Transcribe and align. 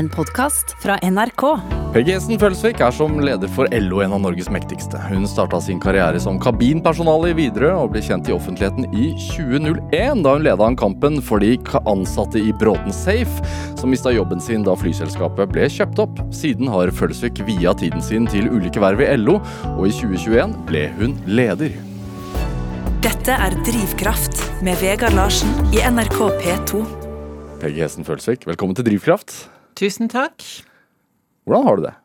En 0.00 0.08
podkast 0.08 0.70
fra 0.80 0.94
NRK. 1.04 1.42
Peggy 1.92 2.14
Hesten 2.14 2.38
Følsvik 2.40 2.78
er 2.80 2.92
som 2.96 3.18
leder 3.20 3.50
for 3.52 3.68
LO 3.68 3.98
en 4.00 4.14
av 4.16 4.22
Norges 4.24 4.46
mektigste. 4.48 4.96
Hun 5.10 5.26
starta 5.28 5.58
sin 5.60 5.82
karriere 5.82 6.16
som 6.24 6.38
kabinpersonale 6.40 7.34
i 7.34 7.36
Widerøe 7.36 7.74
og 7.82 7.90
ble 7.92 8.00
kjent 8.06 8.30
i 8.30 8.32
offentligheten 8.32 8.86
i 8.96 9.10
2001, 9.26 10.22
da 10.24 10.32
hun 10.38 10.46
leda 10.46 10.70
an 10.70 10.78
kampen 10.80 11.20
for 11.20 11.44
de 11.44 11.58
ansatte 11.82 12.40
i 12.40 12.56
Bråten 12.62 12.96
Safe, 12.96 13.44
som 13.76 13.92
mista 13.92 14.14
jobben 14.16 14.40
sin 14.40 14.64
da 14.64 14.78
flyselskapet 14.80 15.52
ble 15.52 15.68
kjøpt 15.68 16.00
opp. 16.06 16.24
Siden 16.32 16.72
har 16.72 16.96
Følsvik 16.96 17.44
via 17.50 17.76
tiden 17.76 18.00
sin 18.00 18.30
til 18.32 18.48
ulike 18.48 18.80
verv 18.80 19.04
i 19.04 19.12
LO, 19.20 19.36
og 19.74 19.84
i 19.84 19.92
2021 20.00 20.58
ble 20.72 20.88
hun 20.96 21.16
leder. 21.28 21.76
Dette 23.04 23.36
er 23.36 23.60
Drivkraft 23.68 24.46
med 24.64 24.80
Vegard 24.80 25.20
Larsen 25.20 25.52
i 25.76 25.84
NRK 25.84 26.20
P2. 26.40 26.84
Peggy 27.60 27.84
Hesten 27.84 28.08
Følsvik, 28.08 28.48
velkommen 28.48 28.80
til 28.80 28.94
Drivkraft. 28.94 29.42
Tusen 29.80 30.10
takk. 30.12 30.44
Hvordan 31.48 31.66
har 31.66 31.78
du 31.78 31.86
det? 31.88 31.96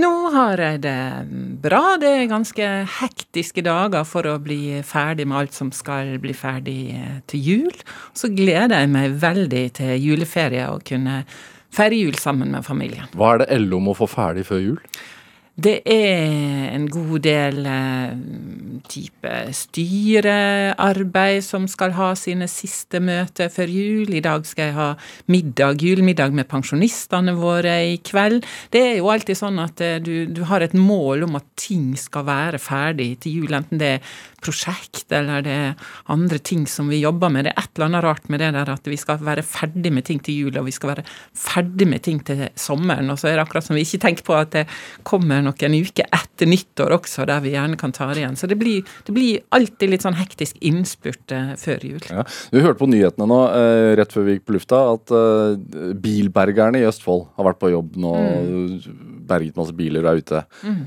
Nå 0.00 0.10
har 0.30 0.60
jeg 0.62 0.80
det 0.84 0.96
bra. 1.60 1.96
Det 2.00 2.10
er 2.14 2.28
ganske 2.30 2.66
hektiske 3.00 3.64
dager 3.66 4.06
for 4.06 4.28
å 4.30 4.36
bli 4.40 4.78
ferdig 4.86 5.26
med 5.26 5.40
alt 5.42 5.56
som 5.56 5.72
skal 5.74 6.14
bli 6.22 6.32
ferdig 6.36 6.78
eh, 6.94 7.16
til 7.28 7.48
jul. 7.50 7.80
Så 8.14 8.30
gleder 8.30 8.84
jeg 8.84 8.92
meg 8.94 9.16
veldig 9.20 9.64
til 9.80 9.96
juleferie 9.98 10.68
og 10.70 10.86
kunne 10.86 11.24
feire 11.74 11.98
jul 11.98 12.16
sammen 12.22 12.54
med 12.54 12.64
familien. 12.66 13.10
Hva 13.18 13.34
er 13.34 13.42
det 13.42 13.58
LO 13.66 13.82
må 13.82 13.96
få 13.98 14.06
ferdig 14.10 14.46
før 14.46 14.62
jul? 14.62 14.78
Det 15.60 15.80
er 15.84 16.70
en 16.72 16.86
god 16.88 17.18
del 17.24 17.66
eh, 17.68 18.12
type 18.88 19.32
styrearbeid 19.58 21.42
som 21.44 21.66
skal 21.68 21.92
ha 21.98 22.12
sine 22.16 22.46
siste 22.48 23.00
møter 23.02 23.50
før 23.52 23.72
jul. 23.72 24.14
I 24.14 24.22
dag 24.24 24.46
skal 24.48 24.70
jeg 24.70 24.76
ha 24.78 24.88
middag, 25.28 25.82
julemiddag 25.82 26.32
med 26.38 26.48
pensjonistene 26.48 27.34
våre 27.36 27.74
i 27.90 27.98
kveld. 28.06 28.46
Det 28.72 28.84
er 28.92 28.96
jo 29.00 29.10
alltid 29.12 29.40
sånn 29.42 29.60
at 29.60 29.82
eh, 29.84 29.98
du, 30.00 30.30
du 30.32 30.46
har 30.48 30.64
et 30.64 30.76
mål 30.76 31.26
om 31.28 31.36
at 31.40 31.48
ting 31.60 31.92
skal 31.98 32.24
være 32.30 32.62
ferdig 32.62 33.10
til 33.26 33.42
jul, 33.42 33.58
enten 33.58 33.82
det 33.82 33.92
er 33.98 34.14
prosjekt 34.40 35.12
eller 35.12 35.44
det 35.44 35.52
er 35.52 35.90
andre 36.12 36.38
ting 36.40 36.64
som 36.70 36.88
vi 36.88 37.02
jobber 37.02 37.32
med. 37.32 37.44
Det 37.44 37.52
er 37.52 37.60
et 37.60 37.74
eller 37.74 37.90
annet 37.90 38.06
rart 38.06 38.32
med 38.32 38.40
det 38.40 38.52
der 38.56 38.72
at 38.72 38.88
vi 38.88 38.96
skal 39.00 39.20
være 39.28 39.44
ferdig 39.44 39.92
med 39.92 40.08
ting 40.08 40.22
til 40.24 40.46
jul, 40.46 40.56
og 40.56 40.70
vi 40.70 40.76
skal 40.78 40.94
være 40.94 41.06
ferdig 41.36 41.90
med 41.90 42.04
ting 42.06 42.22
til 42.24 42.46
sommeren. 42.56 43.12
Og 43.12 43.20
så 43.20 43.28
er 43.28 43.36
det 43.36 43.44
akkurat 43.44 43.66
som 43.66 43.76
vi 43.76 43.84
ikke 43.84 44.02
tenker 44.06 44.26
på 44.26 44.38
at 44.38 44.54
det 44.56 44.66
kommer 45.04 45.44
noen 45.50 45.76
uker 45.84 46.06
etter 46.16 46.48
nyttår 46.48 46.94
også, 46.96 47.26
der 47.28 47.42
vi 47.44 47.52
gjerne 47.54 47.78
kan 47.80 47.92
ta 47.96 48.08
det 48.10 48.22
igjen. 48.22 48.38
Så 48.38 48.48
det 48.50 48.56
blir, 48.60 48.86
det 49.06 49.14
blir 49.16 49.42
alltid 49.54 49.92
litt 49.92 50.06
sånn 50.06 50.18
hektisk 50.18 50.60
innspurt 50.64 51.34
eh, 51.36 51.52
før 51.60 51.86
jul. 51.90 52.00
Ja. 52.08 52.24
Du 52.52 52.60
hørte 52.60 52.80
på 52.80 52.88
nyhetene 52.90 53.28
nå, 53.30 53.40
eh, 53.58 53.90
rett 54.00 54.14
før 54.14 54.28
vi 54.28 54.38
gikk 54.38 54.46
på 54.48 54.56
lufta, 54.56 54.82
at 54.94 55.14
eh, 55.16 55.92
bilbergerne 56.00 56.80
i 56.80 56.86
Østfold 56.88 57.26
har 57.36 57.50
vært 57.50 57.60
på 57.60 57.72
jobb 57.74 57.98
nå 58.00 58.14
og 58.20 58.88
berget 59.30 59.58
masse 59.58 59.76
biler 59.76 60.06
og 60.06 60.12
er 60.14 60.24
ute. 60.24 60.44
Mm. 60.64 60.80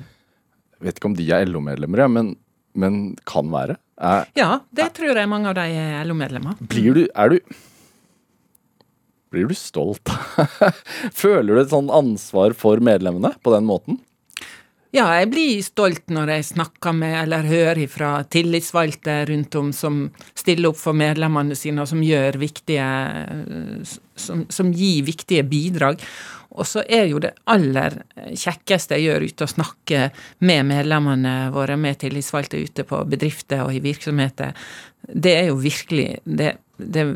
Vet 0.84 1.00
ikke 1.00 1.12
om 1.12 1.18
de 1.18 1.28
er 1.32 1.46
LO-medlemmer, 1.48 2.08
men, 2.12 2.34
men 2.76 3.04
kan 3.30 3.52
være. 3.54 3.78
Er, 4.04 4.26
Ja, 4.36 4.64
det 4.76 4.90
tror 4.98 5.16
jeg 5.16 5.30
mange 5.30 5.52
av 5.52 5.60
de 5.60 5.68
er 5.70 6.02
LO-medlemmer. 6.10 6.58
blir 6.60 6.98
du 6.98 7.06
Er 7.14 7.30
du 7.30 7.38
Blir 9.34 9.48
du 9.50 9.56
stolt? 9.58 10.12
Føler 11.24 11.56
du 11.56 11.62
et 11.64 11.72
sånt 11.72 11.90
ansvar 11.90 12.54
for 12.54 12.78
medlemmene 12.78 13.32
på 13.42 13.54
den 13.56 13.66
måten? 13.66 13.98
Ja, 14.94 15.08
jeg 15.18 15.32
blir 15.32 15.62
stolt 15.66 16.12
når 16.14 16.36
jeg 16.36 16.46
snakker 16.52 16.94
med 16.94 17.16
eller 17.24 17.48
hører 17.50 17.80
fra 17.90 18.12
tillitsvalgte 18.30 19.24
rundt 19.26 19.56
om 19.58 19.72
som 19.74 20.04
stiller 20.38 20.70
opp 20.70 20.78
for 20.78 20.94
medlemmene 20.94 21.58
sine, 21.58 21.82
og 21.82 21.90
som 21.90 22.04
gjør 22.06 22.38
viktige 22.38 22.86
som, 24.14 24.44
som 24.54 24.70
gir 24.70 25.02
viktige 25.08 25.42
bidrag. 25.50 26.04
Og 26.54 26.70
så 26.70 26.84
er 26.86 27.08
jo 27.10 27.24
det 27.24 27.34
aller 27.50 27.98
kjekkeste 28.38 29.00
jeg 29.00 29.08
gjør 29.08 29.26
ute 29.32 29.48
å 29.48 29.54
snakke 29.56 30.04
med 30.46 30.70
medlemmene 30.70 31.34
våre, 31.56 31.74
med 31.74 31.98
tillitsvalgte 32.04 32.62
ute 32.62 32.86
på 32.86 33.02
bedrifter 33.10 33.66
og 33.66 33.74
i 33.74 33.82
virksomheter, 33.82 34.54
det 35.10 35.34
er 35.40 35.50
jo 35.50 35.58
virkelig 35.64 36.20
det, 36.24 36.54
det 36.78 37.08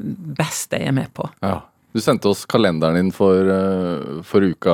beste 0.42 0.82
jeg 0.82 0.90
er 0.90 0.98
med 0.98 1.14
på. 1.14 1.30
Ja. 1.46 1.60
Du 1.96 2.02
sendte 2.04 2.30
oss 2.30 2.44
kalenderen 2.46 2.98
din 3.00 3.08
for, 3.16 3.48
eh, 3.50 4.20
for 4.28 4.44
uka. 4.44 4.74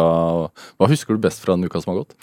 Hva 0.75 0.87
husker 0.91 1.15
du 1.15 1.21
best 1.23 1.39
fra 1.43 1.55
den 1.55 1.69
uka 1.69 1.79
som 1.79 1.93
har 1.93 2.01
gått? 2.01 2.15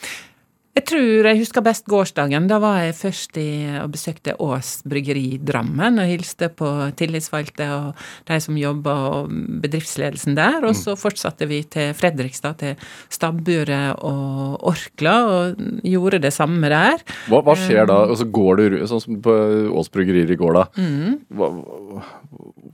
Jeg 0.70 0.84
tror 0.86 1.26
jeg 1.26 1.38
husker 1.41 1.64
best 1.66 1.88
gårsdagen. 1.91 2.47
Da 2.50 2.60
var 2.62 2.76
jeg 2.84 2.94
først 2.94 3.38
i, 3.42 3.48
og 3.81 3.91
besøkte 3.91 4.36
Ås 4.38 4.84
bryggeri 4.86 5.25
i 5.34 5.41
Drammen 5.42 5.98
og 5.98 6.06
hilste 6.06 6.47
på 6.54 6.69
tillitsvalgte 6.98 7.66
og 7.75 8.04
de 8.28 8.38
som 8.42 8.58
jobber 8.58 9.06
og 9.16 9.32
bedriftsledelsen 9.64 10.38
der. 10.38 10.62
Og 10.69 10.76
så 10.78 10.94
fortsatte 10.98 11.48
vi 11.50 11.64
til 11.66 11.91
Fredrikstad, 11.98 12.60
til 12.62 12.78
stabburet 13.10 13.98
og 14.06 14.62
Orkla, 14.70 15.16
og 15.26 15.66
gjorde 15.82 16.22
det 16.22 16.32
samme 16.36 16.70
der. 16.70 17.02
Hva, 17.26 17.42
hva 17.42 17.58
skjer 17.58 17.91
da? 17.91 18.04
Og 18.06 18.20
så 18.22 18.28
går 18.31 18.62
du 18.62 18.78
sånn 18.87 19.02
som 19.02 19.19
på 19.26 19.37
Ås 19.75 19.91
bryggerier 19.91 20.31
i 20.31 20.38
går, 20.38 20.60
da. 20.60 20.87
Hva, 21.34 21.50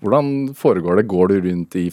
hvordan 0.04 0.32
foregår 0.58 1.00
det? 1.00 1.08
Går 1.10 1.32
du 1.32 1.36
rundt 1.48 1.80
i 1.80 1.88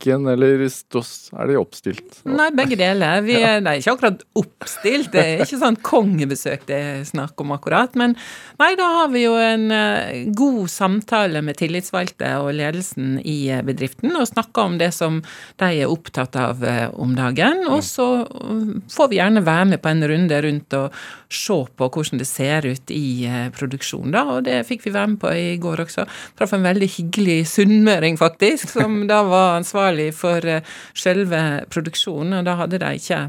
fabrikken, 0.00 0.26
eller 0.26 0.68
stås, 0.68 1.30
er 1.32 1.48
de 1.48 1.56
oppstilt? 1.56 2.22
Nei, 2.24 2.50
begge 2.54 2.76
deler. 2.76 3.22
Vi 3.22 3.36
er, 3.36 3.60
er 3.60 3.78
ikke 3.78 3.94
akkurat 3.94 4.22
oppstilt, 4.34 5.12
det 5.12 5.20
er 5.20 5.42
ikke 5.44 5.60
sånn 5.60 5.76
kongebesøk 5.82 6.66
det 6.66 6.74
er 6.76 7.04
snakk 7.04 7.40
om 7.40 7.52
akkurat. 7.52 7.94
Men 7.94 8.16
nei, 8.58 8.74
da 8.76 8.86
har 9.00 9.10
vi 9.12 9.24
jo 9.24 9.34
en 9.36 9.70
eh, 9.70 10.26
god 10.36 10.70
samtale 10.70 11.42
med 11.42 11.58
tillitsvalgte 11.58 12.32
og 12.40 12.52
ledelsen 12.54 13.20
i 13.22 13.50
eh, 13.50 13.62
bedriften, 13.62 14.14
og 14.16 14.28
snakker 14.28 14.62
om 14.62 14.78
det 14.78 14.92
som 14.94 15.20
de 15.60 15.70
er 15.70 15.90
opptatt 15.90 16.36
av 16.36 16.64
eh, 16.64 16.88
om 16.94 17.14
dagen. 17.14 17.66
Og 17.68 17.82
så 17.84 18.24
eh, 18.24 18.76
får 18.90 19.10
vi 19.10 19.20
gjerne 19.20 19.44
være 19.44 19.72
med 19.74 19.82
på 19.82 19.92
en 19.92 20.06
runde 20.10 20.42
rundt 20.46 20.78
og 20.78 21.00
se 21.30 21.54
på 21.76 21.86
hvordan 21.86 22.18
det 22.18 22.26
ser 22.26 22.66
ut 22.66 22.90
i 22.90 23.28
produksjonen, 23.54 24.14
da. 24.14 24.24
Og 24.34 24.44
det 24.48 24.64
fikk 24.66 24.86
vi 24.86 24.94
være 24.94 25.12
med 25.12 25.20
på 25.22 25.30
i 25.30 25.58
går 25.62 25.84
også. 25.84 26.06
Traff 26.38 26.56
en 26.56 26.66
veldig 26.66 26.88
hyggelig 26.90 27.38
sunnmøring, 27.52 28.18
faktisk, 28.18 28.72
som 28.74 29.04
da 29.10 29.20
var 29.28 29.60
ansvarlig 29.60 29.89
for 30.16 30.46
eh, 30.46 30.62
selve 30.96 31.42
produksjonen, 31.72 32.40
og 32.40 32.46
da 32.48 32.56
hadde 32.62 32.80
de 32.82 32.92
ikke 32.98 33.20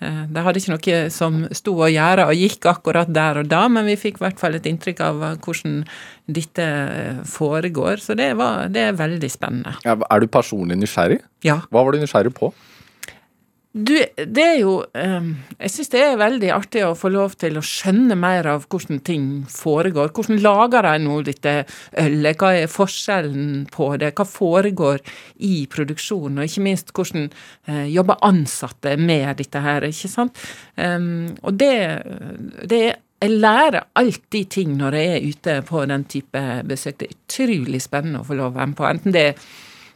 eh, 0.00 0.22
de 0.32 0.44
hadde 0.46 0.62
ikke 0.62 0.74
noe 0.74 0.98
som 1.14 1.42
sto 1.54 1.76
å 1.78 1.90
gjøre 1.90 2.26
og 2.30 2.38
gikk 2.38 2.68
akkurat 2.70 3.12
der 3.12 3.42
og 3.42 3.50
da, 3.50 3.66
men 3.72 3.88
vi 3.90 3.98
fikk 4.00 4.20
i 4.20 4.26
hvert 4.26 4.42
fall 4.42 4.58
et 4.58 4.68
inntrykk 4.68 5.04
av 5.06 5.22
eh, 5.28 5.38
hvordan 5.44 5.80
dette 6.32 6.66
foregår. 7.28 8.02
Så 8.02 8.16
det, 8.18 8.32
var, 8.40 8.68
det 8.72 8.88
er 8.88 8.98
veldig 8.98 9.30
spennende. 9.30 9.76
Ja, 9.86 9.96
er 9.96 10.22
du 10.22 10.30
personlig 10.30 10.78
nysgjerrig? 10.80 11.22
Ja. 11.46 11.60
Hva 11.70 11.86
var 11.86 11.94
du 11.94 12.02
nysgjerrig 12.02 12.34
på? 12.36 12.52
Du, 13.72 13.94
det 13.96 14.42
er 14.44 14.58
jo 14.60 14.72
eh, 14.92 15.28
Jeg 15.56 15.72
syns 15.72 15.90
det 15.94 16.00
er 16.04 16.18
veldig 16.20 16.50
artig 16.52 16.82
å 16.84 16.96
få 16.98 17.08
lov 17.14 17.38
til 17.40 17.56
å 17.56 17.64
skjønne 17.64 18.18
mer 18.20 18.44
av 18.50 18.66
hvordan 18.68 19.00
ting 19.04 19.28
foregår. 19.48 20.10
Hvordan 20.12 20.42
lager 20.44 20.84
de 20.84 21.06
nå 21.06 21.20
dette 21.24 21.54
ølet? 22.02 22.36
Hva 22.36 22.50
er 22.58 22.68
forskjellen 22.68 23.64
på 23.72 23.88
det? 24.02 24.12
Hva 24.18 24.28
foregår 24.28 25.00
i 25.48 25.54
produksjonen? 25.72 26.42
Og 26.42 26.50
ikke 26.50 26.66
minst 26.68 26.92
hvordan 26.92 27.30
eh, 27.30 27.86
jobber 27.94 28.20
ansatte 28.28 28.98
med 29.00 29.40
dette 29.40 29.64
her, 29.64 29.88
ikke 29.88 30.12
sant? 30.12 30.44
Um, 30.76 31.32
og 31.40 31.56
det, 31.56 31.72
det 32.68 32.84
jeg 33.22 33.40
lærer 33.40 33.86
alltid 33.96 34.48
ting 34.50 34.76
når 34.76 34.96
jeg 34.98 35.10
er 35.16 35.26
ute 35.32 35.58
på 35.64 35.84
den 35.88 36.04
type 36.10 36.40
besøk. 36.68 37.00
Det 37.00 37.08
er 37.08 37.20
utrolig 37.20 37.80
spennende 37.84 38.20
å 38.20 38.26
få 38.26 38.36
lov 38.36 38.52
å 38.52 38.58
være 38.58 38.72
med 38.72 38.80
på. 38.82 38.88
Enten 38.88 39.14
det 39.14 39.28
er 39.30 39.44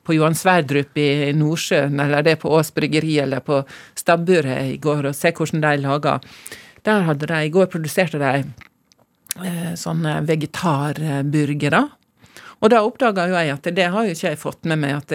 på 0.06 0.16
Johan 0.16 0.36
Sverdrup 0.38 0.98
i 1.00 1.32
Nordsjøen, 1.36 1.98
eller 2.02 2.24
det 2.26 2.38
på 2.42 2.52
Ås 2.54 2.72
bryggeri, 2.74 3.18
eller 3.24 3.42
på 3.44 3.60
stabburet 3.98 4.72
i 4.72 4.78
går, 4.82 5.10
og 5.10 5.18
se 5.18 5.34
hvordan 5.34 5.64
de 5.64 5.74
lager. 5.82 6.32
Der 6.86 7.06
hadde 7.08 7.26
de, 7.26 7.42
I 7.44 7.52
går 7.52 7.70
produserte 7.72 8.22
de 8.22 8.32
eh, 9.42 9.72
sånne 9.78 10.20
vegetarburgere. 10.26 11.86
Og 12.64 12.70
da 12.72 12.80
oppdaga 12.86 13.26
jo 13.28 13.36
jeg 13.36 13.52
at 13.52 13.66
det 13.76 13.86
har 13.92 14.06
jo 14.06 14.14
ikke 14.14 14.30
jeg 14.30 14.40
fått 14.40 14.68
med 14.70 14.80
meg, 14.80 14.96
at, 14.96 15.12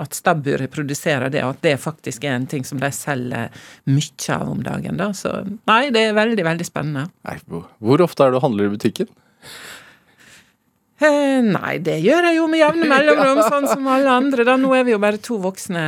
at 0.00 0.16
stabburet 0.16 0.72
produserer 0.72 1.28
det, 1.32 1.42
og 1.44 1.58
at 1.58 1.64
det 1.66 1.74
faktisk 1.82 2.24
er 2.24 2.38
en 2.38 2.48
ting 2.48 2.64
som 2.64 2.80
de 2.80 2.88
selger 2.94 3.52
mye 3.90 4.36
av 4.38 4.52
om 4.54 4.62
dagen. 4.64 4.96
da. 5.00 5.10
Så 5.12 5.34
nei, 5.68 5.82
det 5.94 6.06
er 6.06 6.16
veldig, 6.16 6.46
veldig 6.46 6.68
spennende. 6.68 7.10
Nei, 7.28 7.36
hvor 7.44 8.06
ofte 8.06 8.24
er 8.24 8.32
det 8.32 8.40
du 8.40 8.46
handler 8.46 8.70
i 8.70 8.76
butikken? 8.78 9.12
Eh, 10.98 11.38
nei, 11.46 11.76
det 11.78 12.00
gjør 12.02 12.26
jeg 12.26 12.36
jo 12.40 12.46
med 12.50 12.58
jevne 12.58 12.88
mellomrom, 12.92 13.38
sånn 13.46 13.68
som 13.70 13.86
alle 13.92 14.10
andre. 14.10 14.42
Da. 14.48 14.56
Nå 14.58 14.72
er 14.74 14.82
vi 14.88 14.94
jo 14.96 14.98
bare 15.02 15.20
to 15.22 15.36
voksne 15.42 15.82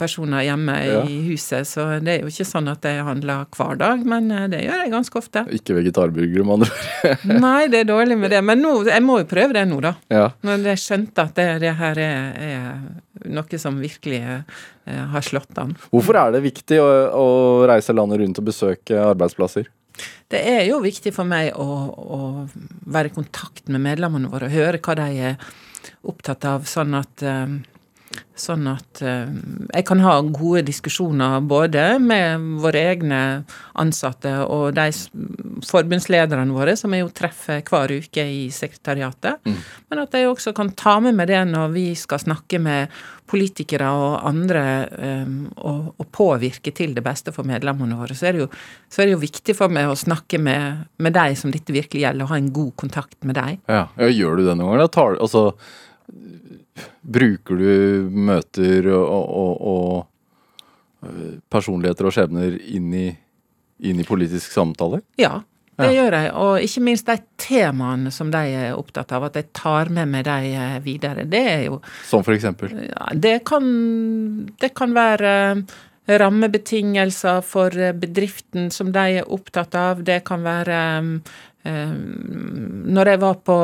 personer 0.00 0.42
hjemme 0.46 0.74
Ja. 0.88 1.02
i 1.06 1.18
huset, 1.28 1.68
så 1.70 1.86
det 2.02 2.16
er 2.16 2.24
jo 2.26 2.32
ikke 2.32 2.46
sånn 2.48 2.70
at 2.72 2.82
jeg 2.88 3.04
handler 3.06 3.46
hver 3.54 3.78
dag, 3.78 4.02
men 4.08 4.30
eh, 4.34 4.46
det 4.50 4.64
gjør 4.64 4.82
jeg 4.82 4.92
ganske 4.96 5.20
ofte. 5.22 5.44
Ikke 5.54 5.76
vegetarburger, 5.78 6.42
med 6.48 6.58
andre 6.58 6.70
ord. 6.72 7.26
Nei, 7.46 7.68
det 7.70 7.84
er 7.84 7.90
dårlig 7.92 8.18
med 8.18 8.34
det, 8.34 8.42
men 8.44 8.62
nå, 8.64 8.74
jeg 8.90 9.04
må 9.06 9.20
jo 9.22 9.28
prøve 9.30 9.54
det 9.54 9.66
nå, 9.70 9.80
da. 9.84 9.94
Ja. 10.12 10.26
Når 10.46 10.66
jeg 10.72 10.82
skjønte 10.82 11.28
at 11.28 11.38
det, 11.38 11.48
det 11.62 11.76
her 11.78 12.02
er, 12.02 12.42
er 12.48 13.30
noe 13.34 13.58
som 13.62 13.78
virkelig 13.82 14.20
eh, 14.26 15.02
har 15.14 15.24
slått 15.26 15.58
an. 15.62 15.76
Hvorfor 15.94 16.18
er 16.26 16.34
det 16.36 16.42
viktig 16.46 16.78
å, 16.82 16.88
å 17.14 17.26
reise 17.70 17.94
landet 17.94 18.22
rundt 18.22 18.42
og 18.42 18.50
besøke 18.50 18.98
arbeidsplasser? 19.12 19.70
Det 20.30 20.40
er 20.40 20.62
jo 20.68 20.82
viktig 20.84 21.12
for 21.16 21.28
meg 21.28 21.56
å, 21.56 21.66
å 21.94 22.20
være 22.88 23.10
i 23.10 23.16
kontakt 23.16 23.70
med 23.72 23.84
medlemmene 23.84 24.30
våre 24.32 24.50
og 24.50 24.54
høre 24.54 24.82
hva 24.84 24.96
de 24.98 25.08
er 25.30 25.50
opptatt 26.08 26.44
av, 26.48 26.66
sånn 26.68 26.94
at, 26.98 27.24
eh, 27.24 27.58
Sånn 28.38 28.68
at 28.70 29.02
eh, 29.02 29.30
jeg 29.72 29.86
kan 29.88 30.02
ha 30.04 30.14
gode 30.22 30.62
diskusjoner 30.68 31.40
både 31.48 31.84
med 32.02 32.44
våre 32.62 32.84
egne 32.92 33.20
ansatte 33.78 34.32
og 34.46 34.76
de 34.76 34.88
forbundslederne 35.66 36.54
våre, 36.54 36.76
som 36.78 36.94
jeg 36.94 37.02
jo 37.02 37.12
treffer 37.14 37.62
hver 37.66 37.96
uke 37.98 38.24
i 38.24 38.46
sekretariatet. 38.54 39.42
Men 39.90 40.02
at 40.04 40.14
jeg 40.14 40.30
også 40.30 40.54
kan 40.56 40.70
ta 40.78 40.98
med 41.02 41.18
meg 41.18 41.30
det 41.32 41.42
når 41.50 41.72
vi 41.74 41.86
skal 41.98 42.22
snakke 42.22 42.60
med 42.62 42.94
politikere 43.28 43.88
og 43.92 44.28
andre 44.28 44.62
eh, 44.88 45.32
og, 45.56 45.90
og 46.00 46.06
påvirke 46.14 46.72
til 46.76 46.94
det 46.96 47.04
beste 47.04 47.34
for 47.34 47.48
medlemmene 47.48 47.98
våre. 47.98 48.16
Så 48.16 48.30
er 48.30 48.36
det 48.36 48.44
jo, 48.44 48.48
så 48.88 49.02
er 49.02 49.08
det 49.08 49.16
jo 49.16 49.24
viktig 49.24 49.56
for 49.58 49.72
meg 49.72 49.90
å 49.90 49.98
snakke 49.98 50.40
med, 50.42 50.86
med 51.02 51.16
de 51.16 51.26
som 51.38 51.52
dette 51.52 51.74
virkelig 51.74 52.06
gjelder, 52.06 52.24
og 52.24 52.32
ha 52.32 52.40
en 52.40 52.54
god 52.54 52.72
kontakt 52.80 53.18
med 53.28 53.38
dem. 53.38 53.60
Ja, 53.68 53.84
ja 53.98 54.10
Gjør 54.18 54.38
du 54.40 54.46
det 54.46 54.56
noen 54.56 54.72
ganger? 54.72 54.86
da? 54.86 54.94
Tar, 54.96 55.18
altså, 55.22 55.44
bruker 57.02 57.60
du 57.60 58.08
møter 58.12 58.90
og, 58.94 59.34
og, 59.42 59.52
og 59.72 61.08
øh, 61.08 61.36
personligheter 61.50 62.08
og 62.08 62.16
skjebner 62.16 62.58
inn 62.58 62.90
i, 62.94 63.06
inn 63.88 64.02
i 64.02 64.08
politisk 64.08 64.52
samtale? 64.54 65.02
Ja, 65.20 65.38
det 65.78 65.92
gjør 65.94 66.14
jeg. 66.16 66.30
Og 66.34 66.64
ikke 66.64 66.82
minst 66.88 67.06
de 67.06 67.16
temaene 67.38 68.10
som 68.14 68.32
de 68.34 68.40
er 68.58 68.72
opptatt 68.74 69.12
av, 69.14 69.28
at 69.28 69.36
jeg 69.38 69.50
tar 69.54 69.92
med 69.94 70.10
meg 70.10 70.24
de 70.26 70.54
eh, 70.58 70.78
videre. 70.82 71.26
Det 71.30 71.42
er 71.52 71.60
jo 71.68 71.78
Som 72.08 72.24
for 72.26 72.34
eksempel? 72.34 72.72
ja, 72.88 73.12
det, 73.14 73.36
kan, 73.46 73.68
det 74.58 74.72
kan 74.74 74.94
være 74.96 75.34
eh, 75.52 76.18
rammebetingelser 76.18 77.44
for 77.46 77.74
eh, 77.78 77.94
bedriften 77.94 78.72
som 78.74 78.90
de 78.94 79.20
er 79.20 79.30
opptatt 79.30 79.78
av. 79.78 80.02
Det 80.02 80.24
kan 80.26 80.42
være 80.42 80.80
eh, 81.62 81.94
Når 82.98 83.12
jeg 83.12 83.22
var 83.22 83.38
på 83.46 83.60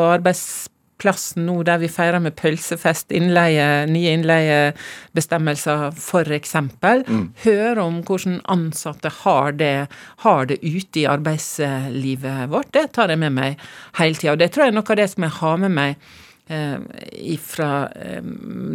arbeidsplassen 0.95 1.47
nå 1.47 1.63
der 1.65 1.79
vi 1.79 1.89
feirer 1.89 2.21
med 2.21 2.37
pølsefest, 2.37 3.13
innleie, 3.13 3.87
nye 3.87 4.13
innleiebestemmelser 4.15 5.93
f.eks. 5.93 6.55
Mm. 6.55 7.35
Høre 7.45 7.83
om 7.83 8.03
hvordan 8.03 8.41
ansatte 8.47 9.11
har 9.25 9.53
det, 9.53 9.89
har 10.25 10.47
det 10.47 10.59
ute 10.63 11.01
i 11.01 11.07
arbeidslivet 11.07 12.51
vårt. 12.51 12.73
Det 12.73 12.93
tar 12.93 13.09
jeg 13.09 13.19
med 13.19 13.33
meg 13.33 13.59
hele 13.99 14.15
tida. 14.15 14.33
Og 14.33 14.39
det 14.39 14.53
tror 14.53 14.65
jeg 14.65 14.73
er 14.73 14.79
noe 14.79 14.91
av 14.91 14.97
det 14.97 15.11
som 15.11 15.23
jeg 15.25 15.39
har 15.41 15.59
med 15.59 15.71
meg 15.75 15.97
eh, 16.47 16.79
ifra 17.35 17.89
eh, 17.97 18.23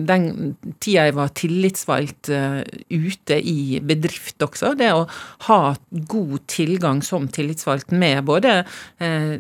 den 0.10 0.56
tida 0.82 1.08
jeg 1.08 1.16
var 1.18 1.34
tillitsvalgt 1.38 2.30
eh, 2.34 2.62
ute 2.90 3.40
i 3.40 3.80
bedrift 3.86 4.42
også. 4.44 4.74
Det 4.80 4.90
å 4.96 5.06
ha 5.48 5.60
god 5.90 6.46
tilgang 6.50 7.04
som 7.06 7.28
tillitsvalgt 7.32 7.94
med 7.94 8.24
både 8.30 8.56
eh, 8.98 9.36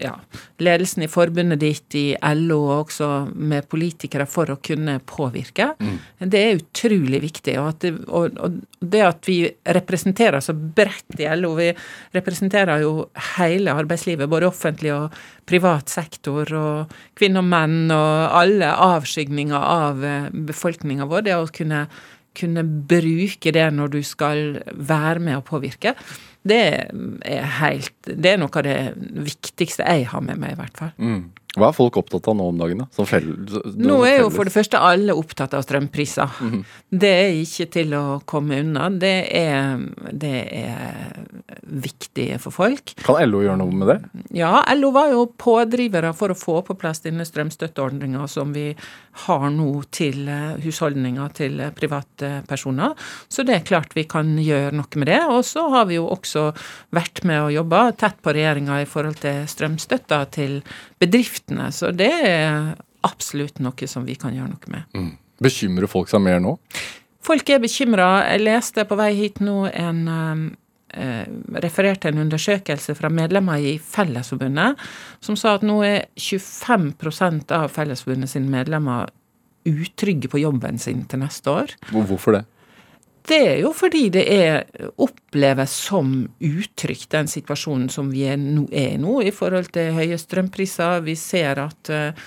ja, 0.00 0.14
ledelsen 0.62 1.06
i 1.06 1.10
forbundet 1.10 1.62
ditt, 1.62 1.98
i 1.98 2.06
LO 2.36 2.60
og 2.66 2.86
også 2.86 3.10
med 3.34 3.68
politikere 3.70 4.28
for 4.30 4.52
å 4.52 4.60
kunne 4.62 4.98
påvirke. 5.06 5.72
Det 6.18 6.40
er 6.42 6.60
utrolig 6.60 7.22
viktig. 7.24 7.56
Og, 7.62 7.80
det, 7.82 7.92
og, 8.06 8.38
og 8.42 8.60
det 8.80 9.02
at 9.06 9.28
vi 9.28 9.40
representerer 9.76 10.42
så 10.44 10.54
bredt 10.54 11.20
i 11.20 11.28
LO, 11.36 11.54
vi 11.58 11.70
representerer 12.16 12.84
jo 12.84 13.08
hele 13.36 13.74
arbeidslivet, 13.76 14.30
både 14.30 14.50
offentlig 14.50 14.94
og 14.94 15.10
privat 15.10 15.35
sektor, 15.86 16.52
og 16.54 16.94
kvinner 17.14 17.40
og 17.40 17.50
menn, 17.50 17.90
og 17.90 18.36
alle 18.42 18.66
avskygninger 18.66 19.56
av 19.56 20.04
befolkninga 20.32 21.06
vår. 21.06 21.22
Det 21.22 21.36
å 21.36 21.46
kunne, 21.46 21.86
kunne 22.34 22.64
bruke 22.64 23.52
det 23.52 23.70
når 23.72 23.88
du 23.88 24.02
skal 24.02 24.62
være 24.74 25.20
med 25.20 25.36
og 25.36 25.44
påvirke, 25.44 25.94
det 26.46 26.62
er 27.26 27.48
helt 27.58 27.92
Det 28.06 28.36
er 28.36 28.38
noe 28.38 28.54
av 28.54 28.62
det 28.62 28.94
viktigste 29.26 29.82
jeg 29.82 30.06
har 30.12 30.22
med 30.22 30.38
meg, 30.38 30.54
i 30.54 30.60
hvert 30.60 30.78
fall. 30.78 30.92
Mm. 30.98 31.24
Hva 31.56 31.70
er 31.70 31.76
folk 31.76 31.96
opptatt 31.96 32.26
av 32.28 32.36
nå 32.36 32.50
om 32.50 32.58
dagen? 32.60 32.82
da? 32.84 32.86
Nå 33.80 33.96
er 34.04 34.18
jo 34.20 34.28
for 34.34 34.44
det 34.44 34.52
første 34.52 34.80
alle 34.82 35.14
opptatt 35.16 35.54
av 35.56 35.64
strømpriser. 35.64 36.36
Det 36.92 37.12
er 37.22 37.38
ikke 37.40 37.66
til 37.78 37.94
å 37.96 38.04
komme 38.28 38.60
unna. 38.60 38.90
Det 38.92 39.14
er, 39.32 39.80
det 40.12 40.34
er 40.52 41.25
viktig 41.66 42.28
for 42.40 42.54
folk. 42.54 42.92
Kan 43.04 43.18
LO 43.26 43.42
gjøre 43.42 43.58
noe 43.60 43.74
med 43.74 43.90
det? 43.90 43.96
Ja, 44.38 44.60
LO 44.76 44.92
var 44.94 45.10
jo 45.12 45.26
pådrivere 45.38 46.12
for 46.16 46.32
å 46.32 46.38
få 46.38 46.60
på 46.66 46.76
plass 46.78 47.02
denne 47.04 47.26
strømstøtteordninga 47.26 48.26
som 48.30 48.54
vi 48.54 48.68
har 49.26 49.46
nå 49.52 49.70
til 49.94 50.28
eh, 50.30 50.56
husholdninger, 50.62 51.32
til 51.36 51.60
eh, 51.64 51.72
privatpersoner. 51.76 52.94
Så 53.28 53.46
det 53.46 53.58
er 53.58 53.68
klart 53.68 53.96
vi 53.96 54.06
kan 54.08 54.34
gjøre 54.40 54.74
noe 54.76 55.00
med 55.00 55.10
det. 55.10 55.22
Og 55.32 55.42
så 55.48 55.66
har 55.72 55.88
vi 55.90 55.98
jo 55.98 56.08
også 56.12 56.48
vært 56.96 57.24
med 57.28 57.48
og 57.48 57.54
jobba 57.56 57.86
tett 57.98 58.20
på 58.22 58.34
regjeringa 58.36 58.82
i 58.82 58.90
forhold 58.90 59.20
til 59.22 59.46
strømstøtta 59.50 60.20
til 60.36 60.60
bedriftene. 61.02 61.70
Så 61.74 61.92
det 61.96 62.12
er 62.28 62.76
absolutt 63.06 63.60
noe 63.62 63.90
som 63.90 64.06
vi 64.06 64.18
kan 64.18 64.36
gjøre 64.36 64.52
noe 64.54 64.76
med. 64.76 65.16
Bekymrer 65.42 65.90
folk 65.90 66.08
seg 66.10 66.22
mer 66.24 66.40
nå? 66.42 66.56
Folk 67.26 67.48
er 67.50 67.58
bekymra. 67.58 68.22
Jeg 68.30 68.44
leste 68.44 68.84
på 68.86 68.96
vei 68.98 69.10
hit 69.18 69.42
nå 69.42 69.64
en 69.66 70.06
eh, 70.96 71.28
refererte 71.62 72.10
en 72.10 72.24
undersøkelse 72.24 72.96
fra 72.98 73.10
medlemmer 73.12 73.62
i 73.62 73.76
Fellesforbundet 73.78 74.82
som 75.24 75.38
sa 75.38 75.56
at 75.56 75.64
nå 75.66 75.78
er 75.86 76.08
25% 76.18 77.54
av 77.56 77.70
Fellesforbundet 77.76 78.32
sine 78.32 78.50
medlemmer 78.52 79.12
utrygge 79.66 80.30
på 80.30 80.40
jobben 80.42 80.78
sin 80.78 81.04
til 81.10 81.24
neste 81.24 81.50
år. 81.50 81.74
Hvorfor 81.90 82.38
det? 82.38 82.44
Det 83.26 83.38
er 83.42 83.56
jo 83.64 83.72
fordi 83.74 84.04
det 84.14 84.22
er 84.30 84.90
oppleves 85.02 85.72
som 85.88 86.12
utrygt, 86.46 87.08
den 87.10 87.26
situasjonen 87.30 87.88
som 87.90 88.12
vi 88.12 88.22
er 88.30 88.38
nå, 88.38 88.68
er 88.70 88.94
i 88.94 89.00
nå, 89.02 89.18
i 89.26 89.32
forhold 89.34 89.72
til 89.74 89.96
høye 89.96 90.18
strømpriser. 90.20 91.02
Vi 91.02 91.16
ser 91.18 91.58
at 91.64 91.90
eh, 91.90 92.26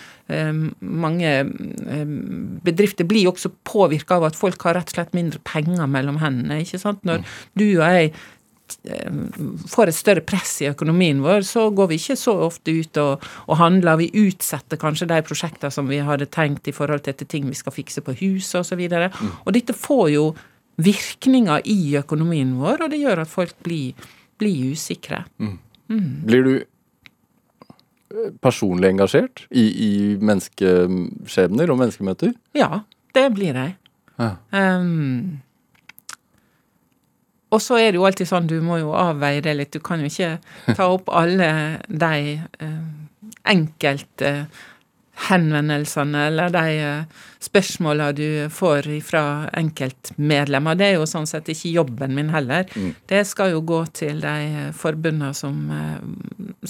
mange 0.84 1.32
eh, 1.40 2.12
bedrifter 2.66 3.08
blir 3.08 3.32
også 3.32 3.54
påvirka 3.64 4.18
av 4.20 4.28
at 4.28 4.40
folk 4.40 4.68
har 4.68 4.76
rett 4.76 4.92
og 4.92 4.98
slett 4.98 5.16
mindre 5.16 5.40
penger 5.48 5.88
mellom 5.88 6.20
hendene. 6.20 6.60
ikke 6.66 6.82
sant? 6.82 7.06
Når 7.08 7.24
du 7.56 7.70
og 7.70 7.86
jeg 7.88 8.12
får 9.70 9.92
et 9.92 9.98
større 9.98 10.24
press 10.26 10.58
i 10.64 10.70
økonomien 10.70 11.22
vår, 11.24 11.44
så 11.48 11.68
går 11.76 11.90
vi 11.92 12.00
ikke 12.02 12.18
så 12.20 12.36
ofte 12.48 12.74
ut 12.76 13.00
og, 13.02 13.26
og 13.48 13.60
handler. 13.60 14.00
Vi 14.02 14.12
utsetter 14.28 14.80
kanskje 14.82 15.10
de 15.10 15.20
prosjektene 15.26 15.74
som 15.74 15.90
vi 15.90 16.02
hadde 16.06 16.30
tenkt 16.32 16.70
i 16.70 16.76
forhold 16.76 17.06
til 17.08 17.28
ting 17.28 17.50
vi 17.50 17.58
skal 17.58 17.76
fikse 17.76 18.04
på 18.06 18.16
huset 18.22 18.62
osv. 18.62 18.86
Og, 18.86 18.96
så 19.18 19.32
og 19.46 19.56
dette 19.56 19.76
får 19.78 20.06
jo 20.16 20.26
virkninger 20.80 21.66
i 21.68 21.80
økonomien 22.00 22.56
vår, 22.60 22.86
og 22.86 22.94
det 22.94 23.02
gjør 23.02 23.24
at 23.26 23.32
folk 23.32 23.56
blir, 23.66 23.98
blir 24.40 24.74
usikre. 24.76 25.26
Blir 25.90 26.46
du 26.46 26.54
eh, 26.60 28.32
personlig 28.44 28.94
engasjert 28.94 29.46
i, 29.50 29.66
i 29.66 29.92
menneskeskjebner 30.22 31.74
og 31.74 31.82
menneskemøter? 31.84 32.34
Ja, 32.58 32.84
det 33.18 33.28
blir 33.36 33.60
jeg. 33.60 33.76
Ja. 34.20 34.34
Um, 34.52 35.40
og 37.50 37.62
så 37.64 37.80
er 37.82 37.92
det 37.92 38.00
jo 38.00 38.06
alltid 38.08 38.30
sånn, 38.30 38.50
du 38.50 38.60
må 38.62 38.80
jo 38.82 38.94
avveie 38.98 39.42
det 39.46 39.56
litt. 39.58 39.74
Du 39.74 39.82
kan 39.84 40.02
jo 40.02 40.10
ikke 40.10 40.38
ta 40.78 40.90
opp 40.94 41.10
alle 41.10 41.52
de 41.88 42.36
eh, 42.38 42.84
enkelte 43.50 44.34
henvendelsene 45.30 46.28
eller 46.30 46.54
de 46.54 46.76
eh, 46.80 47.26
spørsmåla 47.44 48.12
du 48.16 48.50
får 48.54 48.88
fra 49.06 49.24
enkeltmedlemmer. 49.58 50.78
Det 50.80 50.88
er 50.90 50.98
jo 50.98 51.08
sånn 51.10 51.28
sett 51.30 51.50
ikke 51.52 51.74
jobben 51.74 52.16
min 52.16 52.32
heller. 52.34 52.68
Det 53.10 53.24
skal 53.28 53.54
jo 53.56 53.64
gå 53.66 53.82
til 53.96 54.20
de 54.24 54.36
uh, 54.54 54.72
forbundene 54.76 55.32
som, 55.38 55.56
uh, 55.72 56.00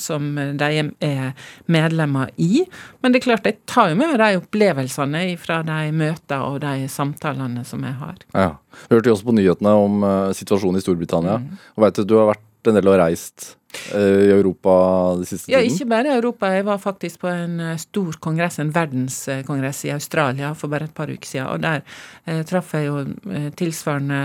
som 0.02 0.32
de 0.36 0.70
er 1.06 1.32
medlemmer 1.72 2.32
i. 2.42 2.66
Men 3.02 3.14
det 3.14 3.22
er 3.22 3.28
klart, 3.30 3.48
jeg 3.48 3.60
tar 3.70 3.92
jo 3.92 4.00
med 4.00 4.18
de 4.20 4.32
opplevelsene 4.40 5.24
fra 5.42 5.62
de 5.68 5.80
møtene 5.96 6.42
og 6.46 6.60
de 6.64 6.90
samtalene 6.92 7.66
som 7.68 7.86
jeg 7.86 7.98
har. 8.02 8.20
Ja. 8.34 8.52
Hørte 8.90 9.10
jo 9.10 9.16
også 9.18 9.28
på 9.30 9.36
nyhetene 9.38 9.74
om 9.76 10.04
eh, 10.06 10.36
situasjonen 10.38 10.80
i 10.80 10.84
Storbritannia. 10.84 11.40
Og 11.76 11.86
vet 11.86 12.00
du, 12.00 12.06
du 12.08 12.20
har 12.20 12.32
vært 12.34 12.46
en 12.70 12.78
del 12.80 12.88
og 12.92 13.00
reist 13.02 13.56
eh, 13.94 14.26
i 14.28 14.32
Europa 14.34 14.72
de 15.20 15.26
siste 15.30 15.52
Ja, 15.52 15.60
tiden. 15.62 15.76
ikke 15.76 15.90
bare 15.92 16.10
i 16.10 16.16
Europa. 16.18 16.50
Jeg 16.56 16.66
var 16.66 16.80
faktisk 16.82 17.22
på 17.26 17.30
en 17.32 17.60
eh, 17.60 17.76
stor 17.82 18.18
kongress, 18.24 18.60
en 18.62 18.72
verdenskongress 18.76 19.84
i 19.90 19.94
Australia 19.96 20.54
for 20.58 20.72
bare 20.72 20.90
et 20.90 20.96
par 20.98 21.12
uker 21.12 21.28
siden. 21.30 21.48
Og 21.54 21.62
der 21.66 21.84
eh, 22.26 22.42
traff 22.50 22.74
jeg 22.78 22.88
jo 22.90 23.04
eh, 23.34 23.50
tilsvarende 23.60 24.24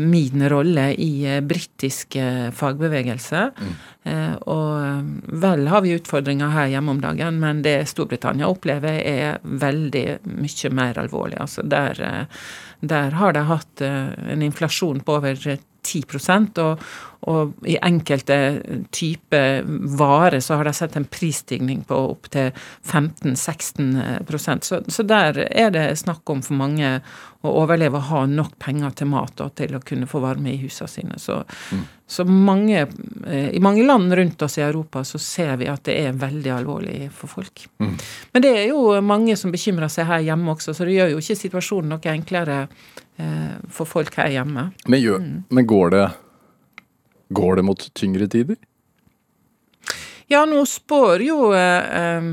min 0.00 0.46
rolle 0.48 0.86
i 0.96 1.10
eh, 1.28 1.42
britisk 1.44 2.16
fagbevegelse. 2.56 3.42
Eh, 4.08 4.34
og 4.48 5.10
vel 5.44 5.66
har 5.68 5.84
vi 5.84 5.92
utfordringer 5.98 6.54
her 6.54 6.70
hjemme 6.72 6.94
om 6.94 7.02
dagen, 7.02 7.38
men 7.42 7.60
det 7.66 7.76
Storbritannia 7.92 8.48
opplever 8.48 8.96
er 9.02 9.38
veldig 9.44 10.06
mye 10.40 10.72
mer 10.72 10.98
alvorlig. 11.04 11.36
Altså 11.44 11.62
der, 11.68 12.00
der 12.80 13.18
har 13.20 13.36
de 13.36 13.44
hatt 13.48 13.84
en 13.84 14.42
inflasjon 14.44 15.04
på 15.04 15.18
over 15.18 15.36
10% 15.84 16.58
og, 16.64 16.80
og 17.30 17.66
i 17.68 17.76
enkelte 17.80 18.38
typer 18.94 19.62
varer 19.98 20.40
så 20.44 20.58
har 20.60 20.68
de 20.68 20.74
sett 20.76 20.96
en 20.96 21.06
prisstigning 21.08 21.82
på 21.88 21.98
opptil 22.10 22.50
15-16 22.84 24.60
så, 24.64 24.80
så 24.88 25.06
der 25.08 25.38
er 25.50 25.70
det 25.74 25.86
snakk 26.00 26.30
om 26.30 26.42
for 26.44 26.58
mange 26.58 26.98
å 27.44 27.52
overleve 27.60 28.00
og 28.00 28.08
ha 28.08 28.22
nok 28.28 28.56
penger 28.62 28.94
til 28.96 29.10
mat 29.12 29.40
og 29.44 29.52
til 29.58 29.76
å 29.76 29.82
kunne 29.84 30.08
få 30.08 30.20
varme 30.22 30.54
i 30.54 30.60
husene 30.62 30.88
sine. 30.88 31.18
Så, 31.20 31.36
så 32.08 32.24
mange, 32.24 32.86
eh, 33.26 33.50
i 33.52 33.60
mange 33.64 33.84
land 33.84 34.14
rundt 34.16 34.42
oss 34.46 34.56
i 34.58 34.64
Europa 34.64 35.04
så 35.04 35.20
ser 35.20 35.56
vi 35.60 35.68
at 35.68 35.84
det 35.84 35.98
er 36.06 36.16
veldig 36.16 36.54
alvorlig 36.56 36.98
for 37.12 37.32
folk. 37.36 37.66
Mm. 37.84 37.94
Men 38.32 38.46
det 38.46 38.52
er 38.62 38.66
jo 38.72 38.86
mange 39.04 39.36
som 39.36 39.52
bekymrer 39.52 39.92
seg 39.92 40.08
her 40.08 40.24
hjemme 40.24 40.56
også, 40.56 40.72
så 40.72 40.88
det 40.88 40.96
gjør 40.96 41.14
jo 41.14 41.20
ikke 41.24 41.40
situasjonen 41.42 41.92
noe 41.92 42.14
enklere 42.14 42.58
eh, 42.64 43.56
for 43.68 43.92
folk 43.92 44.16
her 44.22 44.32
hjemme. 44.38 44.70
Men, 44.88 45.02
gjør, 45.02 45.28
men 45.52 45.68
går, 45.68 45.92
det, 45.92 46.04
går 47.30 47.56
det 47.56 47.64
mot 47.64 47.90
tyngre 47.94 48.28
tider? 48.28 48.56
Ja, 50.32 50.44
nå 50.48 50.64
spår 50.68 51.22
jo 51.24 51.52
eh, 51.52 52.28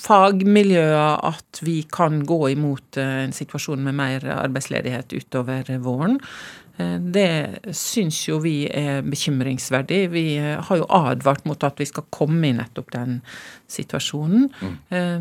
fagmiljøer 0.00 1.20
at 1.30 1.60
vi 1.64 1.80
kan 1.92 2.22
gå 2.28 2.40
imot 2.54 2.98
eh, 3.00 3.24
en 3.24 3.32
situasjon 3.36 3.82
med 3.84 3.96
mer 3.96 4.26
arbeidsledighet 4.36 5.12
utover 5.16 5.70
våren. 5.82 6.18
Eh, 6.76 6.98
Det 7.00 7.72
syns 7.76 8.20
jo 8.28 8.38
vi 8.44 8.68
er 8.68 9.00
bekymringsverdig. 9.08 10.02
Vi 10.12 10.26
eh, 10.36 10.60
har 10.68 10.82
jo 10.82 10.86
advart 11.00 11.48
mot 11.48 11.64
at 11.64 11.80
vi 11.80 11.88
skal 11.88 12.06
komme 12.12 12.50
i 12.50 12.56
nettopp 12.60 12.92
den 12.92 13.20
situasjonen. 13.68 14.50
Eh, 14.90 15.20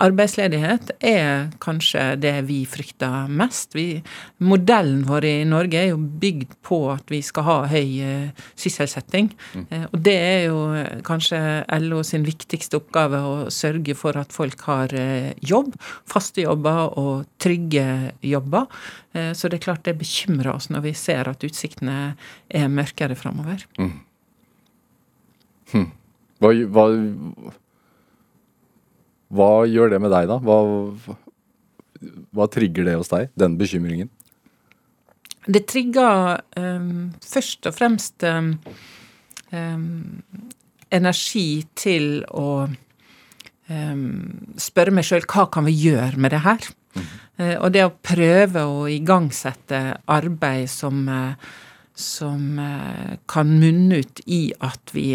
Arbeidsledighet 0.00 0.94
er 1.04 1.50
kanskje 1.62 2.14
det 2.20 2.34
vi 2.48 2.62
frykter 2.68 3.28
mest. 3.28 3.74
Vi, 3.76 4.00
modellen 4.42 5.04
vår 5.08 5.26
i 5.28 5.34
Norge 5.48 5.80
er 5.80 5.90
jo 5.90 6.00
bygd 6.00 6.56
på 6.66 6.80
at 6.94 7.12
vi 7.12 7.20
skal 7.24 7.46
ha 7.46 7.56
høy 7.70 8.00
eh, 8.04 8.46
sysselsetting. 8.58 9.30
Mm. 9.54 9.66
og 9.90 9.96
det 10.06 10.16
er 10.16 10.42
jo 10.48 10.58
eh, 10.76 11.00
kanskje 11.06 11.40
LO 11.82 12.02
sin 12.06 12.24
viktigste 12.26 12.80
oppgave 12.80 13.20
å 13.20 13.34
sørge 13.52 13.96
for 13.98 14.18
at 14.20 14.32
folk 14.34 14.64
har 14.68 14.94
eh, 14.96 15.32
jobb, 15.44 15.74
faste 16.08 16.44
jobber 16.44 16.96
og 17.00 17.26
trygge 17.42 17.86
jobber. 18.24 18.68
Eh, 19.12 19.32
så 19.36 19.48
det 19.48 19.60
er 19.60 19.66
klart 19.68 19.86
det 19.88 19.98
bekymrer 20.00 20.52
oss 20.54 20.70
når 20.72 20.86
vi 20.88 20.94
ser 20.98 21.30
at 21.30 21.44
utsiktene 21.46 22.14
er 22.48 22.70
mørkere 22.72 23.16
framover. 23.18 23.66
Hva, 26.40 26.52
hva, 26.72 26.86
hva 29.30 29.50
gjør 29.70 29.94
det 29.94 30.00
med 30.02 30.12
deg, 30.12 30.30
da? 30.30 30.38
Hva, 30.42 30.58
hva 32.34 32.48
trigger 32.50 32.88
det 32.88 32.96
hos 32.98 33.12
deg, 33.12 33.30
den 33.38 33.56
bekymringen? 33.60 34.10
Det 35.46 35.64
trigger 35.70 36.42
um, 36.58 37.10
først 37.24 37.70
og 37.70 37.76
fremst 37.76 38.26
um, 38.26 38.52
energi 40.90 41.48
til 41.78 42.20
å 42.30 42.68
spørre 43.70 44.90
meg 44.90 45.06
sjøl 45.06 45.22
hva 45.30 45.44
kan 45.54 45.62
vi 45.62 45.76
gjøre 45.78 46.18
med 46.18 46.32
det 46.34 46.40
her? 46.42 46.64
Eh, 47.40 47.56
og 47.56 47.72
det 47.74 47.84
å 47.86 47.94
prøve 48.04 48.64
å 48.68 48.84
igangsette 48.90 49.80
arbeid 50.10 50.68
som, 50.70 51.02
eh, 51.08 51.50
som 51.94 52.58
eh, 52.58 53.16
kan 53.30 53.54
munne 53.60 54.02
ut 54.02 54.20
i 54.26 54.42
at 54.60 54.92
vi 54.92 55.14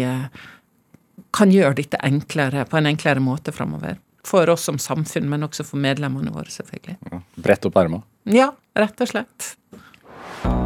kan 1.36 1.52
gjøre 1.52 1.76
dette 1.82 2.00
enklere, 2.02 2.64
på 2.64 2.78
en 2.78 2.90
enklere 2.90 3.20
måte 3.20 3.52
framover. 3.52 3.98
For 4.26 4.50
oss 4.50 4.64
som 4.66 4.78
samfunn, 4.82 5.28
men 5.30 5.46
også 5.46 5.62
for 5.66 5.78
medlemmene 5.78 6.32
våre, 6.34 6.50
selvfølgelig. 6.50 6.96
Ja. 7.12 7.20
Brett 7.46 7.68
opp 7.68 7.76
erma. 7.78 8.02
Ja, 8.26 8.50
rett 8.74 9.04
og 9.04 9.12
slett. 9.12 9.52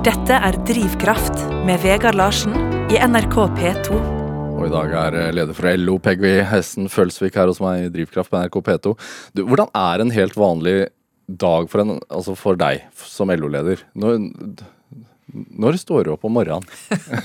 Dette 0.07 0.39
er 0.41 0.57
Drivkraft 0.65 1.43
med 1.69 1.83
Vegard 1.85 2.17
Larsen 2.17 2.57
i 2.89 2.97
NRK 3.05 3.37
P2. 3.59 3.99
Og 4.61 4.65
i 4.67 4.73
dag 4.73 4.95
er 5.03 5.19
eh, 5.19 5.29
leder 5.37 5.57
for 5.57 5.69
LO, 5.77 5.99
Peggy 6.01 6.39
Hessen 6.49 6.89
Følsvik, 6.93 7.37
her 7.37 7.49
hos 7.53 7.61
meg 7.65 7.87
i 7.87 7.93
Drivkraft 7.93 8.33
på 8.33 8.41
NRK 8.41 8.59
P2. 8.67 8.95
Du, 9.37 9.45
hvordan 9.49 9.69
er 9.77 10.05
en 10.05 10.13
helt 10.13 10.41
vanlig 10.41 10.75
dag 11.29 11.69
for, 11.71 11.85
en, 11.85 12.01
altså 12.09 12.35
for 12.37 12.57
deg 12.61 12.83
som 12.97 13.33
LO-leder? 13.33 13.85
Når, 14.01 14.19
når 15.61 15.81
står 15.85 16.09
du 16.09 16.13
opp 16.17 16.25
om 16.29 16.37
morgenen? 16.37 16.65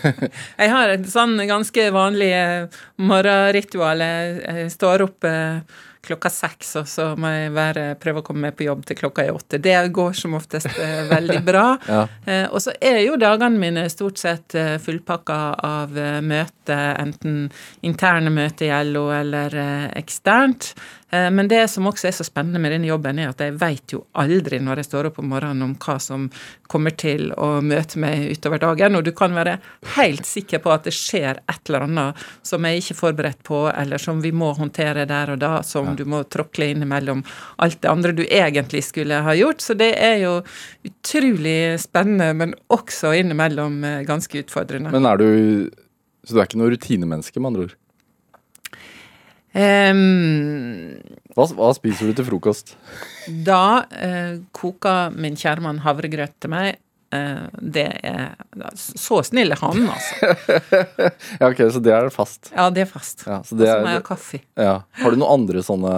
Jeg 0.62 0.72
har 0.76 0.94
et 0.94 1.10
sånn 1.12 1.40
ganske 1.48 1.90
vanlig 1.96 2.32
eh, 2.36 2.80
morgenritual. 3.00 4.04
Jeg 4.04 4.40
jeg 4.46 4.72
står 4.76 5.08
opp 5.08 5.28
eh, 5.28 5.60
klokka 6.06 6.30
seks, 6.32 6.76
og 6.82 6.90
så 6.90 7.08
må 7.20 7.32
jeg 7.34 7.54
være, 7.56 7.86
prøve 8.02 8.22
å 8.22 8.26
komme 8.26 8.48
meg 8.48 8.58
på 8.58 8.68
jobb 8.68 8.86
til 8.88 9.00
klokka 9.00 9.26
er 9.26 9.36
åtte. 9.36 9.60
Det 9.62 9.76
går 9.96 10.16
som 10.18 10.38
oftest 10.38 10.72
eh, 10.72 11.06
veldig 11.12 11.42
bra. 11.46 11.66
Ja. 11.96 12.02
Eh, 12.26 12.46
og 12.50 12.60
så 12.64 12.74
er 12.84 12.98
jo 13.04 13.16
dagene 13.20 13.60
mine 13.62 13.84
stort 13.92 14.18
sett 14.20 14.56
eh, 14.58 14.76
fullpakka 14.82 15.38
av 15.64 15.94
møter, 16.26 16.96
enten 17.00 17.46
interne 17.86 18.32
møter 18.34 18.68
i 18.68 18.80
LO 18.90 19.06
eller 19.14 19.54
eksternt. 19.96 20.74
Eh, 21.12 21.32
Men 21.32 21.48
det 21.48 21.68
som 21.70 21.86
også 21.88 22.08
er 22.10 22.16
så 22.18 22.26
spennende 22.26 22.60
med 22.62 22.74
denne 22.74 22.90
jobben, 22.90 23.20
er 23.20 23.30
at 23.30 23.42
jeg 23.44 23.56
veit 23.62 23.94
jo 23.94 24.04
aldri 24.18 24.60
når 24.64 24.82
jeg 24.82 24.90
står 24.90 25.10
opp 25.10 25.20
om 25.22 25.30
morgenen 25.30 25.62
om 25.68 25.76
hva 25.78 25.98
som 26.02 26.28
kommer 26.72 26.96
til 26.98 27.30
å 27.38 27.62
møte 27.62 28.00
meg 28.02 28.32
utover 28.34 28.62
dagen, 28.64 28.98
og 28.98 29.06
du 29.06 29.12
kan 29.16 29.36
være 29.38 29.60
helt 29.96 30.26
sikker 30.26 30.64
på 30.64 30.74
at 30.74 30.88
det 30.88 30.96
skjer 30.98 31.42
et 31.46 31.70
eller 31.70 31.86
annet 31.86 32.26
som 32.46 32.66
jeg 32.66 32.82
ikke 32.82 32.96
er 32.96 33.02
forberedt 33.02 33.44
på, 33.46 33.62
eller 33.70 34.02
som 34.02 34.24
vi 34.24 34.34
må 34.36 34.52
håndtere 34.58 35.06
der 35.10 35.36
og 35.36 35.40
da, 35.44 35.54
som 35.64 35.94
du 35.96 36.06
må 36.10 36.24
tråkle 36.26 36.72
innimellom 36.74 37.24
alt 37.62 37.82
det 37.84 37.92
andre 37.92 38.16
du 38.18 38.26
egentlig 38.26 38.84
skulle 38.90 39.22
ha 39.22 39.38
gjort. 39.38 39.62
Så 39.62 39.78
det 39.78 39.94
er 40.02 40.20
jo 40.26 40.36
utrolig 40.88 41.78
spennende, 41.82 42.34
men 42.34 42.58
også 42.74 43.14
innimellom 43.22 43.84
eh, 43.86 44.04
ganske 44.08 44.42
utfordrende. 44.46 44.94
Men 44.96 45.06
er 45.06 45.22
du 45.22 45.30
Så 46.26 46.34
du 46.34 46.40
er 46.42 46.48
ikke 46.48 46.58
noe 46.58 46.72
rutinemenneske, 46.74 47.38
med 47.40 47.52
andre 47.52 47.66
ord? 47.68 47.74
Em, 49.56 50.00
Hva, 51.36 51.46
hva 51.56 51.70
spiser 51.78 52.10
du 52.12 52.18
til 52.18 52.26
frokost? 52.28 52.74
Da 53.48 53.86
eh, 53.96 54.42
koker 54.56 55.14
min 55.16 55.38
kjære 55.40 55.64
mann 55.64 55.80
havregrøt 55.86 56.34
til 56.44 56.52
meg. 56.52 56.76
Eh, 57.16 57.46
det 57.62 57.86
er 58.04 58.34
Så 58.76 59.22
snill 59.30 59.56
er 59.56 59.62
han, 59.62 59.86
altså. 59.94 60.34
Ja, 61.40 61.48
ok, 61.54 61.62
Så 61.72 61.80
det 61.86 61.94
er 61.96 62.10
fast. 62.12 62.52
Ja, 62.56 62.68
det 62.74 62.84
er 62.84 62.92
fast. 62.92 63.24
Ja, 63.30 63.40
så 63.48 63.56
det 63.60 63.70
så 63.72 63.80
må 63.80 63.94
jeg 63.94 64.02
ha 64.02 64.06
kaffe. 64.12 64.42
ja. 64.60 64.76
Har 65.02 65.16
du 65.16 65.22
noen 65.22 65.40
andre 65.40 65.64
sånne 65.64 65.96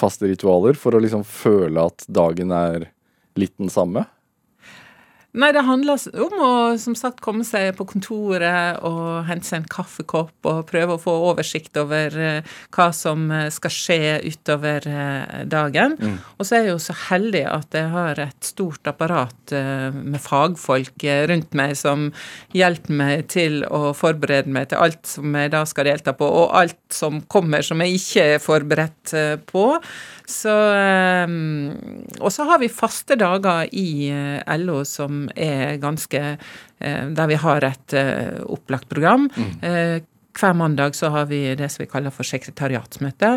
faste 0.00 0.28
ritualer 0.30 0.76
for 0.80 0.96
å 0.96 1.00
liksom 1.02 1.24
føle 1.28 1.82
at 1.90 2.04
dagen 2.08 2.52
er 2.56 2.90
litt 3.40 3.56
den 3.60 3.72
samme? 3.72 4.04
Nei, 5.32 5.52
det 5.54 5.64
handler 5.66 6.00
om 6.24 6.40
å 6.42 6.52
som 6.80 6.96
sagt 6.98 7.22
komme 7.24 7.44
seg 7.46 7.72
på 7.78 7.86
kontoret 7.88 8.80
og 8.86 9.26
hente 9.28 9.46
seg 9.46 9.62
en 9.62 9.70
kaffekopp 9.70 10.50
og 10.50 10.64
prøve 10.70 10.96
å 10.96 11.02
få 11.02 11.14
oversikt 11.30 11.78
over 11.80 12.16
eh, 12.18 12.56
hva 12.74 12.90
som 12.96 13.28
eh, 13.34 13.48
skal 13.54 13.74
skje 13.74 14.00
utover 14.26 14.86
dagen. 15.46 15.70
dagen. 15.70 16.18
Og 16.38 16.46
så 16.46 16.56
er 16.56 16.66
jeg 16.66 16.74
jo 16.74 16.82
så 16.82 16.96
heldig 17.08 17.42
at 17.50 17.76
jeg 17.76 17.90
har 17.92 18.20
et 18.22 18.46
stort 18.46 18.90
apparat 18.90 19.54
eh, 19.56 19.88
med 19.94 20.20
fagfolk 20.22 21.04
eh, 21.04 21.24
rundt 21.30 21.56
meg 21.58 21.76
som 21.78 22.08
hjelper 22.56 22.96
meg 23.00 23.26
til 23.32 23.60
å 23.66 23.92
forberede 23.96 24.52
meg 24.52 24.70
til 24.70 24.82
alt 24.82 25.02
som 25.08 25.34
jeg 25.36 25.52
da 25.54 25.64
skal 25.68 25.90
delta 25.90 26.14
på, 26.16 26.26
og 26.26 26.54
alt 26.56 26.78
som 26.94 27.22
kommer 27.30 27.64
som 27.66 27.80
jeg 27.84 28.00
ikke 28.00 28.26
er 28.36 28.42
forberedt 28.42 29.14
eh, 29.16 29.36
på. 29.50 29.66
Så 30.30 30.54
eh, 30.74 31.26
Og 32.20 32.30
så 32.32 32.46
har 32.48 32.62
vi 32.62 32.70
faste 32.72 33.18
dager 33.20 33.68
i 33.76 34.10
eh, 34.12 34.56
LO 34.60 34.84
som 34.88 35.26
er 35.34 35.80
ganske 35.82 36.22
eh, 36.36 37.04
Der 37.10 37.30
vi 37.30 37.40
har 37.40 37.66
et 37.66 37.96
eh, 37.98 38.40
opplagt 38.46 38.88
program. 38.88 39.28
Mm. 39.36 40.06
hver 40.40 40.54
mandag 40.54 40.94
så 40.94 41.08
har 41.10 41.26
vi 41.26 41.54
det 41.58 41.66
som 41.68 41.82
vi 41.82 41.88
kaller 41.90 42.12
for 42.14 42.24
sekretariatsmøte. 42.24 43.32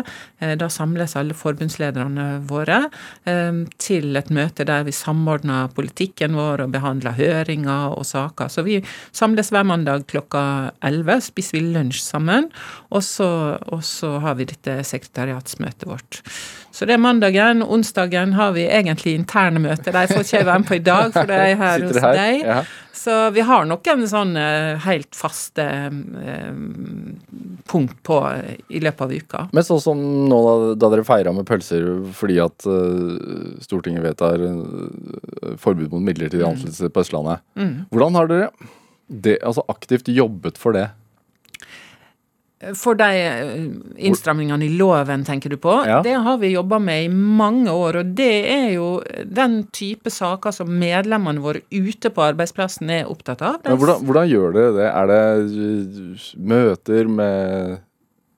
Da 0.56 0.68
samles 0.70 1.16
alle 1.18 1.34
forbundslederne 1.34 2.38
våre 2.48 2.78
eh, 3.28 3.58
til 3.82 4.16
et 4.16 4.30
møte 4.30 4.64
der 4.64 4.86
vi 4.86 4.94
samordner 4.94 5.68
politikken 5.74 6.38
vår 6.38 6.64
og 6.64 6.72
behandler 6.72 7.18
høringer 7.18 7.98
og 7.98 8.06
saker. 8.08 8.48
Så 8.48 8.64
vi 8.64 8.78
samles 9.12 9.50
hver 9.52 9.66
mandag 9.68 10.06
klokka 10.08 10.44
11, 10.86 11.26
spiser 11.28 11.58
vi 11.58 11.64
lunsj 11.74 12.00
sammen, 12.00 12.48
og 12.90 13.02
så, 13.04 13.58
og 13.66 13.84
så 13.84 14.18
har 14.24 14.38
vi 14.38 14.48
dette 14.54 14.78
sekretariatsmøtet 14.86 15.90
vårt. 15.90 16.22
Så 16.74 16.88
det 16.90 16.96
er 16.96 17.02
mandagen. 17.02 17.62
Onsdagen 17.62 18.32
har 18.34 18.54
vi 18.56 18.64
egentlig 18.66 19.14
interne 19.14 19.60
møter. 19.62 19.94
De 19.94 20.08
får 20.10 20.24
ikke 20.24 20.40
jeg 20.40 20.46
være 20.48 20.62
med 20.62 20.66
på 20.66 20.74
i 20.74 20.82
dag, 20.82 21.12
for 21.14 21.30
de 21.30 21.36
er 21.38 21.60
her 21.60 21.84
hos 21.86 22.00
her, 22.02 22.18
deg. 22.18 22.40
ja. 22.48 22.64
Så 23.04 23.14
vi 23.34 23.42
har 23.44 23.66
noen 23.68 24.04
sånne 24.08 24.42
helt 24.84 25.16
faste 25.18 25.64
eh, 25.68 26.54
punkt 27.68 27.98
på 28.06 28.18
eh, 28.30 28.54
i 28.74 28.80
løpet 28.82 29.04
av 29.04 29.12
uka. 29.12 29.42
Men 29.52 29.66
sånn 29.66 29.82
som 29.82 30.02
nå 30.30 30.38
da, 30.80 30.88
dere 30.88 31.04
feira 31.06 31.34
med 31.36 31.46
pølser 31.46 31.84
fordi 32.16 32.38
at 32.42 32.66
eh, 32.70 33.58
Stortinget 33.62 34.06
vedtar 34.06 34.40
uh, 34.40 35.52
forbud 35.60 35.92
mot 35.92 36.02
midlertidig 36.06 36.46
ansettelse 36.48 36.90
på 36.94 37.04
Østlandet. 37.04 37.44
Hvordan 37.92 38.18
har 38.18 38.30
dere 38.30 38.50
det, 39.06 39.36
altså 39.44 39.66
aktivt 39.68 40.08
jobbet 40.08 40.58
for 40.58 40.74
det? 40.74 40.88
For 42.78 42.96
de 42.96 43.06
eh, 43.18 43.64
innstrammingene 44.08 44.64
i 44.64 44.70
loven, 44.78 45.24
tenker 45.26 45.50
du 45.52 45.56
på, 45.60 45.74
Ja. 45.86 46.00
det 46.02 46.14
har 46.14 46.38
vi 46.38 46.52
jobba 46.54 46.78
med 46.78 47.04
i 47.04 47.08
mange 47.08 47.68
år. 47.70 47.98
Og 48.00 48.12
det 48.16 48.30
er 48.48 48.68
jo 48.76 49.02
den 49.26 49.64
type 49.74 50.08
saker 50.10 50.54
som 50.54 50.70
medlemmene 50.78 51.42
våre 51.44 51.60
ute 51.74 52.08
på 52.14 52.24
arbeidsplassen 52.24 52.90
er 52.90 53.10
opptatt 53.10 53.42
av. 53.42 53.58
Men 53.64 53.76
hvordan, 53.76 54.06
hvordan 54.06 54.30
gjør 54.30 54.54
dere 54.54 54.72
det? 54.78 54.86
Er 54.86 55.06
det 55.10 55.24
uh, 55.50 56.30
møter 56.54 57.10
med 57.10 57.76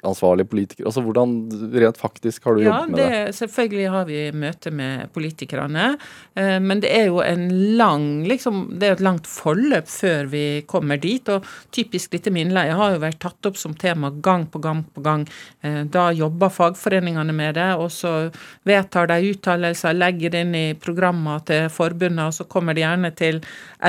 ansvarlig 0.06 0.46
politiker? 0.50 0.86
Altså 0.88 1.02
Hvordan 1.04 1.34
rent 1.74 2.00
faktisk 2.00 2.46
har 2.46 2.56
du 2.56 2.62
ja, 2.64 2.70
jobbet 2.70 2.92
med 2.94 3.00
det? 3.00 3.08
det? 3.10 3.36
Selvfølgelig 3.40 3.88
har 3.94 4.08
vi 4.08 4.20
møte 4.36 4.72
med 4.74 5.12
politikerne, 5.14 5.86
eh, 6.34 6.56
men 6.62 6.82
det 6.84 6.92
er 6.94 7.08
jo 7.10 7.20
en 7.24 7.46
lang 7.78 8.06
liksom, 8.28 8.64
det 8.80 8.88
er 8.88 8.96
et 8.96 9.04
langt 9.04 9.28
forløp 9.30 9.90
før 9.90 10.30
vi 10.32 10.44
kommer 10.68 11.00
dit. 11.02 11.28
Og 11.32 11.46
typisk 11.74 12.14
dette 12.14 12.32
med 12.32 12.46
innleie 12.46 12.76
har 12.76 12.96
jo 12.96 13.02
vært 13.02 13.20
tatt 13.22 13.50
opp 13.50 13.60
som 13.60 13.76
tema 13.76 14.10
gang 14.10 14.46
på 14.50 14.62
gang 14.62 14.84
på 14.94 15.04
gang. 15.04 15.26
Eh, 15.62 15.82
da 15.92 16.08
jobber 16.16 16.52
fagforeningene 16.52 17.34
med 17.36 17.56
det, 17.58 17.70
og 17.76 17.90
så 17.94 18.14
vedtar 18.66 19.10
de 19.10 19.32
uttalelser, 19.32 19.96
legger 19.96 20.32
det 20.32 20.44
inn 20.46 20.56
i 20.56 20.66
programmer 20.78 21.42
til 21.46 21.68
forbundet, 21.72 22.24
og 22.26 22.34
så 22.36 22.46
kommer 22.50 22.76
de 22.76 22.84
gjerne 22.84 23.12
til 23.16 23.40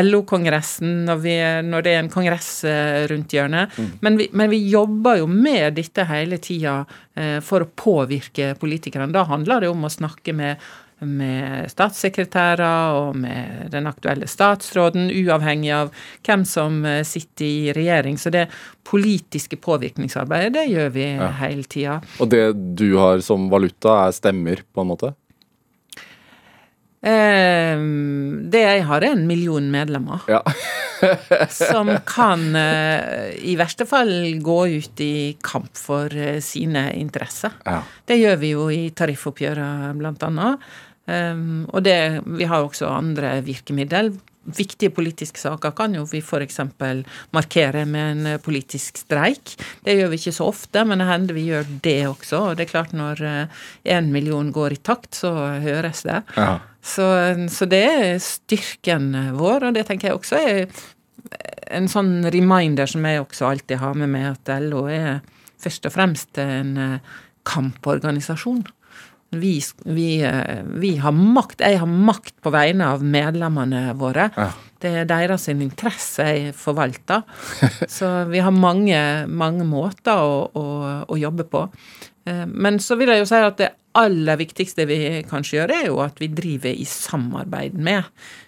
LO-kongressen 0.03 1.05
når, 1.07 1.27
når, 1.67 1.85
det 1.85 1.93
er 1.93 2.01
en 2.03 2.11
kongress 2.11 2.51
eh, 2.67 3.05
rundt 3.11 3.33
hjørnet. 3.33 3.73
Mm. 3.77 3.91
Men, 4.01 4.19
vi, 4.19 4.29
men, 4.33 4.51
vi, 4.51 4.61
jobber 4.67 5.21
jo 5.21 5.29
med 5.31 5.77
dette 5.77 6.03
hele 6.09 6.39
tida 6.43 6.81
eh, 7.15 7.37
for 7.45 7.63
å 7.63 7.71
påvirke 7.75 8.53
politikerne. 8.59 9.11
Da 9.13 9.25
handler 9.29 9.63
det 9.63 9.71
om 9.71 9.85
å 9.87 9.91
snakke 9.91 10.33
med, 10.35 10.63
med 11.05 11.69
statssekretærer 11.71 12.97
og 12.97 13.19
med 13.21 13.67
den 13.73 13.89
aktuelle 13.89 14.29
statsråden, 14.29 15.11
uavhengig 15.11 15.73
av 15.75 15.93
hvem 16.25 16.47
som 16.47 16.81
eh, 16.87 17.03
sitter 17.07 17.47
i 17.47 17.77
regjering. 17.77 18.17
Så 18.21 18.33
det 18.33 18.47
politiske 18.87 19.59
påvirkningsarbeidet, 19.61 20.55
det 20.57 20.67
gjør 20.71 20.91
vi 20.95 21.07
ja. 21.11 21.31
hele 21.43 21.67
tida. 21.67 22.01
Og 22.23 22.31
det 22.33 22.45
du 22.79 22.89
har 22.97 23.23
som 23.25 23.49
valuta, 23.53 24.03
er 24.07 24.17
stemmer, 24.17 24.65
på 24.73 24.83
en 24.83 24.93
måte? 24.95 25.13
Eh, 27.01 27.77
det 28.51 28.63
jeg 28.63 28.85
har, 28.89 29.03
er 29.03 29.13
en 29.13 29.27
million 29.29 29.71
medlemmer. 29.71 30.25
Ja. 30.31 30.41
som 31.49 31.91
kan 32.07 32.55
eh, 32.57 33.35
i 33.45 33.55
verste 33.59 33.85
fall 33.89 34.11
gå 34.43 34.59
ut 34.79 35.01
i 35.03 35.37
kamp 35.45 35.77
for 35.77 36.13
eh, 36.13 36.39
sine 36.43 36.89
interesser. 36.97 37.53
Ja. 37.65 37.81
Det 38.07 38.19
gjør 38.19 38.39
vi 38.41 38.53
jo 38.55 38.69
i 38.73 38.87
tariffoppgjøret, 38.97 39.91
blant 39.99 40.25
annet. 40.25 40.71
Eh, 41.07 41.43
og 41.67 41.83
det, 41.85 41.99
vi 42.39 42.49
har 42.49 42.65
også 42.65 42.89
andre 42.91 43.39
virkemiddel 43.45 44.15
viktige 44.47 44.93
politiske 44.95 45.41
saker 45.41 45.73
kan 45.75 45.91
jo 45.91 46.05
vi 46.07 46.21
f.eks. 46.23 46.61
markere 47.35 47.81
med 47.83 48.11
en 48.13 48.29
eh, 48.31 48.37
politisk 48.39 49.01
streik. 49.01 49.57
Det 49.83 49.97
gjør 49.97 50.13
vi 50.13 50.21
ikke 50.21 50.37
så 50.37 50.47
ofte, 50.47 50.85
men 50.87 51.03
det 51.03 51.09
hender 51.09 51.35
vi 51.35 51.49
gjør 51.49 51.67
det 51.83 51.99
også. 52.07 52.39
Og 52.39 52.55
det 52.55 52.63
er 52.63 52.71
klart 52.71 52.95
når 52.95 53.21
én 53.83 54.07
million 54.13 54.53
går 54.55 54.77
i 54.77 54.79
takt, 54.79 55.19
så 55.19 55.33
høres 55.61 56.05
det. 56.07 56.21
Ja. 56.39 56.55
Så, 56.87 57.05
så, 57.51 57.67
det 57.67 57.83
er 57.83 58.21
styrken 58.23 59.11
vår, 59.35 59.67
og 59.67 59.75
det 59.75 59.83
tenker 59.89 60.09
jeg 60.09 60.19
også 60.21 60.39
er 60.39 60.61
en 61.75 61.89
sånn 61.91 62.21
reminder 62.31 62.87
som 62.89 63.05
jeg 63.07 63.21
også 63.23 63.49
alltid 63.49 63.81
har 63.81 63.97
med 63.99 64.11
meg, 64.13 64.29
at 64.37 64.51
LO 64.63 64.85
er 64.91 65.19
først 65.61 65.87
og 65.89 65.95
fremst 65.95 66.39
en 66.41 66.73
eh, 66.79 67.15
kamporganisasjon. 67.47 68.63
Vi, 69.35 69.57
vi, 69.83 70.07
eh, 70.23 70.63
vi, 70.79 70.93
har 71.03 71.15
makt. 71.15 71.63
Jeg 71.65 71.81
har 71.81 71.89
makt 71.89 72.37
på 72.43 72.53
vegne 72.55 72.87
av 72.93 73.03
medlemmene 73.03 73.91
våre. 73.99 74.29
Ja. 74.37 74.51
Det 74.77 74.93
er 75.01 75.09
deres 75.09 75.47
interesse 75.51 76.27
jeg 76.29 76.53
forvalter. 76.55 77.25
Så 77.97 78.11
vi 78.31 78.43
har 78.45 78.53
mange, 78.53 78.99
mange 79.27 79.65
måter 79.67 80.21
å, 80.21 80.45
å, 80.53 80.65
å, 81.03 81.17
jobbe 81.19 81.47
på. 81.49 81.65
Eh, 82.27 82.45
men 82.47 82.79
så 82.83 82.97
vil 82.99 83.13
jeg 83.13 83.23
jo 83.23 83.29
si 83.29 83.41
at 83.47 83.59
det 83.61 83.73
aller 83.97 84.37
viktigste 84.37 84.85
vi 84.89 84.99
kanskje 85.29 85.61
gjør, 85.61 85.73
er 85.73 85.87
jo 85.89 85.97
at 86.03 86.19
vi 86.21 86.29
driver 86.29 86.69
i 86.69 86.85
samarbeid 86.85 87.77
med. 87.81 88.05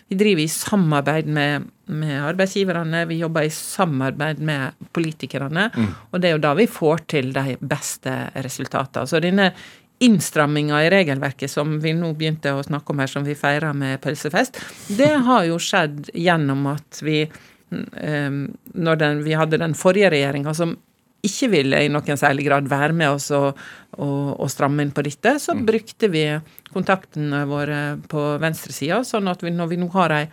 Vi 0.10 0.18
driver 0.20 0.44
i 0.44 0.52
samarbeid 0.52 1.30
med, 1.30 1.68
med 1.90 2.16
arbeidsgiverne, 2.28 3.06
vi 3.10 3.20
jobber 3.24 3.48
i 3.48 3.54
samarbeid 3.54 4.42
med 4.46 4.88
politikerne. 4.94 5.70
Mm. 5.74 5.92
Og 6.12 6.22
det 6.22 6.30
er 6.30 6.36
jo 6.38 6.46
da 6.46 6.56
vi 6.58 6.70
får 6.70 7.06
til 7.16 7.32
de 7.34 7.58
beste 7.62 8.16
resultatene. 8.46 9.10
Så 9.10 9.22
denne 9.24 9.52
innstramminga 10.00 10.84
i 10.86 10.92
regelverket 10.94 11.52
som 11.52 11.80
vi 11.84 11.92
nå 11.98 12.14
begynte 12.18 12.54
å 12.56 12.64
snakke 12.64 12.94
om 12.94 13.02
her, 13.04 13.10
som 13.12 13.26
vi 13.26 13.36
feira 13.36 13.74
med 13.76 14.00
pølsefest, 14.04 14.62
det 14.96 15.12
har 15.26 15.48
jo 15.50 15.58
skjedd 15.60 16.12
gjennom 16.16 16.70
at 16.72 17.02
vi 17.04 17.24
um, 17.70 18.46
Når 18.74 19.02
den, 19.02 19.20
vi 19.26 19.36
hadde 19.38 19.60
den 19.60 19.76
forrige 19.78 20.14
regjeringa 20.14 20.54
som 20.56 20.78
ikke 21.26 21.50
ville 21.52 21.82
i 21.84 21.90
noen 21.92 22.20
særlig 22.20 22.46
grad 22.48 22.70
være 22.72 22.96
med 22.96 23.18
oss 23.18 23.30
og, 23.36 23.58
og, 23.98 24.28
og 24.40 24.52
stramme 24.52 24.86
inn 24.86 24.94
på 24.96 25.04
dette, 25.06 25.36
så 25.42 25.56
mm. 25.56 25.64
brukte 25.68 26.12
vi 26.14 26.26
kontaktene 26.72 27.44
våre 27.50 27.82
på 28.10 28.26
venstresida, 28.42 29.02
sånn 29.08 29.28
at 29.32 29.44
vi, 29.44 29.52
når 29.56 29.74
vi 29.74 29.80
nå 29.82 29.90
har 29.98 30.16
ei 30.16 30.28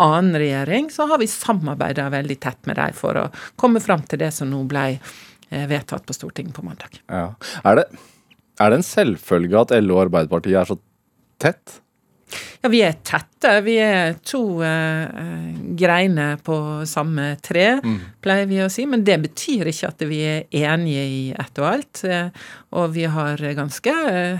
annen 0.00 0.38
regjering, 0.40 0.88
så 0.92 1.04
har 1.10 1.20
vi 1.20 1.28
samarbeida 1.28 2.08
veldig 2.12 2.38
tett 2.40 2.70
med 2.70 2.78
dem 2.80 2.96
for 2.96 3.18
å 3.20 3.26
komme 3.60 3.82
fram 3.84 4.06
til 4.08 4.22
det 4.22 4.30
som 4.32 4.48
nå 4.48 4.62
ble 4.70 4.86
eh, 4.94 5.66
vedtatt 5.68 6.06
på 6.08 6.16
Stortinget 6.16 6.56
på 6.56 6.64
mandag. 6.64 7.02
Ja. 7.04 7.26
Er 7.68 7.82
det 7.82 7.90
er 8.60 8.72
det 8.72 8.80
en 8.80 8.84
selvfølge 8.84 9.60
at 9.62 9.72
LO 9.80 9.96
og 9.96 10.06
Arbeiderpartiet 10.06 10.58
er 10.60 10.68
så 10.68 10.76
tett? 11.40 11.80
Ja, 12.60 12.68
vi 12.72 12.82
er 12.84 12.98
tette. 13.06 13.52
Vi 13.64 13.74
er 13.80 14.14
to 14.26 14.60
uh, 14.60 15.08
greiner 15.78 16.40
på 16.44 16.56
samme 16.88 17.32
tre, 17.42 17.66
mm. 17.80 17.98
pleier 18.22 18.48
vi 18.50 18.60
å 18.64 18.68
si. 18.72 18.86
Men 18.90 19.04
det 19.06 19.18
betyr 19.24 19.70
ikke 19.72 19.90
at 19.90 20.04
vi 20.10 20.20
er 20.28 20.56
enige 20.62 21.04
i 21.08 21.20
ett 21.32 21.60
og 21.62 21.68
alt. 21.72 22.02
Uh, 22.04 22.48
og 22.76 22.94
vi 22.94 23.08
har 23.10 23.40
ganske 23.58 23.94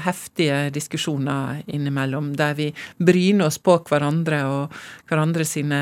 heftige 0.04 0.62
diskusjoner 0.74 1.64
innimellom 1.66 2.34
der 2.38 2.56
vi 2.58 2.70
bryner 3.00 3.48
oss 3.48 3.58
på 3.58 3.80
hverandre 3.88 4.42
og 4.46 4.80
hverandre 5.10 5.46
sine 5.48 5.80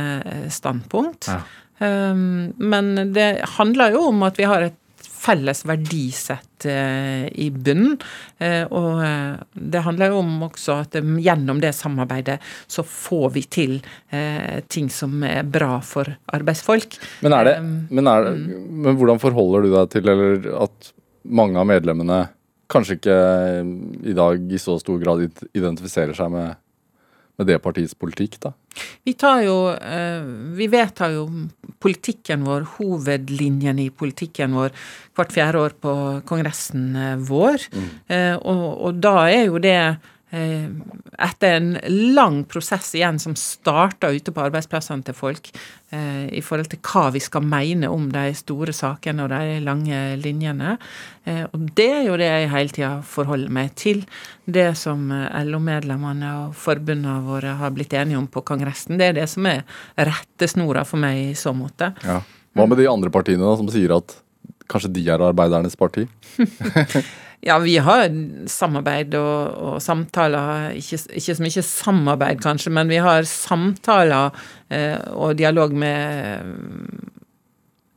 standpunkt. 0.53 1.29
Ja. 1.29 1.43
Um, 1.79 2.55
men 2.59 3.13
det 3.15 3.45
handler 3.59 3.95
jo 3.95 4.09
om 4.09 4.25
at 4.27 4.39
vi 4.39 4.47
har 4.49 4.65
et 4.67 4.79
felles 5.19 5.65
verdisett 5.67 6.67
eh, 6.69 7.27
i 7.29 7.49
bunnen. 7.51 7.97
Eh, 8.39 8.65
og 8.65 9.03
eh, 9.05 9.35
det 9.53 9.83
handler 9.87 10.13
jo 10.13 10.23
om 10.23 10.47
også 10.49 10.79
at 10.85 10.99
gjennom 10.99 11.61
det 11.63 11.75
samarbeidet 11.77 12.39
så 12.67 12.85
får 12.87 13.29
vi 13.37 13.45
til 13.49 13.79
ting 14.73 14.89
som 14.93 15.21
er 15.27 15.45
bra 15.47 15.79
for 15.85 16.09
arbeidsfolk. 16.35 16.97
Men, 17.25 17.35
er 17.37 17.49
det, 17.49 17.55
men, 17.91 18.09
er 18.11 18.25
det, 18.25 18.33
mm. 18.39 18.63
men 18.87 18.99
hvordan 18.99 19.21
forholder 19.23 19.67
du 19.67 19.73
deg 19.75 19.91
til 19.93 20.11
eller 20.13 20.49
at 20.65 20.93
mange 21.29 21.61
av 21.61 21.69
medlemmene 21.69 22.23
kanskje 22.73 22.99
ikke 22.99 23.19
i 24.09 24.15
dag 24.17 24.53
i 24.53 24.61
så 24.61 24.77
stor 24.81 25.01
grad 25.03 25.25
identifiserer 25.57 26.17
seg 26.17 26.33
med 26.33 26.57
med 27.39 27.49
det 27.51 27.61
partiets 27.63 27.95
politikk, 27.95 28.39
da? 28.43 28.53
Vi 29.07 29.15
tar 29.19 29.43
jo 29.47 29.57
eh, 29.75 30.27
Vi 30.59 30.69
vedtar 30.71 31.15
jo 31.15 31.25
politikken 31.83 32.45
vår, 32.47 32.67
hovedlinjene 32.77 33.87
i 33.87 33.95
politikken 33.95 34.57
vår, 34.59 34.75
hvert 35.15 35.35
fjerde 35.35 35.65
år 35.67 35.77
på 35.79 35.95
kongressen 36.29 36.89
eh, 36.99 37.17
vår. 37.31 37.69
Mm. 37.75 37.91
Eh, 38.15 38.35
og, 38.39 38.65
og 38.89 39.03
da 39.03 39.17
er 39.31 39.45
jo 39.47 39.63
det 39.63 39.79
etter 40.31 41.55
en 41.57 41.71
lang 42.15 42.43
prosess 42.45 42.91
igjen 42.95 43.19
som 43.19 43.33
starta 43.39 44.11
ute 44.13 44.33
på 44.35 44.43
arbeidsplassene 44.45 45.07
til 45.07 45.17
folk, 45.17 45.49
eh, 45.91 46.29
i 46.37 46.43
forhold 46.45 46.69
til 46.69 46.83
hva 46.85 47.07
vi 47.15 47.23
skal 47.25 47.47
mene 47.49 47.89
om 47.89 48.11
de 48.13 48.27
store 48.37 48.75
sakene 48.77 49.25
og 49.25 49.33
de 49.33 49.57
lange 49.65 50.01
linjene. 50.21 50.77
Eh, 51.25 51.47
og 51.47 51.71
det 51.79 51.89
er 51.95 52.05
jo 52.11 52.19
det 52.21 52.29
jeg 52.29 52.51
hele 52.53 52.77
tida 52.77 52.91
forholder 53.09 53.55
meg 53.57 53.73
til. 53.81 54.05
Det 54.45 54.69
som 54.77 55.09
LO-medlemmene 55.09 56.35
og 56.45 56.57
forbundene 56.57 57.23
våre 57.25 57.57
har 57.61 57.73
blitt 57.73 57.97
enige 57.97 58.21
om 58.21 58.29
på 58.29 58.45
kongressen, 58.45 58.99
det 59.01 59.11
er 59.11 59.21
det 59.23 59.29
som 59.33 59.49
er 59.49 59.65
rettesnora 59.97 60.85
for 60.89 61.01
meg 61.01 61.31
i 61.31 61.37
så 61.39 61.55
måte. 61.57 61.95
Ja. 62.05 62.21
Hva 62.57 62.67
med 62.69 62.81
de 62.81 62.89
andre 62.91 63.13
partiene 63.13 63.45
da, 63.45 63.57
som 63.57 63.69
sier 63.73 63.97
at 63.97 64.13
kanskje 64.69 64.93
de 64.93 65.07
er 65.09 65.25
arbeidernes 65.25 65.79
parti? 65.79 66.05
Ja, 67.41 67.59
vi 67.63 67.77
har 67.79 68.09
samarbeid 68.51 69.15
og, 69.15 69.55
og 69.63 69.77
samtaler. 69.83 70.73
Ikke, 70.79 70.99
ikke, 71.15 71.37
så 71.37 71.45
mye 71.45 71.65
samarbeid, 71.65 72.43
kanskje, 72.43 72.73
men 72.75 72.91
vi 72.91 72.99
har 73.03 73.29
samtaler 73.31 74.35
eh, 74.75 74.99
og 75.15 75.39
dialog 75.39 75.73
med 75.73 76.55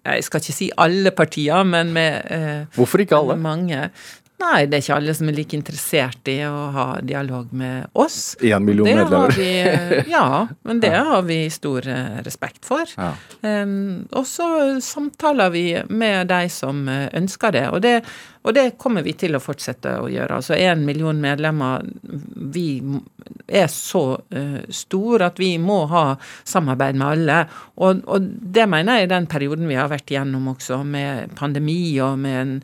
Jeg 0.06 0.24
skal 0.26 0.42
ikke 0.42 0.58
si 0.58 0.70
alle 0.78 1.12
partier, 1.12 1.64
men 1.64 1.94
med 1.94 2.22
eh, 2.30 2.66
Hvorfor 2.76 3.02
ikke 3.02 3.18
alle? 3.18 3.38
Mange. 3.42 3.90
Nei, 4.42 4.66
det 4.66 4.78
er 4.78 4.84
ikke 4.84 4.98
alle 4.98 5.14
som 5.16 5.30
er 5.30 5.36
like 5.38 5.58
interessert 5.58 6.30
i 6.32 6.38
å 6.48 6.70
ha 6.74 6.86
dialog 7.06 7.52
med 7.58 7.92
oss. 8.00 8.36
Én 8.42 8.64
million 8.66 8.88
det 8.88 8.96
medlemmer. 8.98 9.36
Vi, 9.38 9.50
eh, 9.62 10.10
ja, 10.10 10.48
men 10.68 10.82
det 10.82 10.94
ja. 10.96 11.04
har 11.12 11.26
vi 11.28 11.44
stor 11.54 11.86
eh, 11.90 12.22
respekt 12.26 12.66
for. 12.68 12.90
Ja. 12.98 13.14
Um, 13.46 14.08
og 14.10 14.26
så 14.30 14.48
samtaler 14.82 15.54
vi 15.54 15.66
med 15.90 16.32
de 16.32 16.50
som 16.54 16.88
ønsker 16.90 17.54
det. 17.58 17.68
Og 17.70 17.82
det 17.86 18.00
og 18.42 18.54
det 18.58 18.72
kommer 18.82 19.06
vi 19.06 19.14
til 19.18 19.38
å 19.38 19.42
fortsette 19.42 19.94
å 20.02 20.08
gjøre. 20.10 20.40
Altså 20.40 20.58
én 20.58 20.82
million 20.86 21.18
medlemmer, 21.22 21.86
vi 22.54 22.82
er 23.46 23.68
så 23.70 24.04
uh, 24.18 24.62
stor 24.74 25.26
at 25.28 25.40
vi 25.42 25.52
må 25.62 25.84
ha 25.92 26.06
samarbeid 26.48 26.98
med 26.98 27.08
alle. 27.08 27.40
Og, 27.78 28.02
og, 28.10 28.26
det 28.26 28.66
mener 28.72 28.98
jeg 28.98 29.08
i 29.08 29.12
den 29.12 29.28
perioden 29.30 29.70
vi 29.70 29.78
har 29.78 29.92
vært 29.92 30.10
igjennom 30.14 30.48
også, 30.56 30.80
med 30.88 31.36
pandemi 31.38 31.84
og 32.02 32.18
med 32.24 32.40
en 32.40 32.56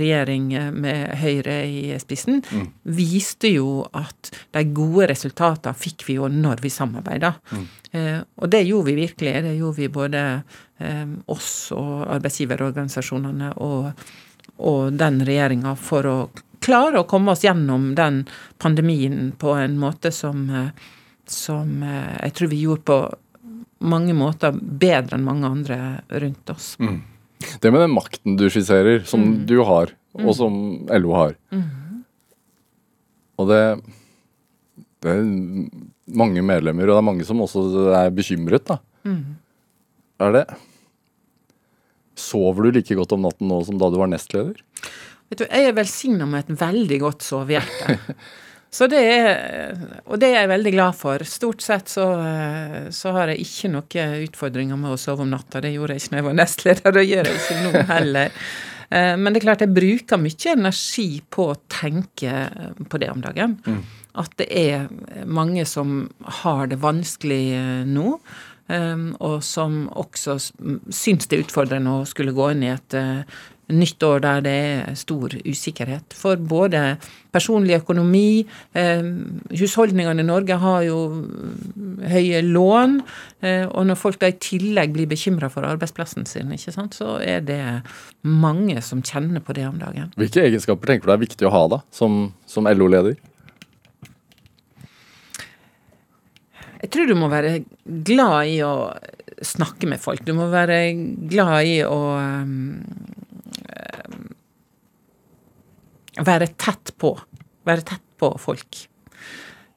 regjering 0.00 0.48
med 0.74 1.20
Høyre 1.20 1.60
i 1.68 1.98
spissen, 2.02 2.40
mm. 2.42 2.64
viste 2.96 3.52
jo 3.54 3.84
at 3.96 4.32
de 4.56 4.64
gode 4.74 5.12
resultatene 5.12 5.78
fikk 5.78 6.08
vi 6.08 6.18
jo 6.18 6.30
når 6.32 6.64
vi 6.64 6.72
samarbeida. 6.74 7.36
Mm. 7.52 7.68
Uh, 7.94 8.18
og 8.42 8.50
det 8.50 8.64
gjorde 8.66 8.90
vi 8.90 8.98
virkelig. 9.04 9.36
Det 9.46 9.54
gjorde 9.60 9.78
vi 9.78 9.92
både 9.94 10.24
um, 10.82 11.14
oss 11.30 11.52
og 11.76 12.10
arbeidsgiverorganisasjonene 12.16 13.54
og 13.62 13.92
og 14.60 14.96
den 15.00 15.22
regjeringa 15.26 15.74
for 15.80 16.08
å 16.08 16.16
klare 16.60 17.00
å 17.00 17.08
komme 17.08 17.32
oss 17.32 17.44
gjennom 17.44 17.94
den 17.96 18.22
pandemien 18.60 19.32
på 19.40 19.54
en 19.56 19.78
måte 19.80 20.12
som, 20.12 20.44
som 21.24 21.82
jeg 21.82 22.34
tror 22.36 22.50
vi 22.52 22.60
gjorde 22.66 22.86
på 22.90 22.98
mange 23.80 24.12
måter 24.16 24.52
bedre 24.60 25.16
enn 25.16 25.24
mange 25.24 25.48
andre 25.48 25.78
rundt 26.20 26.52
oss. 26.52 26.74
Mm. 26.80 27.00
Det 27.60 27.72
med 27.72 27.80
den 27.80 27.94
makten 27.96 28.36
du 28.36 28.50
skisserer, 28.52 29.00
som 29.08 29.22
mm. 29.24 29.36
du 29.48 29.56
har, 29.64 29.94
og 30.18 30.28
mm. 30.28 30.36
som 30.36 30.56
LO 31.00 31.14
har 31.16 31.36
mm. 31.54 31.68
Og 33.40 33.46
det, 33.48 33.60
det 35.00 35.12
er 35.14 35.22
mange 36.20 36.42
medlemmer, 36.44 36.90
og 36.90 36.92
det 36.92 37.00
er 37.00 37.06
mange 37.06 37.24
som 37.24 37.40
også 37.40 37.86
er 37.96 38.10
bekymret, 38.12 38.66
da. 38.68 38.76
Mm. 39.08 39.38
Er 40.20 40.34
det 40.34 40.42
Sover 42.20 42.68
du 42.68 42.78
like 42.78 42.98
godt 42.98 43.16
om 43.16 43.24
natten 43.24 43.50
nå 43.50 43.62
som 43.66 43.80
da 43.80 43.88
du 43.90 43.98
var 44.00 44.10
nestleder? 44.12 44.60
Vet 45.30 45.42
du, 45.42 45.46
Jeg 45.46 45.70
er 45.70 45.74
velsigna 45.76 46.28
med 46.28 46.44
et 46.44 46.60
veldig 46.60 47.00
godt 47.02 47.26
sovehjerte. 47.26 47.98
Så 48.70 48.86
det 48.86 49.00
er, 49.02 49.78
og 50.06 50.20
det 50.22 50.28
er 50.30 50.44
jeg 50.44 50.50
veldig 50.52 50.72
glad 50.76 50.94
for. 50.94 51.22
Stort 51.26 51.64
sett 51.64 51.90
så, 51.90 52.04
så 52.94 53.14
har 53.16 53.32
jeg 53.32 53.42
ikke 53.42 53.70
noen 53.72 54.12
utfordringer 54.28 54.78
med 54.78 54.94
å 54.94 54.98
sove 55.00 55.24
om 55.24 55.32
natta. 55.32 55.58
Det 55.64 55.72
gjorde 55.74 55.96
jeg 55.96 56.04
ikke 56.04 56.12
når 56.12 56.20
jeg 56.20 56.26
var 56.28 56.36
nestleder, 56.38 56.94
det 56.94 57.02
gjør 57.08 57.30
jeg 57.30 57.40
ikke 57.40 57.64
nå 57.64 57.86
heller. 57.90 58.36
Eh, 58.90 59.12
men 59.14 59.30
det 59.30 59.38
er 59.38 59.44
klart 59.44 59.60
jeg 59.62 59.70
bruker 59.70 60.18
mye 60.18 60.50
energi 60.50 61.20
på 61.30 61.44
å 61.52 61.58
tenke 61.70 62.48
på 62.90 62.98
det 62.98 63.10
om 63.12 63.20
dagen. 63.22 63.52
Mm. 63.62 63.84
At 64.18 64.32
det 64.40 64.48
er 64.50 64.88
mange 65.30 65.62
som 65.70 66.08
har 66.40 66.66
det 66.72 66.80
vanskelig 66.82 67.44
eh, 67.54 67.84
nå. 67.86 68.16
Eh, 68.70 69.06
og 69.18 69.40
som 69.46 69.82
også 69.90 70.38
syns 70.38 71.26
det 71.26 71.38
er 71.38 71.46
utfordrende 71.46 72.00
å 72.00 72.08
skulle 72.08 72.36
gå 72.36 72.52
inn 72.54 72.68
i 72.68 72.74
et 72.74 73.00
nytt 73.74 74.02
år 74.02 74.22
der 74.24 74.42
det 74.44 74.52
er 74.52 74.98
stor 74.98 75.34
usikkerhet. 75.46 76.14
For 76.16 76.36
både 76.36 76.96
personlig 77.34 77.78
økonomi 77.80 78.42
eh, 78.76 79.02
Husholdningene 79.54 80.24
i 80.24 80.26
Norge 80.26 80.58
har 80.62 80.84
jo 80.86 80.98
høye 82.10 82.42
lån. 82.46 82.98
Eh, 83.46 83.66
og 83.68 83.86
når 83.90 84.00
folk 84.00 84.20
da 84.22 84.30
i 84.30 84.38
tillegg 84.42 84.94
blir 84.96 85.10
bekymra 85.10 85.50
for 85.52 85.66
arbeidsplassen 85.68 86.28
sin, 86.28 86.52
ikke 86.56 86.74
sant, 86.74 86.98
så 86.98 87.18
er 87.22 87.44
det 87.46 87.62
mange 88.26 88.80
som 88.84 89.02
kjenner 89.02 89.44
på 89.44 89.56
det 89.56 89.66
om 89.68 89.80
dagen. 89.80 90.12
Hvilke 90.20 90.44
egenskaper 90.46 90.94
tenker 90.94 91.10
du 91.10 91.16
er 91.16 91.24
viktig 91.26 91.48
å 91.48 91.54
ha 91.54 91.66
da, 91.76 91.82
som, 91.94 92.26
som 92.50 92.68
LO-leder? 92.70 93.18
Jeg 96.80 96.92
tror 96.92 97.08
du 97.10 97.16
må 97.18 97.28
være 97.28 97.60
glad 97.84 98.48
i 98.48 98.60
å 98.64 98.74
snakke 99.44 99.88
med 99.88 100.00
folk. 100.00 100.22
Du 100.24 100.32
må 100.36 100.48
være 100.52 100.78
glad 101.28 101.68
i 101.68 101.78
å 101.84 101.98
um, 102.16 102.80
være 106.24 106.50
tett 106.60 106.94
på. 107.00 107.14
Være 107.68 107.84
tett 107.92 108.04
på 108.20 108.32
folk. 108.40 108.84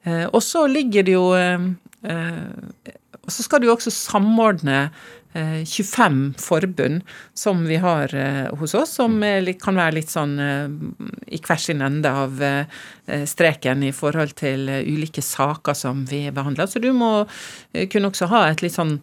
Uh, 0.08 0.28
og 0.32 0.40
så 0.44 0.66
ligger 0.72 1.08
det 1.08 1.16
jo 1.16 1.30
uh, 1.36 1.68
eh, 2.04 2.96
Og 3.24 3.32
så 3.32 3.46
skal 3.46 3.64
du 3.64 3.70
også 3.72 3.94
samordne 3.94 4.90
25 5.34 6.36
forbund 6.38 7.00
som 7.34 7.64
vi 7.66 7.80
har 7.82 8.12
hos 8.60 8.76
oss, 8.78 8.92
som 9.00 9.16
kan 9.64 9.80
være 9.80 9.96
litt 9.96 10.12
sånn 10.14 10.36
i 10.38 11.40
hver 11.42 11.62
sin 11.64 11.82
ende 11.82 12.12
av 12.12 12.44
streken 13.32 13.82
i 13.88 13.90
forhold 13.96 14.36
til 14.38 14.70
ulike 14.70 15.24
saker 15.26 15.74
som 15.74 16.04
vi 16.12 16.28
behandler. 16.30 16.70
Så 16.70 16.84
du 16.84 16.92
må 16.94 17.24
kunne 17.90 18.12
også 18.12 18.30
ha 18.30 18.46
et 18.52 18.62
litt 18.62 18.78
sånn 18.78 19.00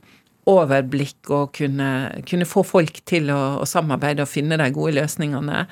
overblikk 0.49 1.31
og 1.35 1.53
kunne, 1.57 1.89
kunne 2.29 2.49
få 2.49 2.65
folk 2.67 3.03
til 3.09 3.31
å, 3.33 3.41
å, 3.61 3.67
samarbeide 3.69 4.25
og 4.25 4.31
finne 4.31 4.59
de 4.61 4.71
gode 4.75 4.97
løsningene. 4.99 5.65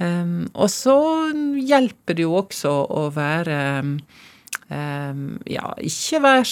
Um, 0.00 0.48
og 0.54 0.70
så 0.72 0.96
hjelper 1.60 2.18
det 2.18 2.26
jo 2.26 2.36
også 2.40 2.72
å 2.88 3.08
være 3.14 3.60
Ja, 4.70 5.72
ikke 5.82 6.20
være 6.22 6.44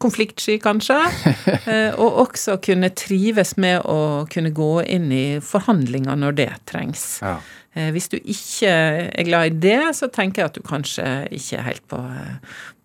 konfliktsky, 0.00 0.58
kanskje. 0.62 0.96
uh, 0.96 1.98
og 2.02 2.20
også 2.26 2.58
kunne 2.64 2.90
trives 2.96 3.56
med 3.60 3.84
å 3.88 4.26
kunne 4.32 4.52
gå 4.54 4.72
inn 4.84 5.08
i 5.12 5.24
forhandlinger 5.44 6.18
når 6.20 6.36
det 6.40 6.50
trengs. 6.70 7.06
Ja. 7.24 7.38
Uh, 7.76 7.88
hvis 7.94 8.10
du 8.12 8.18
ikke 8.18 8.70
er 8.70 9.28
glad 9.28 9.52
i 9.52 9.62
det, 9.68 9.80
så 9.96 10.10
tenker 10.12 10.42
jeg 10.42 10.52
at 10.52 10.58
du 10.58 10.66
kanskje 10.66 11.08
ikke 11.30 11.60
er 11.60 11.66
helt 11.68 11.88
på, 11.90 12.02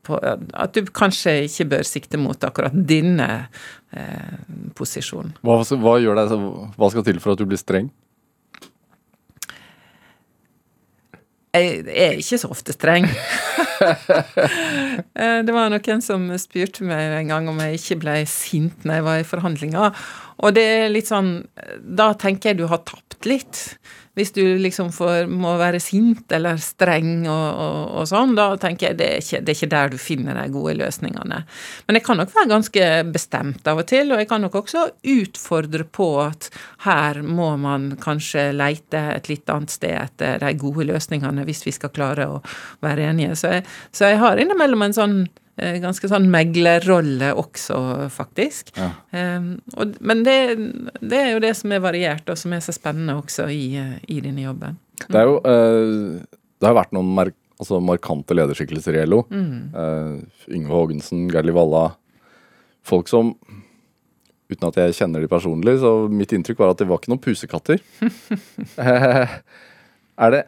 på 0.06 0.22
At 0.22 0.78
du 0.78 0.86
kanskje 0.94 1.40
ikke 1.50 1.70
bør 1.76 1.88
sikte 1.88 2.22
mot 2.22 2.44
akkurat 2.46 2.76
din 2.76 3.18
eh, 3.18 3.48
posisjon. 4.78 5.32
Hva, 5.42 5.64
hva, 5.82 5.96
gjør 5.98 6.20
deg, 6.20 6.36
hva 6.78 6.90
skal 6.94 7.08
til 7.08 7.18
for 7.24 7.34
at 7.34 7.42
du 7.42 7.48
blir 7.50 7.58
streng? 7.58 7.90
Jeg 11.56 11.88
er 11.90 12.22
ikke 12.22 12.38
så 12.38 12.52
ofte 12.54 12.76
streng. 12.76 13.10
Eh, 15.16 15.40
det 15.48 15.54
var 15.56 15.70
noen 15.72 16.02
som 16.04 16.26
spurte 16.40 16.84
meg 16.88 17.14
en 17.18 17.30
gang 17.32 17.48
om 17.52 17.60
jeg 17.64 17.80
ikke 17.80 17.98
ble 18.04 18.16
sint 18.30 18.84
når 18.88 18.98
jeg 18.98 19.06
var 19.06 19.20
i 19.20 19.28
forhandlinger. 19.28 20.02
Og 20.44 20.56
det 20.56 20.64
er 20.64 20.92
litt 20.92 21.08
sånn 21.08 21.30
Da 21.80 22.10
tenker 22.20 22.52
jeg 22.52 22.60
du 22.60 22.66
har 22.72 22.84
tapt 22.88 23.28
litt. 23.28 23.62
Hvis 24.16 24.32
du 24.36 24.44
liksom 24.62 24.92
får, 24.96 25.28
må 25.28 25.56
være 25.60 25.82
sint 25.84 26.32
eller 26.36 26.60
streng 26.62 27.26
og, 27.28 27.62
og, 27.66 27.80
og 28.00 28.10
sånn, 28.10 28.36
da 28.38 28.48
tenker 28.62 28.90
jeg 28.90 29.00
det 29.00 29.10
er, 29.12 29.24
ikke, 29.24 29.42
det 29.44 29.54
er 29.54 29.60
ikke 29.60 29.72
der 29.76 29.94
du 29.94 29.98
finner 30.02 30.40
de 30.40 30.46
gode 30.54 30.76
løsningene. 30.80 31.42
Men 31.88 32.00
jeg 32.00 32.06
kan 32.08 32.22
nok 32.22 32.34
være 32.36 32.52
ganske 32.54 32.90
bestemt 33.16 33.68
av 33.68 33.84
og 33.84 33.90
til, 33.92 34.14
og 34.14 34.24
jeg 34.24 34.30
kan 34.32 34.46
nok 34.46 34.60
også 34.62 34.86
utfordre 35.16 35.86
på 35.86 36.10
at 36.24 36.50
her 36.88 37.22
må 37.26 37.52
man 37.62 37.92
kanskje 38.02 38.50
leite 38.56 39.02
et 39.16 39.32
litt 39.32 39.52
annet 39.52 39.74
sted 39.76 39.96
etter 40.00 40.40
de 40.44 40.54
gode 40.60 40.88
løsningene 40.90 41.46
hvis 41.48 41.66
vi 41.68 41.76
skal 41.76 41.94
klare 41.96 42.30
å 42.32 42.44
være 42.86 43.10
enige. 43.12 43.36
Så 43.40 43.58
jeg, 43.58 43.66
så 43.92 44.14
jeg 44.14 44.22
har 44.24 44.40
innimellom 44.40 44.88
en 44.88 44.96
sånn 44.96 45.18
ganske 45.56 46.10
sånn 46.12 46.26
meglerrolle 46.32 47.30
også, 47.40 47.78
faktisk. 48.12 48.74
Ja. 48.76 48.90
Um, 49.16 49.54
og, 49.80 49.96
men 50.04 50.26
det, 50.28 50.38
det, 51.00 51.20
er 51.20 51.30
jo 51.32 51.44
det 51.44 51.54
som 51.56 51.72
er 51.72 51.84
variert, 51.84 52.28
og 52.28 52.40
som 52.40 52.56
er 52.56 52.64
så 52.66 52.76
spennende 52.76 53.16
også 53.16 53.48
i, 53.54 53.70
i 54.12 54.20
denne 54.20 54.44
jobben. 54.44 54.76
Mm. 54.76 55.08
Det 55.08 55.22
er 55.22 55.30
jo 55.30 55.40
uh, 55.44 56.40
Det 56.60 56.68
har 56.70 56.78
vært 56.78 56.96
noen 56.96 57.12
mark 57.16 57.38
altså 57.56 57.80
markante 57.84 58.36
lederskikkelser 58.36 58.98
i 59.00 59.06
LO. 59.08 59.22
Mm. 59.32 59.60
Uh, 59.76 60.50
Yngve 60.52 60.76
Haagensen, 60.76 61.28
Gerli 61.32 61.56
Valla. 61.56 61.90
Folk 62.86 63.12
som 63.12 63.36
Uten 64.46 64.68
at 64.68 64.76
jeg 64.78 64.94
kjenner 64.94 65.24
de 65.24 65.30
personlig, 65.30 65.80
så 65.82 66.06
mitt 66.06 66.30
inntrykk 66.36 66.60
var 66.62 66.76
at 66.76 66.78
det 66.78 66.86
var 66.86 67.00
ikke 67.00 67.10
noen 67.10 67.22
pusekatter. 67.24 67.80
er 68.86 70.36
det 70.36 70.42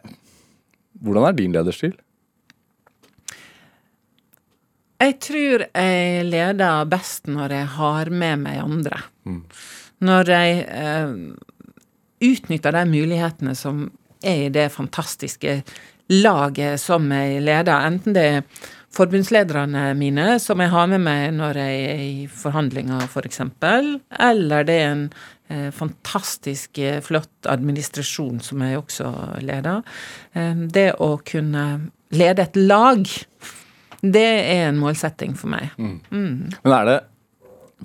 Hvordan 1.02 1.26
er 1.26 1.34
din 1.34 1.56
lederstil? 1.56 1.96
Jeg 4.98 5.18
tror 5.22 5.66
jeg 5.68 6.24
leder 6.26 6.88
best 6.90 7.28
når 7.30 7.54
jeg 7.54 7.68
har 7.76 8.10
med 8.10 8.42
meg 8.42 8.58
andre. 8.64 8.98
Mm. 9.28 9.44
Når 10.08 10.32
jeg 10.32 10.64
eh, 10.66 11.12
utnytter 12.28 12.74
de 12.74 12.82
mulighetene 12.90 13.54
som 13.58 13.86
er 14.26 14.48
i 14.48 14.50
det 14.50 14.66
fantastiske 14.74 15.60
laget 16.08 16.80
som 16.80 17.06
jeg 17.12 17.42
leder. 17.44 17.86
Enten 17.86 18.16
det 18.16 18.26
er 18.26 18.42
forbundslederne 18.94 19.92
mine, 19.98 20.38
som 20.42 20.60
jeg 20.62 20.72
har 20.72 20.88
med 20.90 21.04
meg 21.04 21.34
når 21.36 21.60
jeg 21.60 21.82
er 21.84 22.02
i 22.02 22.28
forhandlinger, 22.32 23.04
f.eks., 23.04 23.12
for 23.12 23.28
eksempel, 23.28 23.90
eller 24.30 24.66
det 24.66 24.78
er 24.80 24.88
en 24.94 25.04
eh, 25.52 25.68
fantastisk 25.74 26.80
eh, 26.80 26.98
flott 27.04 27.46
administrasjon 27.46 28.40
som 28.42 28.64
jeg 28.64 28.80
også 28.80 29.12
leder. 29.44 29.84
Eh, 30.32 30.66
det 30.72 30.88
å 31.04 31.14
kunne 31.28 31.68
lede 32.16 32.48
et 32.48 32.56
lag 32.56 33.04
det 34.02 34.24
er 34.24 34.68
en 34.68 34.78
målsetting 34.78 35.36
for 35.38 35.48
meg. 35.52 35.68
Mm. 35.78 36.00
Mm. 36.10 36.50
Men 36.62 36.72
er 36.76 36.84
det 36.88 36.98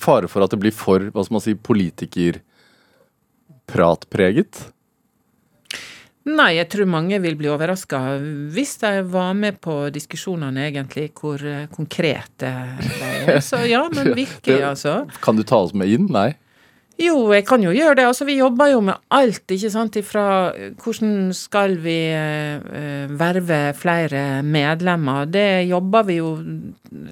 fare 0.04 0.28
for 0.30 0.42
at 0.46 0.52
det 0.54 0.60
blir 0.62 0.74
for 0.76 1.00
hva 1.14 1.24
skal 1.26 1.36
man 1.38 1.46
si, 1.46 1.54
politikerpratpreget? 1.70 4.54
Nei, 6.24 6.54
jeg 6.56 6.70
tror 6.72 6.88
mange 6.88 7.20
vil 7.20 7.36
bli 7.36 7.50
overraska 7.52 8.00
hvis 8.56 8.78
de 8.80 9.04
var 9.12 9.34
med 9.36 9.60
på 9.64 9.90
diskusjonene, 9.92 10.70
egentlig, 10.70 11.12
hvor 11.20 11.36
eh, 11.44 11.68
konkrete 11.74 12.52
de 12.80 12.92
er. 13.04 13.42
Så 13.44 13.58
ja, 13.68 13.90
men 13.92 14.14
virkelig, 14.22 14.64
altså. 14.64 15.06
Kan 15.24 15.36
du 15.36 15.44
ta 15.44 15.58
oss 15.66 15.74
med 15.76 15.88
inn? 15.92 16.08
Nei? 16.14 16.34
Jo, 17.02 17.16
jeg 17.34 17.42
kan 17.48 17.64
jo 17.66 17.72
gjøre 17.74 17.96
det. 17.98 18.04
Altså, 18.06 18.26
vi 18.28 18.36
jobber 18.38 18.70
jo 18.70 18.82
med 18.86 19.00
alt, 19.18 19.50
ikke 19.50 19.72
sant. 19.74 19.96
Ifra 19.98 20.26
eh, 20.54 20.76
hvordan 20.78 21.32
skal 21.34 21.74
vi 21.82 21.98
uh, 22.14 23.10
verve 23.18 23.62
flere 23.74 24.44
medlemmer. 24.46 25.26
Det 25.26 25.66
jobber 25.72 26.06
vi 26.06 26.20
jo 26.20 26.36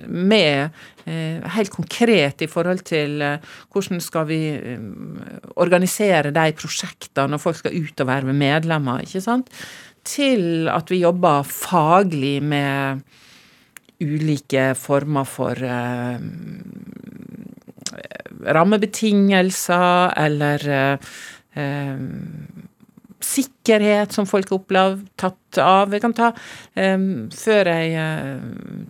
med 0.05 0.77
uh, 1.07 1.49
helt 1.55 1.73
konkret 1.73 2.45
i 2.45 2.49
forhold 2.51 2.83
til 2.85 3.25
uh, 3.25 3.55
hvordan 3.73 4.03
skal 4.05 4.27
vi 4.29 4.41
organisere 5.57 6.29
de 6.29 6.45
prosjektene 6.61 7.33
når 7.33 7.41
folk 7.41 7.57
skal 7.63 7.73
ut 7.73 8.05
og 8.05 8.11
verve 8.11 8.37
medlemmer, 8.37 9.01
ikke 9.01 9.23
sant. 9.25 9.49
Til 10.05 10.69
at 10.69 10.93
vi 10.93 11.01
jobber 11.01 11.41
faglig 11.47 12.37
med 12.43 13.01
ulike 14.01 14.71
former 14.77 15.25
for 15.29 15.57
rammebetingelser 18.45 20.13
eller 20.17 20.67
eh, 21.55 21.97
sikkerhet 23.21 23.60
som 24.13 24.29
folk 24.29 24.51
opplevd, 24.51 25.07
tatt 25.15 25.41
av. 25.59 25.91
Jeg 25.93 26.01
kan 26.03 26.13
ta 26.15 26.31
um, 26.75 27.29
Før 27.33 27.65
jeg 27.71 27.95
uh, 27.97 28.39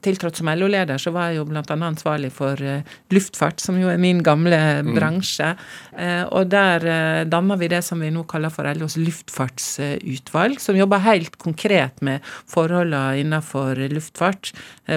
tiltrådte 0.03 0.37
som 0.41 0.49
LO-leder, 0.53 0.97
så 1.01 1.11
var 1.15 1.27
jeg 1.29 1.37
jo 1.39 1.45
annet 1.49 1.71
ansvarlig 1.71 2.31
for 2.35 2.55
uh, 2.61 2.81
luftfart, 3.13 3.59
som 3.61 3.79
jo 3.79 3.87
er 3.89 3.97
min 4.01 4.23
gamle 4.25 4.81
mm. 4.85 4.93
bransje. 4.97 5.49
Uh, 5.95 6.25
og 6.29 6.49
der 6.51 6.79
uh, 6.85 7.29
danna 7.29 7.55
vi 7.59 7.67
det 7.71 7.83
som 7.85 7.99
vi 8.01 8.11
nå 8.13 8.23
kaller 8.29 8.49
for 8.53 8.63
LOs 8.77 8.97
luftfartsutvalg, 8.99 10.59
som 10.61 10.77
jobber 10.77 10.99
helt 11.05 11.35
konkret 11.41 12.01
med 12.05 12.19
forholdene 12.49 13.19
innenfor 13.21 13.75
luftfart. 13.91 14.51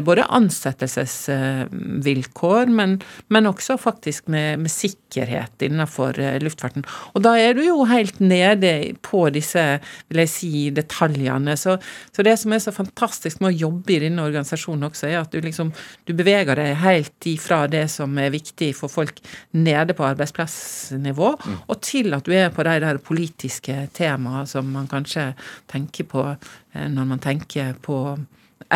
både 0.05 0.25
ansettelsesvilkår, 0.35 2.67
men, 2.67 3.03
men, 3.29 3.47
også 3.47 3.77
faktisk 3.79 4.29
med, 4.33 4.59
med 4.65 4.71
sikkerhet 4.71 5.63
innenfor 5.63 6.13
luftfarten. 6.43 6.85
Og 7.15 7.23
da 7.25 7.37
er 7.39 7.55
du 7.55 7.63
jo 7.65 7.85
helt 7.89 8.21
nede 8.21 8.95
på 9.05 9.31
disse, 9.35 9.64
vil 10.11 10.23
jeg 10.25 10.33
si, 10.33 10.53
detaljene 10.75 11.57
så, 11.61 11.77
så, 12.11 12.25
det 12.27 12.37
som 12.41 12.55
er 12.55 12.63
så 12.65 12.75
fantastisk 12.75 13.43
med 13.43 13.53
å 13.53 13.63
jobbe 13.67 13.97
i 13.97 14.01
denne 14.07 14.25
organisasjonen 14.27 14.89
også, 14.89 15.09
er 15.11 15.21
at 15.23 15.35
du 15.35 15.41
liksom 15.45 15.73
du 16.09 16.15
beveger 16.17 16.59
deg 16.61 16.75
helt 16.83 17.29
ifra 17.31 17.65
det 17.71 17.87
som 17.93 18.15
er 18.21 18.33
viktig 18.35 18.73
for 18.79 18.93
folk 18.93 19.21
nede 19.57 19.97
på 19.97 20.07
arbeidsplassnivå, 20.07 21.33
mm. 21.41 21.59
og 21.69 21.83
til 21.85 22.17
at 22.17 22.27
du 22.27 22.35
er 22.37 22.53
på 22.55 22.67
de 22.67 22.77
der 22.85 23.01
politiske 23.05 23.89
temaene 23.97 24.47
som 24.51 24.71
man 24.75 24.89
kanskje 24.91 25.31
tenker 25.71 26.09
på 26.11 26.25
eh, 26.31 26.89
når 26.91 27.11
man 27.15 27.23
tenker 27.23 27.75
på 27.85 27.99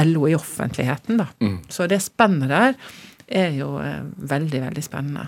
LO 0.05 0.29
i 0.29 0.35
offentligheten, 0.37 1.19
da. 1.21 1.29
Mm. 1.41 1.61
Så 1.69 1.87
det 1.91 2.03
spennet 2.05 2.51
der 2.53 2.75
er 3.29 3.53
jo 3.57 3.77
eh, 3.83 4.01
veldig, 4.31 4.61
veldig 4.67 4.85
spennende. 4.85 5.27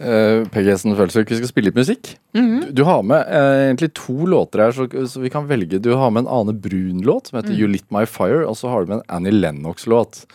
Uh, 0.00 0.44
Peggy 0.52 0.70
Hessen 0.72 0.96
Følsvik, 0.98 1.30
vi 1.30 1.36
skal 1.40 1.50
spille 1.50 1.66
litt 1.70 1.78
musikk. 1.78 2.04
Mm 2.34 2.46
-hmm. 2.46 2.72
du, 2.72 2.82
har 2.84 3.02
med 3.02 3.26
uh, 3.28 3.68
egentlig 3.68 3.94
to 3.94 4.26
låter 4.26 4.58
her, 4.58 4.72
så, 4.72 5.08
så, 5.08 5.20
vi 5.20 5.30
kan 5.30 5.46
velge. 5.46 5.78
Du 5.78 5.94
har 5.94 6.10
med 6.10 6.20
en 6.20 6.28
Ane 6.28 6.52
Brun-låt 6.52 7.26
som 7.26 7.36
heter 7.36 7.52
mm. 7.52 7.60
You 7.60 7.68
Lit 7.68 7.90
My 7.90 8.06
Fire, 8.06 8.46
og 8.46 8.56
så 8.56 8.68
har 8.68 8.80
du 8.80 8.86
med 8.86 8.96
en 8.96 9.02
Annie 9.08 9.32
Lennox-låt. 9.32 10.26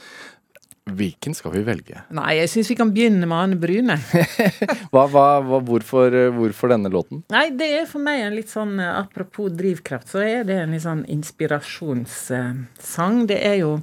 Hvilken 0.89 1.35
skal 1.35 1.51
vi 1.51 1.61
velge? 1.61 2.01
Nei, 2.09 2.35
jeg 2.35 2.49
syns 2.49 2.69
vi 2.69 2.75
kan 2.75 2.93
begynne 2.93 3.25
med 3.25 3.37
Ane 3.37 3.55
Brune. 3.55 3.99
hva, 4.91 5.07
hva, 5.07 5.41
hva, 5.41 5.59
hvorfor, 5.59 6.31
hvorfor, 6.31 6.67
denne 6.67 6.89
låten? 6.89 7.23
Nei, 7.29 7.49
det 7.49 7.81
er 7.81 7.85
for 7.85 7.99
meg 8.01 8.21
en 8.21 8.35
litt 8.35 8.49
sånn 8.49 8.79
Apropos 8.79 9.51
drivkraft, 9.51 10.09
så 10.09 10.19
er 10.19 10.43
det 10.43 10.53
en 10.63 10.71
litt 10.71 10.81
sånn 10.81 11.05
inspirasjonssang. 11.05 13.27
Det 13.27 13.45
er 13.45 13.55
jo 13.61 13.77
Eh, 13.77 13.81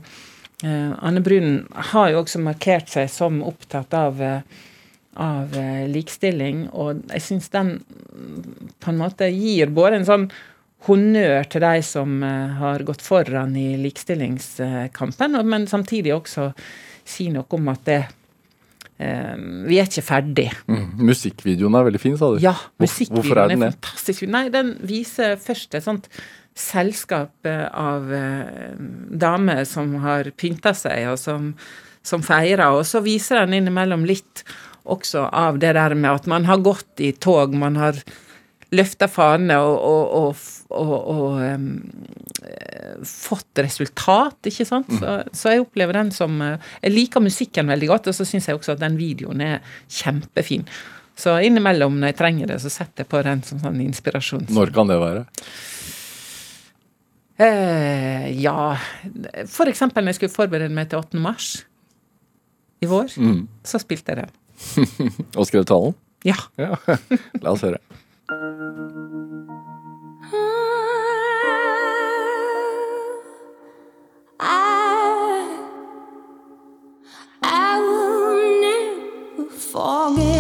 Anne 0.65 1.21
Brun 1.21 1.67
har 1.93 2.11
jo 2.13 2.23
også 2.23 2.41
markert 2.41 2.89
seg 2.89 3.11
som 3.13 3.43
opptatt 3.45 3.93
av, 3.97 4.21
eh, 4.25 4.41
av 5.21 5.57
eh, 5.57 5.85
likestilling, 5.93 6.67
og 6.73 7.03
jeg 7.13 7.25
syns 7.25 7.51
den 7.53 7.79
på 8.81 8.93
en 8.93 9.01
måte 9.01 9.29
gir 9.33 9.73
både 9.77 10.01
en 10.01 10.09
sånn 10.09 10.29
honnør 10.87 11.49
til 11.51 11.65
de 11.65 11.83
som 11.85 12.21
har 12.23 12.85
gått 12.87 13.03
foran 13.03 13.57
i 13.59 13.75
likestillingskampen, 13.81 15.35
men 15.49 15.67
samtidig 15.67 16.15
også 16.15 16.51
si 17.05 17.27
noe 17.35 17.49
om 17.59 17.73
at 17.73 17.83
det, 17.89 17.99
vi 18.97 19.81
er 19.81 19.89
ikke 19.89 20.05
ferdig. 20.07 20.47
Mm. 20.71 21.03
Musikkvideoen 21.09 21.81
er 21.81 21.89
veldig 21.89 22.01
fin, 22.01 22.15
sa 22.21 22.31
du. 22.31 22.39
Ja, 22.45 22.55
musikkvideoen 22.81 23.57
er, 23.57 23.57
er, 23.57 23.75
fantastisk. 23.75 24.29
Nei, 24.31 24.45
den 24.55 24.77
viser 24.87 25.35
først 25.43 25.75
et 25.75 25.89
sånt 25.89 26.07
selskap 26.57 27.47
av 27.71 28.13
eh, 28.15 28.77
damer 29.13 29.65
som 29.69 29.95
har 30.05 30.31
pynta 30.41 30.73
seg, 30.77 31.11
og 31.13 31.19
som, 31.21 31.51
som 32.07 32.25
feirer. 32.25 32.71
Og 32.73 32.87
så 32.89 33.03
viser 33.05 33.43
den 33.45 33.61
innimellom 33.61 34.07
litt 34.09 34.45
også 34.87 35.27
av 35.35 35.59
det 35.61 35.75
der 35.77 35.97
med 35.99 36.23
at 36.23 36.31
man 36.31 36.47
har 36.49 36.63
gått 36.65 37.03
i 37.03 37.13
tog, 37.13 37.55
man 37.59 37.77
har 37.81 37.99
løfta 38.75 39.07
fanene 39.11 39.59
og, 39.63 39.77
og, 40.19 40.41
og, 40.75 40.95
og 41.13 41.37
um, 41.43 41.67
fått 43.07 43.63
resultat, 43.63 44.39
ikke 44.51 44.67
sant. 44.67 44.91
Så, 44.91 45.05
mm. 45.05 45.35
så, 45.37 45.53
jeg 45.55 45.63
opplever 45.63 45.99
den 45.99 46.11
som 46.15 46.41
eh, 46.43 46.73
Jeg 46.83 46.95
liker 46.95 47.23
musikken 47.23 47.71
veldig 47.71 47.91
godt, 47.93 48.11
og 48.11 48.17
så 48.17 48.27
syns 48.27 48.49
jeg 48.49 48.59
også 48.59 48.75
at 48.75 48.83
den 48.83 48.99
videoen 48.99 49.43
er 49.45 49.77
kjempefin. 49.93 50.67
Så 51.17 51.39
innimellom 51.47 52.01
når 52.01 52.13
jeg 52.13 52.19
trenger 52.19 52.51
det, 52.53 52.59
så 52.65 52.73
setter 52.73 53.05
jeg 53.05 53.13
på 53.13 53.23
den 53.25 53.45
som 53.47 53.61
sånn 53.63 53.79
inspirasjon. 53.85 54.49
Når 54.53 54.75
kan 54.75 54.91
det 54.91 54.99
være? 55.01 55.25
Eh, 57.37 58.33
ja 58.41 58.77
For 59.45 59.69
eksempel 59.69 60.05
når 60.05 60.15
jeg 60.15 60.21
skulle 60.21 60.33
forberede 60.33 60.73
meg 60.73 60.89
til 60.89 61.03
8. 61.03 61.21
mars 61.21 61.67
i 62.81 62.89
vår, 62.89 63.13
mm. 63.17 63.47
så 63.65 63.81
spilte 63.81 64.13
jeg 64.13 64.27
den. 64.27 64.33
Og 65.39 65.47
skrev 65.49 65.65
talen? 65.65 65.95
Ja. 66.25 66.37
ja. 66.61 66.77
La 67.41 67.53
oss 67.53 67.65
høre. 67.65 67.81
I, 74.41 75.49
I 77.43 77.81
will 77.81 78.61
never 78.61 79.51
forget 79.57 80.36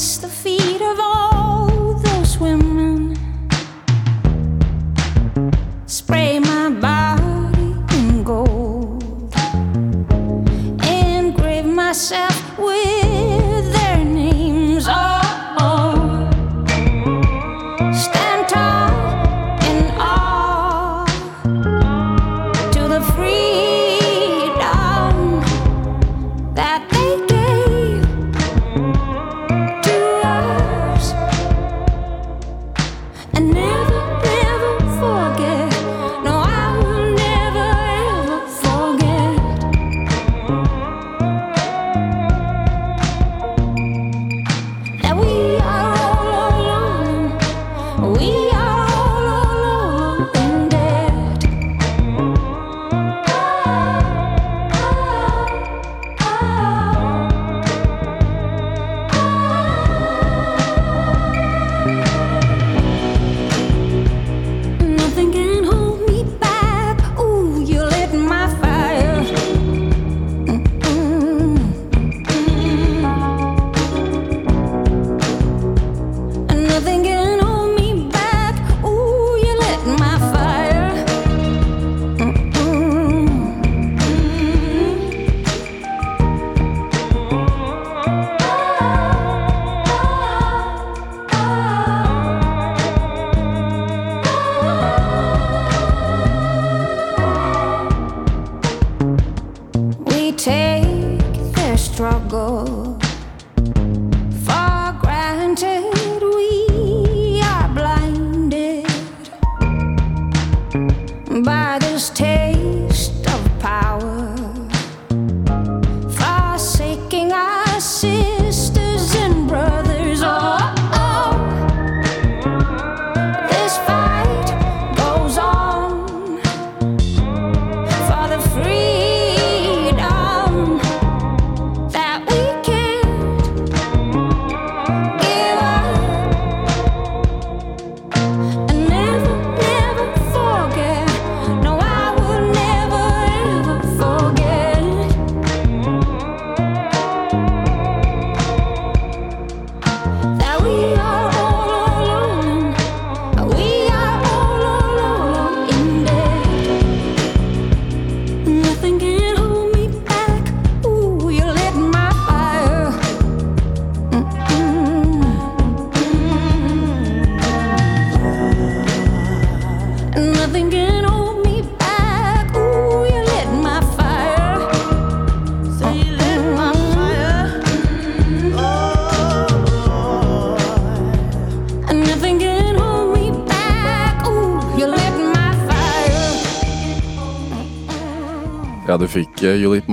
guess 0.00 0.16
the 0.16 0.29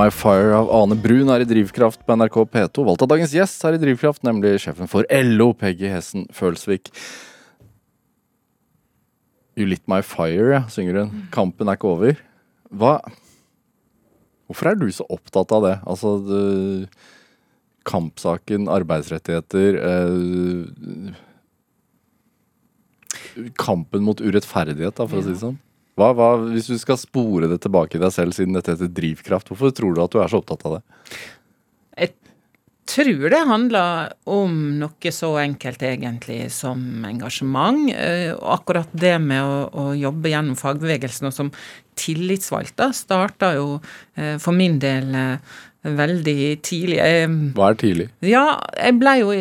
My 0.07 0.11
Fire 0.13 0.55
av 0.55 0.69
Ane 0.71 0.95
Brun 0.95 1.27
er 1.33 1.43
i 1.43 1.47
Drivkraft 1.47 2.05
på 2.07 2.15
NRK 2.15 2.37
P2. 2.53 2.83
Valgt 2.87 3.01
av 3.03 3.09
dagens 3.11 3.33
gjest 3.35 3.63
her 3.65 3.75
i 3.75 3.79
Drivkraft, 3.81 4.21
nemlig 4.23 4.53
sjefen 4.63 4.87
for 4.87 5.03
LO, 5.11 5.49
Peggy 5.57 5.89
Hessen 5.91 6.23
Følsvik. 6.31 6.87
You 9.59 9.67
Lit 9.67 9.83
My 9.91 9.99
Fire, 10.05 10.53
ja, 10.53 10.61
synger 10.71 11.01
hun. 11.01 11.25
Kampen 11.33 11.67
er 11.67 11.75
ikke 11.79 11.91
over. 11.91 12.23
Hva 12.71 13.01
Hvorfor 14.47 14.69
er 14.71 14.79
du 14.79 14.87
så 14.95 15.03
opptatt 15.11 15.51
av 15.51 15.65
det? 15.65 15.75
Altså 15.83 16.13
du, 16.23 16.39
Kampsaken, 17.87 18.69
arbeidsrettigheter 18.71 19.75
eh, 19.91 21.11
Kampen 23.59 24.07
mot 24.07 24.23
urettferdighet, 24.23 24.95
da, 24.95 25.03
for 25.03 25.19
å 25.19 25.25
si 25.25 25.33
det 25.35 25.43
sånn. 25.43 25.59
Hva, 25.97 26.11
hva, 26.13 26.29
hvis 26.53 26.69
du 26.69 26.77
skal 26.77 26.99
spore 27.01 27.49
det 27.49 27.57
tilbake 27.63 27.97
i 27.97 28.01
deg 28.01 28.13
selv, 28.13 28.35
siden 28.37 28.53
dette 28.53 28.75
heter 28.75 28.91
drivkraft, 28.93 29.49
hvorfor 29.49 29.73
tror 29.73 29.95
du 29.95 30.03
at 30.03 30.13
du 30.13 30.19
er 30.21 30.29
så 30.29 30.41
opptatt 30.43 30.65
av 30.69 30.77
det? 30.77 30.81
Jeg 31.97 32.13
tror 32.87 33.29
det 33.33 33.43
handler 33.49 34.13
om 34.29 34.57
noe 34.81 35.13
så 35.13 35.33
enkelt 35.41 35.83
egentlig 35.85 36.39
som 36.55 37.05
engasjement. 37.07 37.89
Eh, 37.93 38.31
og 38.35 38.59
akkurat 38.59 38.91
det 38.95 39.17
med 39.23 39.43
å, 39.43 39.57
å 39.67 39.85
jobbe 39.97 40.31
gjennom 40.33 40.57
fagbevegelsen 40.59 41.29
og 41.29 41.35
som 41.35 41.53
tillitsvalgt 41.97 42.83
starta 42.93 43.55
jo 43.57 43.79
eh, 44.15 44.37
for 44.41 44.55
min 44.55 44.77
del 44.81 45.15
eh, 45.17 45.55
veldig 45.87 46.37
tidlig. 46.65 46.97
Jeg, 46.99 47.29
Hva 47.55 47.71
er 47.71 47.79
tidlig? 47.79 48.07
Ja, 48.25 48.43
jeg 48.75 48.97
ble 48.99 49.13
jo 49.21 49.33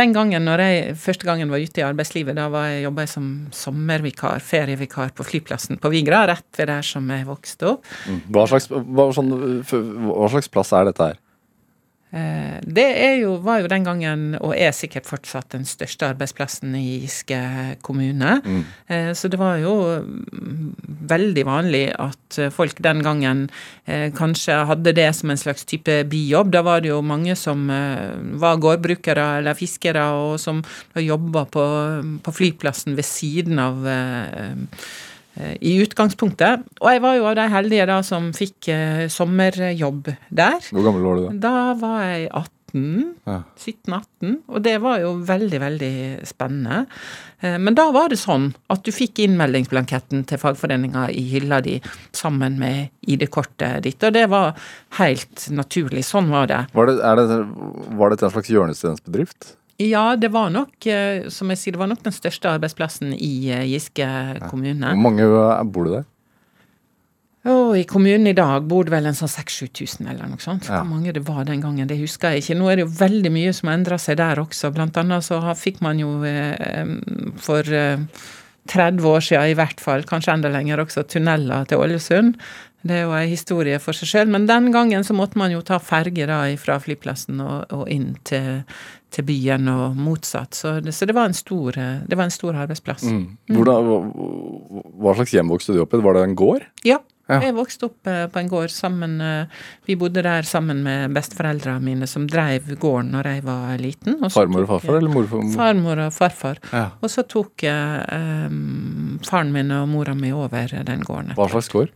Den 0.00 0.14
gangen 0.16 0.46
når 0.48 0.62
jeg 0.64 0.96
første 1.00 1.28
gangen 1.28 1.52
var 1.52 1.62
ute 1.62 1.82
i 1.82 1.86
arbeidslivet, 1.86 2.36
da 2.38 2.48
var 2.52 2.70
jeg 2.70 2.86
jobba 2.86 3.06
som 3.10 3.28
sommervikar, 3.54 4.42
ferievikar 4.44 5.14
på 5.16 5.26
flyplassen 5.26 5.80
på 5.82 5.92
Vigra, 5.94 6.24
rett 6.30 6.48
ved 6.58 6.72
der 6.72 6.86
som 6.86 7.10
jeg 7.12 7.28
vokste 7.28 7.74
opp. 7.74 7.92
Hva 8.34 8.48
slags, 8.50 8.70
hva, 8.70 9.10
sånn, 9.14 9.34
hva 10.08 10.32
slags 10.32 10.50
plass 10.52 10.74
er 10.74 10.90
dette 10.90 11.12
her? 11.12 11.20
Eh, 12.14 12.58
det 12.62 12.86
jo, 13.18 13.34
var 13.42 13.64
jo 13.64 13.70
den 13.70 13.84
gangen, 13.86 14.24
og 14.38 14.54
er 14.54 14.70
sikkert 14.76 15.08
fortsatt, 15.08 15.48
den 15.54 15.64
største 15.66 16.06
arbeidsplassen 16.12 16.74
i 16.78 17.00
Giske 17.02 17.38
kommune. 17.82 18.36
Mm. 18.44 18.60
Eh, 18.86 19.10
så 19.18 19.30
det 19.32 19.40
var 19.40 19.58
jo 19.58 19.74
mm, 20.04 20.68
veldig 21.10 21.44
vanlig 21.48 21.84
at 21.98 22.38
folk 22.54 22.78
den 22.84 23.02
gangen 23.06 23.48
eh, 23.90 24.12
kanskje 24.14 24.60
hadde 24.70 24.94
det 24.94 25.08
som 25.18 25.32
en 25.34 25.40
slags 25.40 25.66
type 25.66 25.96
bijobb. 26.10 26.52
Da 26.54 26.62
var 26.66 26.84
det 26.84 26.92
jo 26.92 27.00
mange 27.02 27.34
som 27.38 27.66
var 28.40 28.60
gårdbrukere 28.62 29.24
eller 29.40 29.58
fiskere, 29.58 30.04
og 30.14 30.38
som 30.42 30.62
jobba 30.94 31.44
på, 31.50 31.64
på 32.22 32.34
flyplassen 32.36 32.94
ved 32.98 33.08
siden 33.08 33.58
av 33.62 33.82
i 35.34 35.76
utgangspunktet. 35.82 36.66
Og 36.80 36.90
jeg 36.92 37.02
var 37.02 37.16
jo 37.18 37.28
av 37.30 37.38
de 37.38 37.46
heldige 37.50 37.86
da 37.90 38.00
som 38.06 38.32
fikk 38.36 38.68
eh, 38.72 39.06
sommerjobb 39.12 40.12
der. 40.30 40.60
Hvor 40.70 40.86
gammel 40.86 41.06
var 41.06 41.16
du 41.18 41.24
da? 41.26 41.38
Da 41.44 41.56
var 41.80 42.04
jeg 42.06 42.28
18. 42.30 42.52
Ja. 42.74 43.36
17-18. 43.54 44.32
Og 44.50 44.62
det 44.64 44.74
var 44.82 44.98
jo 45.02 45.12
veldig, 45.26 45.60
veldig 45.62 45.94
spennende. 46.26 46.84
Eh, 47.40 47.56
men 47.62 47.76
da 47.78 47.88
var 47.94 48.10
det 48.10 48.18
sånn 48.22 48.48
at 48.72 48.82
du 48.86 48.90
fikk 48.94 49.24
innmeldingsblanketten 49.26 50.24
til 50.30 50.42
fagforeninga 50.42 51.08
i 51.14 51.26
hylla 51.34 51.60
di 51.64 51.80
sammen 52.14 52.58
med 52.62 52.90
ID-kortet 53.06 53.84
ditt, 53.86 54.02
og 54.02 54.14
det 54.16 54.26
var 54.32 54.54
helt 55.00 55.48
naturlig. 55.54 56.06
Sånn 56.06 56.30
var 56.34 56.50
det. 56.50 56.64
Var, 56.74 56.90
det, 56.90 57.14
det, 57.30 57.42
var 57.98 58.10
det 58.10 58.22
en 58.22 58.34
slags 58.34 58.54
hjørnestensbedrift? 58.54 59.54
Ja, 59.82 60.14
det 60.16 60.30
var 60.30 60.52
nok, 60.54 60.86
eh, 60.86 61.28
som 61.34 61.50
jeg 61.50 61.58
sier, 61.58 61.74
det 61.74 61.82
var 61.82 61.90
nok 61.90 62.02
den 62.04 62.14
største 62.14 62.50
arbeidsplassen 62.52 63.14
i 63.16 63.50
eh, 63.50 63.64
Giske 63.72 64.06
kommune. 64.46 64.92
Hvor 64.92 65.02
mange 65.02 65.26
eh, 65.26 65.62
bor 65.66 65.88
du 65.88 65.96
der? 65.96 66.04
Oh, 67.44 67.74
I 67.76 67.82
kommunen 67.84 68.30
i 68.30 68.36
dag 68.36 68.64
bor 68.70 68.86
det 68.86 68.94
vel 68.94 69.10
en 69.10 69.16
sånn 69.18 69.28
6000-7000 69.28 70.06
eller 70.08 70.30
noe 70.30 70.40
sånt. 70.40 70.70
Ja. 70.70 70.78
Hvor 70.78 70.94
mange 70.94 71.12
det 71.12 71.26
var 71.26 71.42
den 71.44 71.60
gangen, 71.60 71.90
det 71.90 71.98
husker 72.00 72.32
jeg 72.32 72.44
ikke. 72.44 72.56
Nå 72.56 72.70
er 72.70 72.78
det 72.78 72.86
jo 72.86 72.94
veldig 73.02 73.32
mye 73.34 73.52
som 73.52 73.68
har 73.68 73.76
endra 73.80 73.98
seg 74.00 74.16
der 74.22 74.40
også. 74.40 74.70
Blant 74.72 74.96
annet 75.00 75.26
så 75.26 75.42
fikk 75.58 75.82
man 75.84 76.00
jo 76.00 76.14
for 77.44 77.68
eh, 77.68 78.06
30 78.72 79.10
år 79.10 79.26
siden 79.26 79.50
i 79.50 79.58
hvert 79.58 79.82
fall, 79.82 80.06
kanskje 80.08 80.38
enda 80.38 80.48
lenger 80.52 80.80
også, 80.80 81.04
tunneler 81.10 81.66
til 81.68 81.82
Ålesund. 81.84 82.38
Det 82.84 82.98
er 82.98 83.06
jo 83.06 83.14
ei 83.16 83.30
historie 83.30 83.78
for 83.80 83.96
seg 83.96 84.10
sjøl, 84.10 84.32
men 84.32 84.48
den 84.48 84.70
gangen 84.72 85.04
så 85.04 85.16
måtte 85.16 85.40
man 85.40 85.52
jo 85.52 85.62
ta 85.64 85.78
ferge 85.80 86.26
da 86.28 86.42
fra 86.60 86.76
flyplassen 86.80 87.40
og, 87.40 87.72
og 87.72 87.88
inn 87.92 88.10
til, 88.28 88.62
til, 89.14 89.26
byen 89.28 89.70
og 89.72 89.96
motsatt. 89.96 90.58
Så 90.58 90.76
det, 90.84 90.94
så 90.96 91.08
det, 91.08 91.16
var, 91.16 91.30
en 91.30 91.38
stor, 91.38 91.78
det 91.78 92.18
var 92.18 92.28
en 92.28 92.34
stor 92.34 92.58
arbeidsplass. 92.66 93.06
Mm. 93.08 93.24
Hvordan, 93.54 93.88
hva, 93.88 94.84
hva 95.06 95.16
slags 95.18 95.34
hjem 95.36 95.52
vokste 95.54 95.76
du 95.76 95.82
opp 95.84 95.94
i? 95.94 96.02
Var 96.04 96.18
det 96.18 96.28
en 96.28 96.38
gård? 96.38 96.68
Ja. 96.86 97.00
Ja. 97.24 97.38
Jeg 97.40 97.54
vokste 97.56 97.88
opp 97.88 98.08
eh, 98.10 98.26
på 98.28 98.36
en 98.36 98.50
gård 98.52 98.72
sammen 98.72 99.14
eh, 99.24 99.60
Vi 99.88 99.96
bodde 99.96 100.20
der 100.26 100.44
sammen 100.44 100.82
med 100.84 101.14
besteforeldrene 101.16 101.80
mine, 101.80 102.08
som 102.10 102.26
drev 102.28 102.68
gården 102.80 103.14
når 103.16 103.30
jeg 103.30 103.44
var 103.46 103.80
liten. 103.80 104.18
og 104.18 104.28
så 104.28 104.42
Farmor 104.42 104.66
og 104.66 104.72
farfar, 104.74 104.98
eller 105.00 105.14
morfar? 105.14 105.46
Farmor 105.54 106.02
og 106.04 106.12
farfar. 106.12 106.60
Ja. 106.72 106.84
Og 107.00 107.12
så 107.12 107.24
tok 107.28 107.64
eh, 107.64 108.48
um, 108.48 109.16
faren 109.24 109.54
min 109.56 109.72
og 109.72 109.88
mora 109.88 110.16
mi 110.18 110.34
over 110.36 110.76
den 110.84 111.04
gården. 111.06 111.32
Hva 111.38 111.48
slags 111.54 111.72
gård? 111.72 111.94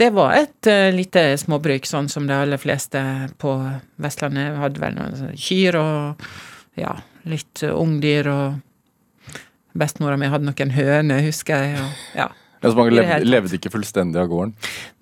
Det 0.00 0.08
var 0.16 0.32
et 0.38 0.68
uh, 0.70 0.88
lite 0.94 1.22
småbruk, 1.36 1.84
sånn 1.84 2.08
som 2.08 2.24
de 2.28 2.32
aller 2.32 2.60
fleste 2.60 3.00
på 3.40 3.52
Vestlandet 4.00 4.56
hadde 4.56 4.80
vel 4.80 4.96
noen 4.96 5.34
kyr 5.36 5.76
og 5.76 6.24
ja, 6.80 6.94
litt 7.28 7.60
ungdyr 7.68 8.30
og 8.32 8.60
Bestemora 9.76 10.16
mi 10.18 10.26
hadde 10.26 10.48
noen 10.48 10.72
høner, 10.74 11.20
husker 11.22 11.62
jeg. 11.62 11.82
Og, 11.84 11.98
ja. 12.16 12.30
Ja, 12.60 12.68
så 12.68 12.76
mange 12.76 12.92
levde, 12.92 13.24
levde 13.24 13.56
ikke 13.56 13.70
fullstendig 13.72 14.20
av 14.20 14.28
gården? 14.28 14.50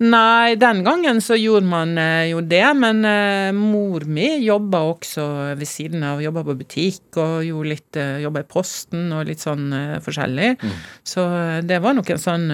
Nei, 0.07 0.55
den 0.59 0.79
gangen 0.85 1.17
så 1.23 1.35
gjorde 1.35 1.67
man 1.67 1.97
eh, 1.99 2.29
jo 2.31 2.39
det, 2.39 2.63
men 2.79 3.03
eh, 3.03 3.49
mor 3.55 4.05
mi 4.07 4.29
jobba 4.45 4.79
også 4.93 5.25
ved 5.59 5.67
siden 5.67 6.05
av. 6.07 6.21
Jobba 6.23 6.45
på 6.47 6.55
butikk 6.61 7.19
og 7.19 7.43
gjorde 7.43 7.73
litt 7.73 7.99
eh, 7.99 8.21
Jobba 8.23 8.45
i 8.45 8.47
Posten 8.47 9.11
og 9.15 9.27
litt 9.27 9.43
sånn 9.43 9.67
forskjellig. 9.99 10.05
forskjellig. 10.05 10.77
Så 11.03 11.25
det 11.67 11.81
var 11.83 11.97
nok 11.97 12.09
en 12.13 12.21
sånn 12.21 12.47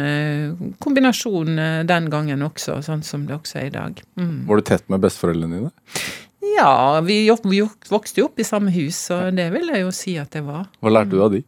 kombinasjon 0.82 1.62
den 1.88 2.10
gangen 2.10 2.42
også, 2.46 2.80
sånn 2.86 3.06
som 3.06 3.28
det 3.30 3.38
også 3.38 3.62
er 3.62 3.70
i 3.70 3.76
dag. 3.76 4.02
Mm. 4.18 4.36
Var 4.50 4.62
du 4.62 4.66
tett 4.66 4.90
med 4.90 5.06
besteforeldrene 5.06 5.62
dine? 5.62 5.72
Ja, 6.56 7.02
vi 7.06 7.24
vokste 7.30 8.22
jo 8.22 8.28
opp 8.30 8.42
i 8.42 8.48
samme 8.48 8.74
hus, 8.74 9.06
så 9.10 9.28
det 9.36 9.52
vil 9.54 9.70
jeg 9.74 9.86
jo 9.86 9.94
si 9.96 10.18
at 10.22 10.34
det 10.34 10.46
var. 10.46 10.68
Hva 10.82 10.98
lærte 10.98 11.14
du 11.14 11.22
av 11.26 11.34
de? 11.34 11.46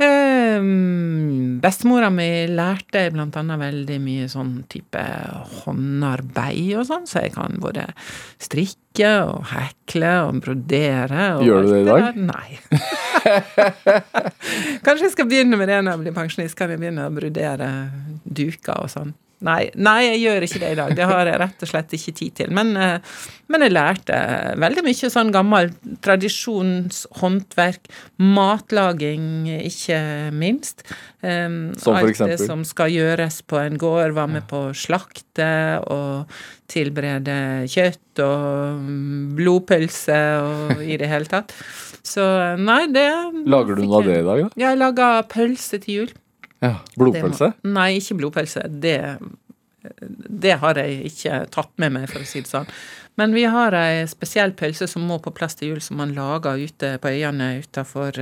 Um, 0.00 1.60
Bestemora 1.62 2.08
mi 2.10 2.46
lærte 2.48 3.04
blant 3.12 3.36
annet 3.38 3.60
veldig 3.60 3.98
mye 4.02 4.28
sånn 4.30 4.54
type 4.72 5.02
håndarbeid 5.62 6.72
og 6.80 6.86
sånn, 6.88 7.04
så 7.06 7.26
jeg 7.26 7.34
kan 7.36 7.60
både 7.62 7.84
strikke 8.42 9.10
og 9.28 9.44
hekle 9.52 10.14
og 10.26 10.40
brodere. 10.42 11.26
Og 11.36 11.44
Gjør 11.46 11.68
du 11.68 11.72
det 11.74 11.82
i 11.82 11.88
dag? 11.90 12.18
Nei. 12.18 12.58
Kanskje 14.86 15.06
jeg 15.06 15.14
skal 15.14 15.28
begynne 15.30 15.60
med 15.60 15.70
det 15.70 15.82
når 15.82 15.94
jeg 15.94 16.04
blir 16.06 16.16
pensjonist, 16.16 16.58
kan 16.58 16.72
jeg 16.72 16.82
begynne 16.82 17.06
å 17.06 17.14
brodere 17.14 17.70
duker 18.24 18.82
og 18.82 18.90
sånn. 18.92 19.14
Nei, 19.42 19.62
nei, 19.74 19.98
jeg 20.06 20.20
gjør 20.22 20.46
ikke 20.46 20.60
det 20.62 20.70
i 20.72 20.78
dag. 20.78 20.92
Det 20.96 21.06
har 21.10 21.28
jeg 21.28 21.40
rett 21.42 21.64
og 21.64 21.70
slett 21.70 21.94
ikke 21.96 22.14
tid 22.18 22.34
til. 22.38 22.52
Men, 22.54 22.72
eh, 22.78 23.14
men 23.50 23.66
jeg 23.66 23.74
lærte 23.74 24.18
veldig 24.62 24.84
mye 24.86 25.10
sånn 25.12 25.32
gammel 25.34 25.72
tradisjonshåndverk. 26.06 27.90
Matlaging, 28.22 29.48
ikke 29.58 29.98
minst. 30.36 30.86
Um, 31.22 31.74
Som 31.78 31.98
for 31.98 32.10
alt 32.10 32.22
det 32.32 32.38
som 32.42 32.64
skal 32.66 32.94
gjøres 32.94 33.42
på 33.46 33.58
en 33.60 33.78
gård. 33.78 34.14
Var 34.16 34.30
med 34.30 34.46
på 34.50 34.68
å 34.68 34.74
slakte 34.76 35.50
og 35.90 36.30
tilberede 36.72 37.68
kjøtt 37.70 38.22
og 38.24 38.80
mm, 38.80 39.34
blodpølse 39.36 40.20
og 40.42 40.82
i 40.86 40.96
det 41.00 41.10
hele 41.10 41.28
tatt. 41.30 41.54
Så 42.02 42.24
nei, 42.58 42.86
det 42.90 43.06
Lager 43.46 43.78
du 43.78 43.84
noe 43.84 44.00
av 44.00 44.08
det 44.08 44.18
i 44.22 44.26
dag, 44.26 44.42
da? 44.46 44.62
Jeg 44.64 44.80
lager 44.80 45.22
pølse 45.30 45.82
til 45.82 45.98
jul. 45.98 46.12
Ja. 46.62 46.76
Blodpølse? 46.96 47.52
Må- 47.64 47.76
Nei, 47.76 47.90
ikke 47.98 48.16
blodpølse. 48.20 48.64
Det, 48.82 48.96
det 50.42 50.56
har 50.62 50.78
jeg 50.78 51.08
ikke 51.10 51.44
tatt 51.50 51.72
med 51.82 51.96
meg, 51.96 52.08
for 52.10 52.22
å 52.22 52.26
si 52.28 52.42
det 52.44 52.50
sånn. 52.52 52.68
Men 53.20 53.34
vi 53.36 53.42
har 53.44 53.74
ei 53.76 54.06
spesiell 54.08 54.54
pølse 54.56 54.86
som 54.88 55.02
må 55.04 55.18
på 55.20 55.28
plass 55.36 55.58
til 55.58 55.68
jul, 55.74 55.80
som 55.84 55.98
man 56.00 56.14
lager 56.16 56.56
ute 56.62 56.94
på 57.02 57.10
øyene 57.12 57.58
utafor 57.60 58.16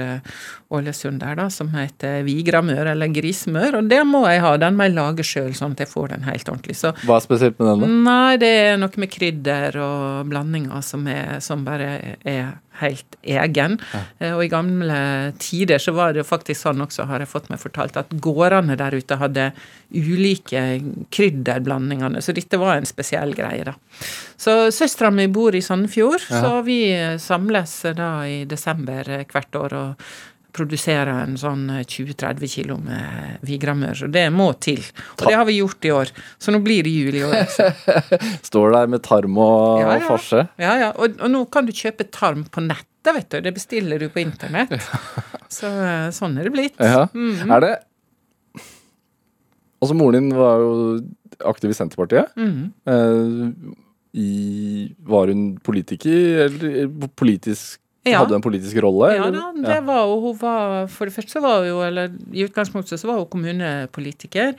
Ålesund 0.75 1.21
der, 1.23 1.37
da, 1.39 1.45
som 1.53 1.69
heter 1.77 2.25
vigramør, 2.27 2.91
eller 2.95 3.13
grismør. 3.15 3.77
Og 3.79 3.91
det 3.93 4.01
må 4.09 4.25
jeg 4.27 4.43
ha. 4.43 4.57
Den 4.59 4.75
må 4.79 4.89
jeg 4.89 4.97
lage 4.97 5.27
sjøl, 5.29 5.53
sånn 5.55 5.77
at 5.77 5.85
jeg 5.85 5.93
får 5.93 6.09
den 6.17 6.27
helt 6.27 6.51
ordentlig. 6.51 6.75
Så 6.81 6.91
Hva 7.05 7.21
er 7.21 7.27
spesielt 7.29 7.61
med 7.61 7.71
den, 7.71 7.85
da? 7.85 7.93
Nei, 8.11 8.37
det 8.43 8.51
er 8.65 8.81
noe 8.83 9.05
med 9.05 9.13
krydder 9.15 9.79
og 9.85 10.33
blandinger 10.33 10.83
som, 10.83 11.07
er, 11.07 11.39
som 11.45 11.63
bare 11.69 11.93
er 12.27 12.51
helt 12.81 13.19
egen. 13.23 13.79
Ja. 13.93 14.35
Og 14.35 14.45
i 14.45 14.51
gamle 14.53 15.01
tider 15.41 15.83
så 15.83 15.95
var 15.97 16.13
det 16.13 16.23
jo 16.23 16.29
faktisk 16.29 16.61
sånn 16.65 16.83
også, 16.85 17.07
har 17.11 17.23
jeg 17.23 17.31
fått 17.31 17.51
meg 17.53 17.61
fortalt, 17.63 17.99
at 18.01 18.13
gårdene 18.23 18.77
der 18.81 18.97
ute 18.97 19.21
hadde 19.21 19.51
ulike 19.91 20.63
krydderblandingene, 21.11 22.23
Så 22.23 22.33
dette 22.37 22.59
var 22.61 22.79
en 22.79 22.89
spesiell 22.89 23.35
greie, 23.35 23.65
da. 23.67 23.75
Så 24.41 24.71
søstera 24.75 25.11
mi 25.11 25.27
bor 25.29 25.55
i 25.55 25.63
Sandefjord, 25.65 26.23
så 26.29 26.61
vi 26.67 26.83
samles 27.19 27.77
da 27.97 28.11
i 28.27 28.45
desember 28.49 29.09
hvert 29.31 29.57
år 29.59 29.77
og 29.77 30.11
produsere 30.57 31.13
en 31.25 31.37
sånn 31.41 31.67
20-30 31.85 32.51
kilo 32.53 32.77
med 32.83 33.41
vigramør. 33.47 33.95
Så 34.03 34.09
det 34.13 34.27
må 34.35 34.51
til. 34.63 34.81
Og 35.19 35.27
det 35.29 35.35
har 35.39 35.47
vi 35.49 35.59
gjort 35.61 35.89
i 35.89 35.93
år. 35.95 36.13
Så 36.43 36.55
nå 36.55 36.61
blir 36.65 36.85
det 36.87 36.93
jul 36.95 37.19
i 37.21 37.25
år. 37.27 37.37
også. 37.45 37.69
Står 38.51 38.75
der 38.77 38.91
med 38.93 39.03
tarm 39.07 39.39
og 39.41 39.83
Ja, 39.83 39.97
ja. 39.99 40.07
farse. 40.09 40.47
Ja, 40.61 40.75
ja. 40.87 40.91
Og, 40.97 41.19
og 41.21 41.31
nå 41.33 41.45
kan 41.53 41.69
du 41.69 41.73
kjøpe 41.77 42.07
tarm 42.13 42.45
på 42.51 42.65
nettet, 42.65 43.13
vet 43.17 43.29
du. 43.33 43.39
Det 43.49 43.55
bestiller 43.57 44.03
du 44.03 44.09
på 44.13 44.23
internett. 44.25 44.75
Så 45.61 45.67
eh, 45.71 46.09
sånn 46.15 46.37
er 46.39 46.47
det 46.51 46.55
blitt. 46.57 46.77
Ja. 46.83 47.07
Mm. 47.15 47.47
Er 47.51 47.65
det 47.67 47.77
Altså, 49.81 49.95
moren 49.97 50.29
din 50.29 50.35
var 50.37 50.61
jo 50.61 50.73
aktiv 51.49 51.71
i 51.73 51.77
Senterpartiet. 51.79 52.35
Mm. 52.37 52.67
Eh, 52.85 53.79
i, 54.21 54.91
var 55.09 55.31
hun 55.33 55.55
politiker, 55.65 56.45
eller 56.45 56.91
politisk 57.17 57.80
Ja. 58.03 58.23
Hadde 58.23 58.33
hun 58.33 58.39
en 58.39 58.45
politisk 58.45 58.79
rolle? 58.81 59.11
Ja 59.13 59.27
da, 59.29 59.51
det 59.53 59.81
var 59.85 60.07
jo, 60.09 60.15
Hun 60.25 60.37
var 60.41 60.87
For 60.89 61.05
det 61.05 61.13
første 61.13 61.43
var 61.45 61.59
hun 61.61 61.69
jo, 61.69 61.81
eller 61.85 62.15
i 62.33 62.47
utgangspunktet 62.47 63.01
så 63.01 63.11
var 63.11 63.19
hun 63.19 63.29
kommunepolitiker. 63.29 64.55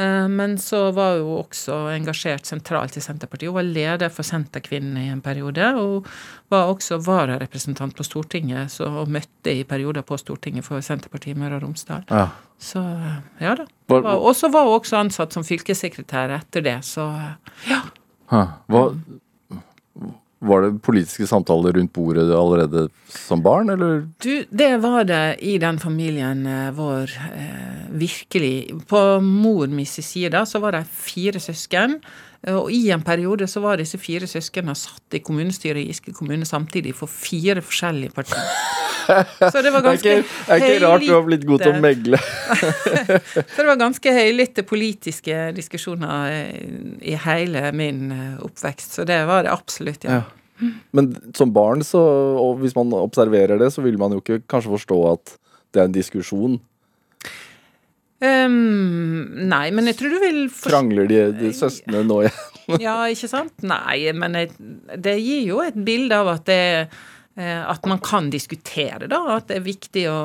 Eh, 0.00 0.28
men 0.32 0.56
så 0.60 0.86
var 0.96 1.18
hun 1.18 1.42
også 1.42 1.76
engasjert 1.92 2.48
sentralt 2.48 2.96
i 2.96 3.02
Senterpartiet. 3.04 3.50
Hun 3.52 3.58
var 3.58 3.68
leder 3.68 4.12
for 4.12 4.24
Senterkvinnene 4.24 5.04
i 5.04 5.12
en 5.12 5.20
periode. 5.20 5.68
Og 5.76 6.08
var 6.52 6.72
også 6.72 6.96
vararepresentant 7.04 7.96
på 7.96 8.06
Stortinget, 8.06 8.72
så 8.72 8.88
og 9.02 9.12
møtte 9.12 9.52
i 9.52 9.66
perioder 9.68 10.06
på 10.06 10.16
Stortinget 10.16 10.64
for 10.64 10.80
Senterpartiet 10.80 11.36
i 11.36 11.40
Møre 11.40 11.60
og 11.60 11.66
Romsdal. 11.66 12.08
Ja. 12.08 12.30
Så 12.56 12.80
eh, 12.80 13.20
ja 13.44 13.58
da. 13.60 13.68
Og 14.16 14.32
så 14.38 14.48
var 14.48 14.64
hun 14.64 14.80
også 14.80 15.02
ansatt 15.02 15.36
som 15.36 15.44
fylkessekretær 15.44 16.32
etter 16.40 16.64
det, 16.64 16.78
så 16.88 17.10
eh, 17.12 17.56
ja. 17.74 17.84
Hva, 18.26 18.88
var 20.38 20.62
det 20.62 20.82
politiske 20.84 21.26
samtaler 21.26 21.72
rundt 21.72 21.92
bordet 21.96 22.28
allerede 22.34 22.88
som 23.08 23.42
barn, 23.42 23.70
eller? 23.72 24.04
Du, 24.22 24.44
det 24.50 24.76
var 24.82 25.04
det 25.08 25.36
i 25.40 25.56
den 25.58 25.78
familien 25.80 26.44
eh, 26.46 26.70
vår 26.76 27.12
eh, 27.32 27.86
virkelig. 27.96 28.74
På 28.88 29.20
mor 29.24 29.66
mi 29.72 29.86
sin 29.88 30.04
side 30.04 30.44
så 30.46 30.60
var 30.60 30.76
det 30.76 30.84
fire 30.92 31.40
søsken. 31.40 32.00
Eh, 32.46 32.54
Og 32.54 32.70
i 32.72 32.88
en 32.94 33.02
periode 33.04 33.48
så 33.50 33.62
var 33.64 33.80
disse 33.80 33.98
fire 34.00 34.28
søsknene 34.30 34.74
satt 34.78 35.18
i 35.18 35.22
kommunestyret 35.24 35.82
i 35.82 35.88
Giske 35.90 36.14
kommune 36.16 36.48
samtidig 36.48 36.94
for 36.96 37.10
fire 37.10 37.62
forskjellige 37.64 38.14
partier. 38.16 38.50
Så 39.06 39.62
det 39.62 39.70
var 39.70 39.84
Det 39.84 39.90
er 39.90 39.92
ganske 39.92 40.14
ikke, 40.18 40.30
det 40.46 40.54
er 40.54 40.64
ikke 40.64 40.86
rart 40.86 41.04
du 41.04 41.12
har 41.12 41.26
blitt 41.28 41.44
god 41.46 41.62
til 41.62 41.76
å 41.76 41.82
megle. 41.82 42.18
Så 43.54 43.60
det 43.60 43.66
var 43.68 43.78
ganske 43.78 44.14
høylytte 44.16 44.64
politiske 44.66 45.36
diskusjoner 45.54 46.32
eh, 46.32 46.64
i 47.12 47.14
hele 47.26 47.70
min 47.76 48.10
eh, 48.10 48.32
oppvekst. 48.42 48.98
Så 48.98 49.06
det 49.06 49.20
var 49.30 49.46
det 49.46 49.54
absolutt, 49.54 50.08
ja. 50.08 50.22
Ja. 50.22 50.70
Men 50.96 51.12
som 51.36 51.52
barn, 51.52 51.84
så, 51.84 52.00
og 52.40 52.62
hvis 52.62 52.74
man 52.76 52.94
observerer 52.96 53.60
det, 53.60 53.68
så 53.74 53.84
vil 53.84 53.98
man 54.00 54.16
jo 54.16 54.22
ikke 54.22 54.40
kanskje 54.48 54.72
forstå 54.72 55.00
at 55.12 55.36
det 55.74 55.82
er 55.82 55.90
en 55.90 55.96
diskusjon. 55.96 56.56
Ehm, 58.24 59.46
nei, 59.50 59.66
men 59.76 59.90
jeg 59.90 59.98
tror 59.98 60.14
du 60.14 60.20
vil 60.22 60.38
Krangler 60.64 61.08
de, 61.10 61.18
de 61.36 61.50
søstrene 61.56 62.00
nå 62.06 62.22
igjen? 62.24 62.44
Ja, 62.82 62.96
ikke 63.12 63.28
sant? 63.30 63.60
Nei, 63.62 64.08
men 64.16 64.34
jeg, 64.34 64.54
det 64.98 65.18
gir 65.20 65.44
jo 65.52 65.60
et 65.62 65.76
bilde 65.86 66.16
av 66.18 66.32
at 66.32 66.48
det 66.48 66.62
eh, 67.36 67.60
At 67.62 67.84
man 67.86 68.00
kan 68.02 68.30
diskutere, 68.32 69.06
da. 69.06 69.20
At 69.36 69.50
det 69.50 69.60
er 69.60 69.66
viktig 69.68 70.06
å, 70.10 70.18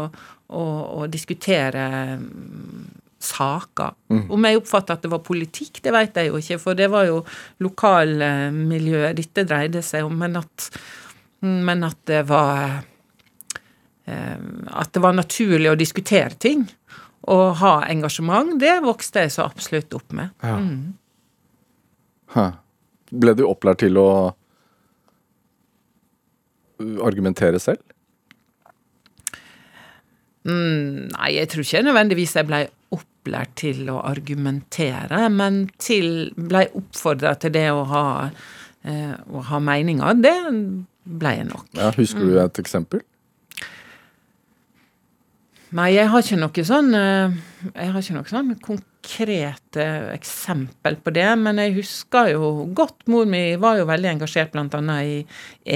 å, 0.55 0.63
å 1.03 1.09
diskutere 1.11 1.83
mm, 2.23 2.87
saker. 3.21 3.93
Om 4.33 4.47
jeg 4.47 4.61
oppfatter 4.61 4.97
at 4.97 5.05
det 5.05 5.11
var 5.11 5.21
politikk, 5.25 5.83
det 5.85 5.93
vet 5.93 6.17
jeg 6.17 6.31
jo 6.31 6.39
ikke, 6.41 6.59
for 6.63 6.79
det 6.79 6.87
var 6.91 7.05
jo 7.09 7.19
lokalmiljøet 7.61 9.19
dette 9.19 9.45
dreide 9.45 9.83
seg 9.85 10.07
om, 10.07 10.15
men 10.23 10.39
at, 10.41 10.69
men 11.45 11.85
at 11.85 11.99
det 12.09 12.23
var 12.31 12.79
eh, 14.07 14.39
At 14.71 14.95
det 14.95 15.03
var 15.03 15.13
naturlig 15.19 15.75
å 15.75 15.77
diskutere 15.77 16.39
ting. 16.39 16.65
Og 17.29 17.55
ha 17.61 17.75
engasjement, 17.91 18.55
det 18.59 18.79
vokste 18.81 19.25
jeg 19.25 19.33
så 19.35 19.45
absolutt 19.45 19.93
opp 19.93 20.15
med. 20.17 20.33
Hæ. 22.33 22.47
Ble 23.11 23.33
du 23.37 23.43
opplært 23.45 23.83
til 23.83 23.99
å 24.01 24.09
argumentere 27.05 27.59
selv? 27.61 27.83
Mm, 30.47 31.11
nei, 31.11 31.33
jeg 31.35 31.51
tror 31.51 31.67
ikke 31.67 31.83
nødvendigvis 31.85 32.33
jeg 32.39 32.47
ble 32.49 32.63
opplært 32.95 33.53
til 33.61 33.91
å 33.93 33.99
argumentere, 34.09 35.27
men 35.29 35.67
til 35.77 36.31
ble 36.33 36.65
oppfordra 36.79 37.35
til 37.37 37.53
det 37.53 37.67
å 37.69 37.83
ha, 37.91 38.05
eh, 38.81 39.13
å 39.13 39.43
ha 39.51 39.59
meninger. 39.61 40.17
Det 40.23 40.35
ble 41.05 41.35
jeg 41.37 41.49
nok. 41.51 41.67
Ja, 41.77 41.91
husker 41.93 42.25
du 42.25 42.39
et 42.41 42.61
eksempel? 42.63 43.03
Nei, 45.71 45.93
jeg 45.95 46.09
har 46.11 46.19
ikke 46.23 46.37
noe 46.39 46.63
sånn 46.67 46.95
eh, 46.97 47.35
Jeg 47.69 47.91
har 47.93 48.01
ikke 48.01 48.15
noe 48.17 48.27
sånn 48.27 48.49
konkrete 48.59 49.85
eksempel 50.11 50.97
på 50.99 51.13
det, 51.15 51.29
men 51.39 51.61
jeg 51.63 51.77
husker 51.77 52.33
jo 52.33 52.49
godt 52.75 53.07
Mor 53.11 53.29
mi 53.29 53.55
var 53.61 53.79
jo 53.79 53.87
veldig 53.87 54.09
engasjert 54.11 54.51
bl.a. 54.51 54.97
i 54.99 55.21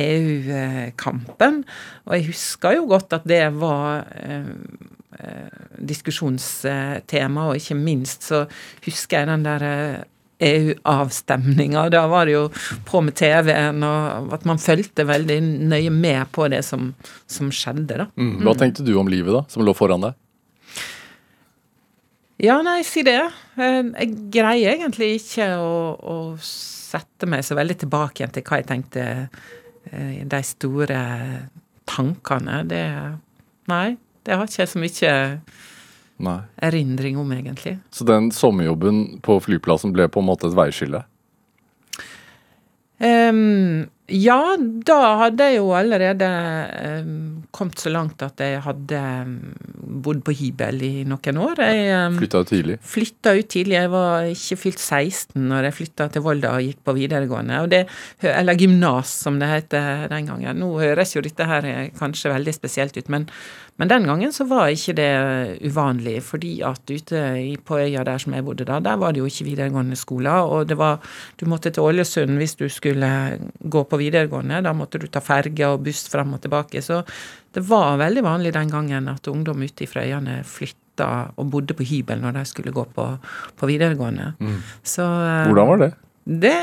EU-kampen, 0.02 1.62
og 2.06 2.18
jeg 2.18 2.28
husker 2.28 2.76
jo 2.76 2.90
godt 2.92 3.16
at 3.16 3.30
det 3.30 3.46
var 3.56 4.04
eh, 4.20 4.52
eh, 5.22 5.64
diskusjonstema, 5.80 7.48
og 7.48 7.62
ikke 7.62 7.80
minst 7.80 8.28
så 8.28 8.44
husker 8.86 9.22
jeg 9.24 9.32
den 9.32 9.48
der 9.48 9.66
eh, 10.40 10.72
EU-avstemninga. 10.72 11.88
Da 11.94 12.06
var 12.12 12.26
det 12.26 12.36
jo 12.36 12.44
på 12.88 13.02
med 13.06 13.16
TV-en, 13.16 13.84
og 13.88 14.34
at 14.36 14.46
man 14.46 14.62
fulgte 14.62 15.06
veldig 15.08 15.40
nøye 15.72 15.94
med 15.94 16.32
på 16.36 16.48
det 16.52 16.64
som, 16.68 16.94
som 17.28 17.52
skjedde, 17.54 18.02
da. 18.04 18.08
Mm. 18.20 18.38
Hva 18.46 18.56
tenkte 18.60 18.86
du 18.86 18.94
om 19.00 19.10
livet, 19.12 19.34
da, 19.34 19.44
som 19.52 19.66
lå 19.66 19.76
foran 19.78 20.08
deg? 20.08 20.22
Ja, 22.44 22.60
nei, 22.66 22.82
si 22.84 23.04
det. 23.08 23.20
Eh, 23.56 23.82
Jeg 23.96 24.16
greier 24.34 24.76
egentlig 24.76 25.14
ikke 25.22 25.54
å, 25.60 25.76
å 25.96 26.18
sette 26.44 27.28
meg 27.32 27.46
så 27.48 27.56
veldig 27.58 27.80
tilbake 27.86 28.22
igjen 28.24 28.36
til 28.36 28.44
hva 28.48 28.60
jeg 28.62 28.72
tenkte 28.72 29.06
i 29.96 30.24
de 30.26 30.40
store 30.42 31.00
tankene. 31.86 32.64
Det 32.66 32.82
Nei, 33.70 33.96
det 34.26 34.36
har 34.38 34.46
ikke 34.46 34.62
jeg 34.64 34.72
så 34.72 34.82
mye 34.82 35.14
Nei. 36.18 36.40
erindring 36.64 37.18
om, 37.20 37.32
egentlig. 37.36 37.78
Så 37.92 38.06
den 38.08 38.32
sommerjobben 38.32 39.20
på 39.26 39.40
flyplassen 39.44 39.92
ble 39.96 40.08
på 40.08 40.24
en 40.24 40.30
måte 40.30 40.48
et 40.48 40.56
veiskille? 40.56 41.04
Um, 42.96 43.90
ja, 44.08 44.38
da 44.88 44.98
hadde 45.20 45.48
jeg 45.50 45.58
jo 45.58 45.72
allerede 45.76 46.28
um, 47.02 47.42
kommet 47.56 47.82
så 47.82 47.92
langt 47.92 48.22
at 48.24 48.40
jeg 48.40 48.62
hadde 48.64 49.02
um, 49.26 49.34
bodd 50.06 50.22
på 50.24 50.36
hybel 50.38 50.80
i 50.86 50.92
noen 51.10 51.40
år. 51.42 51.60
Jeg 51.66 52.14
Flytta 52.22 52.44
ut 52.46 52.52
tidlig. 52.54 52.78
flytta 52.86 53.34
ut 53.36 53.50
tidlig. 53.52 53.76
Jeg 53.82 53.92
var 53.92 54.30
ikke 54.32 54.60
fylt 54.62 54.80
16 54.80 55.36
når 55.50 55.68
jeg 55.68 55.78
flytta 55.82 56.08
til 56.14 56.24
Volda 56.24 56.54
og 56.56 56.70
gikk 56.70 56.80
på 56.88 56.96
videregående. 56.96 57.60
Det, 57.72 57.84
eller 58.32 58.62
gymnas, 58.62 59.12
som 59.26 59.42
det 59.42 59.52
heter 59.52 60.08
den 60.14 60.32
gangen. 60.32 60.64
Nå 60.64 60.72
høres 60.80 61.16
jo 61.18 61.26
dette 61.26 61.50
her 61.50 61.68
eh, 61.68 61.92
kanskje 62.00 62.32
veldig 62.32 62.56
spesielt 62.56 62.96
ut, 62.96 63.12
men, 63.12 63.28
men 63.76 63.90
den 63.92 64.06
gangen 64.08 64.32
så 64.32 64.46
var 64.48 64.70
ikke 64.72 64.94
det 64.96 65.10
uvanlig. 65.68 66.22
Fordi 66.24 66.54
at 66.64 66.88
ute 66.88 67.24
på 67.68 67.80
øya 67.82 68.06
der 68.08 68.22
som 68.24 68.36
jeg 68.36 68.46
bodde 68.48 68.68
da, 68.68 68.80
der 68.80 68.96
var 69.02 69.12
det 69.12 69.20
jo 69.20 69.28
ikke 69.28 69.50
videregående 69.50 69.98
skoler. 70.00 70.48
Og 70.48 70.70
det 70.70 70.78
var, 70.80 71.04
du 71.36 71.46
måtte 71.52 71.74
til 71.76 71.84
Ålesund 71.84 72.40
hvis 72.40 72.56
du 72.56 72.70
skulle 72.72 73.10
gå 73.60 73.84
på 73.84 74.00
videregående. 74.00 74.62
Da 74.64 74.72
måtte 74.74 75.02
du 75.02 75.10
ta 75.12 75.20
ferge 75.20 75.68
og 75.68 75.84
buss 75.84 76.08
fram 76.12 76.34
og 76.38 76.42
tilbake. 76.46 76.82
Så 76.82 77.02
det 77.56 77.66
var 77.68 78.00
veldig 78.00 78.24
vanlig 78.24 78.56
den 78.56 78.72
gangen 78.72 79.12
at 79.12 79.28
ungdom 79.28 79.68
ute 79.68 79.88
fra 79.92 80.08
øyene 80.08 80.40
flytta 80.48 81.12
og 81.36 81.52
bodde 81.52 81.76
på 81.76 81.84
hybel 81.84 82.24
når 82.24 82.40
de 82.40 82.46
skulle 82.48 82.72
gå 82.72 82.88
på, 82.96 83.12
på 83.60 83.68
videregående. 83.68 84.32
Så 84.84 85.04
eh, 85.04 85.52
Hvordan 85.52 85.72
var 85.74 85.84
det? 85.84 85.94
Det 86.26 86.58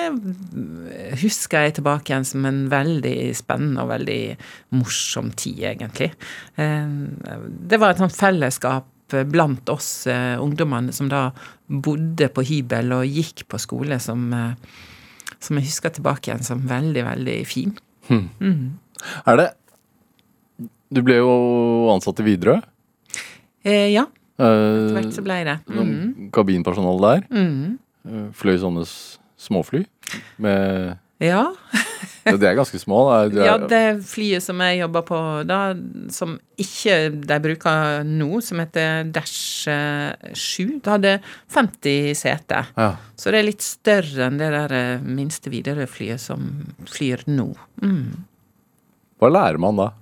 husker 1.22 1.68
jeg 1.68 1.76
tilbake 1.78 2.10
igjen 2.10 2.24
som 2.26 2.46
en 2.48 2.64
veldig 2.72 3.30
spennende 3.38 3.84
og 3.84 3.92
veldig 3.92 4.36
morsom 4.74 5.30
tid, 5.38 5.60
egentlig. 5.70 6.10
Eh, 6.58 6.88
Det 7.70 7.78
var 7.78 7.90
et 7.94 8.02
sånt 8.02 8.16
fellesskap 8.16 8.88
blant 9.28 9.68
oss 9.68 10.06
eh, 10.08 10.40
ungdommene 10.40 10.92
som 10.92 11.08
da 11.12 11.30
bodde 11.68 12.30
på 12.32 12.44
hybel 12.48 12.94
og 12.96 13.06
gikk 13.06 13.44
på 13.48 13.60
skole, 13.60 13.98
som, 14.00 14.24
eh, 14.32 14.54
som 15.38 15.58
jeg 15.60 15.68
husker 15.68 15.92
tilbake 15.94 16.30
igjen 16.30 16.42
som 16.46 16.64
veldig, 16.66 17.04
veldig 17.04 17.38
fin. 17.46 17.74
Er 19.26 19.36
det 19.36 19.50
Du 20.92 21.00
ble 21.02 21.14
jo 21.16 21.88
ansatt 21.88 22.18
i 22.20 22.24
Widerøe. 22.26 22.60
Eh, 23.64 23.88
ja, 23.94 24.02
etter 24.36 24.92
hvert 24.98 25.14
så 25.14 25.22
ble 25.24 25.38
det. 25.46 25.54
Mm. 25.70 26.30
Kabinpersonale 26.34 27.00
der. 27.00 27.22
Mm. 27.30 28.32
Fløy 28.36 28.58
sånne 28.60 28.84
småfly. 29.42 29.84
Med 30.42 30.98
Ja. 31.22 31.52
De 32.24 32.34
er 32.34 32.56
ganske 32.58 32.78
små. 32.82 32.96
da. 33.06 33.18
De 33.30 33.38
er, 33.38 33.44
Ja, 33.46 33.54
det 33.70 34.02
flyet 34.10 34.42
som 34.42 34.58
jeg 34.62 34.80
jobber 34.80 35.04
på 35.06 35.18
da, 35.46 35.58
som 36.10 36.32
ikke 36.58 36.96
de 37.14 37.36
bruker 37.44 38.02
nå, 38.06 38.40
som 38.42 38.58
heter 38.58 39.06
Dash 39.14 39.68
eh, 39.70 40.34
7, 40.34 40.80
det 40.82 40.90
hadde 40.90 41.12
50 41.54 42.14
seter. 42.18 42.72
ja. 42.74 42.88
Så 43.14 43.30
det 43.30 43.38
er 43.38 43.46
litt 43.52 43.62
større 43.62 44.26
enn 44.26 44.38
det 44.40 44.50
der 44.50 44.74
eh, 44.74 45.04
minste 45.06 45.50
Widerøe-flyet 45.52 46.18
som 46.22 46.48
flyr 46.90 47.22
nå. 47.30 47.52
Mm. 47.82 48.24
Hva 49.22 49.30
lærer 49.30 49.62
man 49.62 49.78
da? 49.78 49.92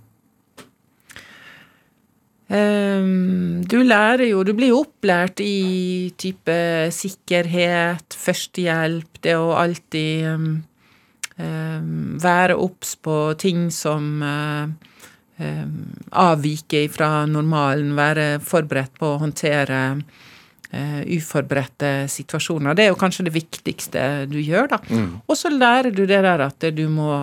Ehm, 2.50 3.62
du 3.62 3.78
lærer 3.86 4.26
jo 4.32 4.42
Du 4.42 4.50
blir 4.58 4.72
jo 4.72 4.82
opplært 4.82 5.38
i 5.44 6.10
type 6.18 6.56
sikkerhet, 6.94 8.16
førstehjelp, 8.18 9.20
det 9.22 9.36
å 9.38 9.52
alltid 9.54 10.26
um, 10.34 10.48
um, 11.38 11.92
være 12.20 12.56
obs 12.58 12.96
på 12.98 13.18
ting 13.38 13.68
som 13.74 14.18
um, 14.24 14.74
avviker 16.10 16.88
fra 16.90 17.22
normalen, 17.30 17.94
være 17.96 18.26
forberedt 18.42 18.98
på 18.98 19.12
å 19.12 19.20
håndtere 19.22 19.78
uh, 19.94 21.00
uforberedte 21.06 22.08
situasjoner. 22.10 22.74
Det 22.74 22.88
er 22.88 22.90
jo 22.90 22.98
kanskje 22.98 23.28
det 23.28 23.36
viktigste 23.36 24.08
du 24.30 24.40
gjør, 24.42 24.72
da. 24.74 24.80
Og 25.22 25.38
så 25.38 25.54
lærer 25.54 25.94
du 25.94 26.02
det 26.02 26.18
der 26.26 26.48
at 26.48 26.66
du 26.74 26.88
må 26.90 27.22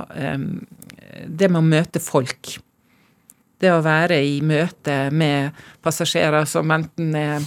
Det 1.28 1.50
med 1.50 1.60
å 1.60 1.66
møte 1.66 2.00
folk. 2.00 2.58
Det 3.58 3.72
å 3.74 3.84
være 3.86 4.20
i 4.22 4.38
møte 4.46 5.08
med 5.10 5.56
passasjerer 5.86 6.46
som 6.50 6.70
enten 6.74 7.16
er 7.18 7.38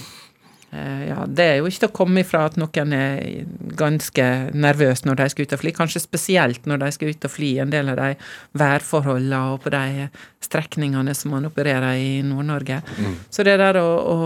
eh, 0.75 1.05
ja, 1.07 1.23
Det 1.27 1.45
er 1.45 1.55
jo 1.59 1.69
ikke 1.69 1.85
til 1.85 1.91
å 1.91 1.95
komme 2.01 2.23
ifra 2.25 2.41
at 2.49 2.57
noen 2.59 2.95
er 2.95 3.21
ganske 3.79 4.25
nervøse 4.51 5.07
når 5.07 5.21
de 5.21 5.27
skal 5.31 5.47
ut 5.47 5.55
og 5.55 5.61
fly. 5.61 5.73
Kanskje 5.77 6.03
spesielt 6.03 6.67
når 6.67 6.83
de 6.83 6.89
skal 6.97 7.13
ut 7.13 7.27
og 7.29 7.31
fly 7.31 7.51
en 7.63 7.71
del 7.71 7.93
av 7.93 8.01
de 8.01 8.09
værforholdene 8.59 9.39
og 9.53 9.63
på 9.63 9.71
de 9.71 10.09
strekningene 10.43 11.15
som 11.15 11.31
man 11.35 11.47
opererer 11.47 12.01
i 12.01 12.11
Nord-Norge. 12.27 12.81
Så 13.31 13.47
det 13.47 13.55
der 13.61 13.79
å, 13.79 13.87
å 14.11 14.17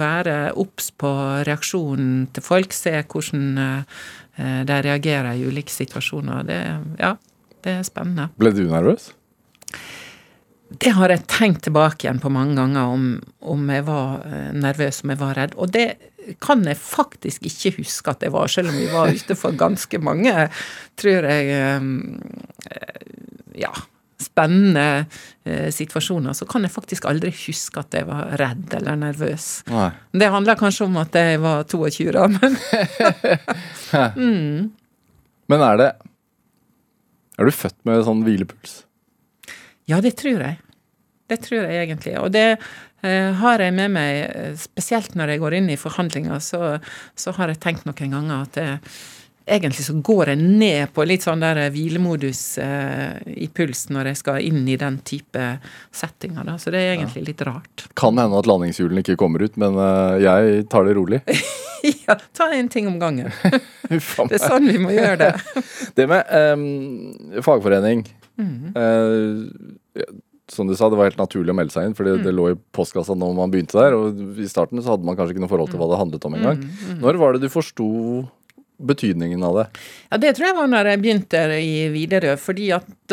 være 0.00 0.38
obs 0.56 0.88
på 0.96 1.12
reaksjonen 1.48 2.30
til 2.32 2.46
folk, 2.48 2.72
se 2.72 2.96
hvordan 3.02 3.60
eh, 3.66 4.64
de 4.72 4.80
reagerer 4.88 5.36
i 5.36 5.44
ulike 5.44 5.72
situasjoner, 5.72 6.48
det, 6.48 6.60
ja, 7.00 7.12
det 7.64 7.78
er 7.80 7.86
spennende. 7.88 8.30
Ble 8.40 8.56
du 8.56 8.64
nervøs? 8.68 9.10
Det 10.68 10.90
har 10.96 11.12
jeg 11.12 11.26
tenkt 11.30 11.62
tilbake 11.66 12.06
igjen 12.06 12.18
på 12.22 12.30
mange 12.34 12.56
ganger, 12.58 12.90
om, 12.90 13.08
om 13.46 13.68
jeg 13.70 13.84
var 13.86 14.24
eh, 14.26 14.52
nervøs, 14.56 15.02
om 15.04 15.12
jeg 15.12 15.20
var 15.20 15.36
redd. 15.38 15.54
Og 15.62 15.70
det 15.74 15.86
kan 16.42 16.64
jeg 16.66 16.78
faktisk 16.80 17.46
ikke 17.46 17.76
huske 17.78 18.10
at 18.10 18.24
jeg 18.26 18.34
var, 18.34 18.50
selv 18.50 18.72
om 18.72 18.78
vi 18.80 18.88
var 18.90 19.12
ute 19.14 19.36
for 19.38 19.54
ganske 19.54 20.00
mange, 20.02 20.48
tror 20.98 21.28
jeg 21.30 21.52
eh, 21.54 21.92
Ja, 23.56 23.70
spennende 24.20 25.06
eh, 25.46 25.68
situasjoner. 25.72 26.34
Så 26.36 26.48
kan 26.50 26.66
jeg 26.66 26.74
faktisk 26.74 27.06
aldri 27.08 27.30
huske 27.44 27.80
at 27.84 27.94
jeg 27.94 28.08
var 28.08 28.34
redd 28.40 28.74
eller 28.74 28.98
nervøs. 29.00 29.46
Nei. 29.70 29.90
Det 30.12 30.32
handler 30.34 30.58
kanskje 30.58 30.88
om 30.88 30.98
at 31.00 31.14
jeg 31.16 31.38
var 31.44 31.62
22, 31.70 32.10
da, 32.16 32.26
men 32.32 32.58
Men 35.46 35.62
er 35.62 35.76
det 35.78 35.92
Er 37.38 37.46
du 37.46 37.54
født 37.54 37.78
med 37.86 38.02
sånn 38.02 38.24
hvilepuls? 38.26 38.80
Ja, 39.86 40.00
det 40.02 40.16
tror 40.20 40.42
jeg. 40.42 40.60
Det 41.26 41.40
tror 41.42 41.66
jeg 41.66 41.82
egentlig. 41.82 42.14
Og 42.20 42.30
det 42.34 42.46
eh, 42.54 43.32
har 43.40 43.62
jeg 43.62 43.74
med 43.74 43.94
meg, 43.96 44.22
eh, 44.30 44.54
spesielt 44.58 45.14
når 45.18 45.34
jeg 45.34 45.42
går 45.42 45.58
inn 45.58 45.70
i 45.74 45.80
forhandlinger, 45.80 46.42
så, 46.42 46.76
så 47.18 47.34
har 47.38 47.50
jeg 47.50 47.62
tenkt 47.62 47.86
noen 47.88 48.14
ganger 48.14 48.46
at 48.46 48.58
det, 48.58 48.68
egentlig 49.46 49.84
så 49.86 49.94
går 50.02 50.32
jeg 50.32 50.42
ned 50.42 50.92
på 50.94 51.04
litt 51.06 51.24
sånn 51.24 51.42
der 51.42 51.60
hvilemodus 51.70 52.58
eh, 52.62 53.22
i 53.30 53.46
puls 53.54 53.86
når 53.94 54.10
jeg 54.10 54.20
skal 54.22 54.42
inn 54.42 54.66
i 54.68 54.78
den 54.80 54.98
type 55.06 55.44
settinger, 55.94 56.46
da. 56.46 56.56
Så 56.58 56.74
det 56.74 56.82
er 56.82 56.96
egentlig 56.96 57.28
litt 57.28 57.46
rart. 57.46 57.86
Kan 57.98 58.18
hende 58.18 58.40
at 58.40 58.50
landingshjulene 58.50 59.04
ikke 59.04 59.18
kommer 59.20 59.46
ut, 59.46 59.56
men 59.60 59.78
eh, 59.78 60.26
jeg 60.26 60.66
tar 60.72 60.88
det 60.88 60.96
rolig. 60.98 61.22
ja, 62.06 62.18
ta 62.36 62.50
en 62.54 62.70
ting 62.72 62.90
om 62.90 62.98
gangen. 63.02 63.30
Det 63.86 64.00
er 64.34 64.42
sånn 64.42 64.66
vi 64.66 64.80
må 64.82 64.90
gjøre 64.90 65.18
det. 65.20 65.62
Det 65.96 66.08
med 66.10 66.26
um, 66.58 67.42
fagforening 67.46 68.02
eh, 68.38 70.02
Som 70.48 70.68
du 70.68 70.76
sa, 70.78 70.88
det 70.88 70.98
var 70.98 71.08
helt 71.08 71.18
naturlig 71.18 71.50
å 71.50 71.56
melde 71.58 71.74
seg 71.74 71.88
inn, 71.88 71.94
for 71.98 72.06
det 72.06 72.30
lå 72.34 72.50
i 72.52 72.58
postkassa 72.76 73.16
når 73.18 73.32
man 73.34 73.50
begynte 73.50 73.78
der. 73.80 73.96
Og 73.98 74.38
i 74.38 74.46
starten 74.46 74.78
så 74.78 74.92
hadde 74.94 75.06
man 75.08 75.16
kanskje 75.18 75.34
ikke 75.34 75.42
noe 75.42 75.50
forhold 75.50 75.72
til 75.72 75.80
hva 75.82 75.88
det 75.90 75.98
handlet 75.98 76.26
om 76.28 76.36
engang. 76.38 76.60
Når 77.02 77.18
var 77.18 77.34
det 77.34 77.42
du 77.42 77.50
forsto 77.50 77.88
betydningen 78.78 79.42
av 79.42 79.56
det? 79.60 79.66
Ja, 80.10 80.18
Det 80.18 80.34
tror 80.36 80.46
jeg 80.48 80.56
var 80.56 80.68
når 80.70 80.90
jeg 80.90 81.00
begynte 81.02 81.42
i 81.56 81.88
Widerøe, 81.94 82.36
fordi 82.40 82.70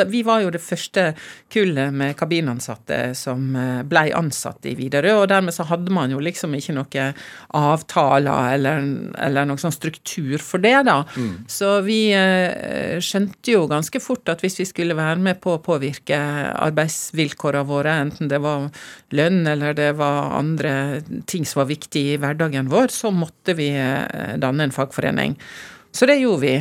vi 0.10 0.24
var 0.26 0.42
jo 0.44 0.50
det 0.54 0.62
første 0.62 1.14
kullet 1.54 1.94
med 1.94 2.16
kabinansatte 2.18 3.14
som 3.16 3.56
eh, 3.56 3.84
blei 3.88 4.08
ansatt 4.16 4.66
i 4.66 4.76
Widerøe, 4.78 5.22
og 5.22 5.30
dermed 5.32 5.54
så 5.56 5.66
hadde 5.70 5.94
man 5.94 6.12
jo 6.12 6.20
liksom 6.24 6.56
ikke 6.58 6.76
noe 6.76 7.08
avtaler 7.54 8.56
eller, 8.58 8.84
eller 9.28 9.48
noen 9.48 9.62
sånn 9.62 9.76
struktur 9.76 10.42
for 10.42 10.64
det, 10.64 10.76
da. 10.90 11.04
Så 11.48 11.76
vi 11.86 12.12
eh, 12.16 12.98
skjønte 13.04 13.54
jo 13.54 13.68
ganske 13.72 14.02
fort 14.04 14.30
at 14.34 14.44
hvis 14.44 14.60
vi 14.60 14.68
skulle 14.70 14.98
være 14.98 15.22
med 15.22 15.40
på 15.44 15.56
å 15.56 15.62
påvirke 15.64 16.18
arbeidsvilkårene 16.18 17.68
våre, 17.70 17.94
enten 18.08 18.32
det 18.32 18.42
var 18.44 18.70
lønn 19.14 19.46
eller 19.48 19.76
det 19.78 19.92
var 20.00 20.34
andre 20.40 21.04
ting 21.30 21.46
som 21.46 21.62
var 21.64 21.70
viktig 21.70 22.04
i 22.14 22.18
hverdagen 22.22 22.72
vår, 22.72 22.90
så 22.94 23.12
måtte 23.14 23.56
vi 23.58 23.70
eh, 23.78 24.36
danne 24.42 24.68
en 24.68 24.74
fagforening. 24.76 25.38
Så 25.94 26.08
det 26.10 26.18
gjorde 26.22 26.42
vi. 26.42 26.56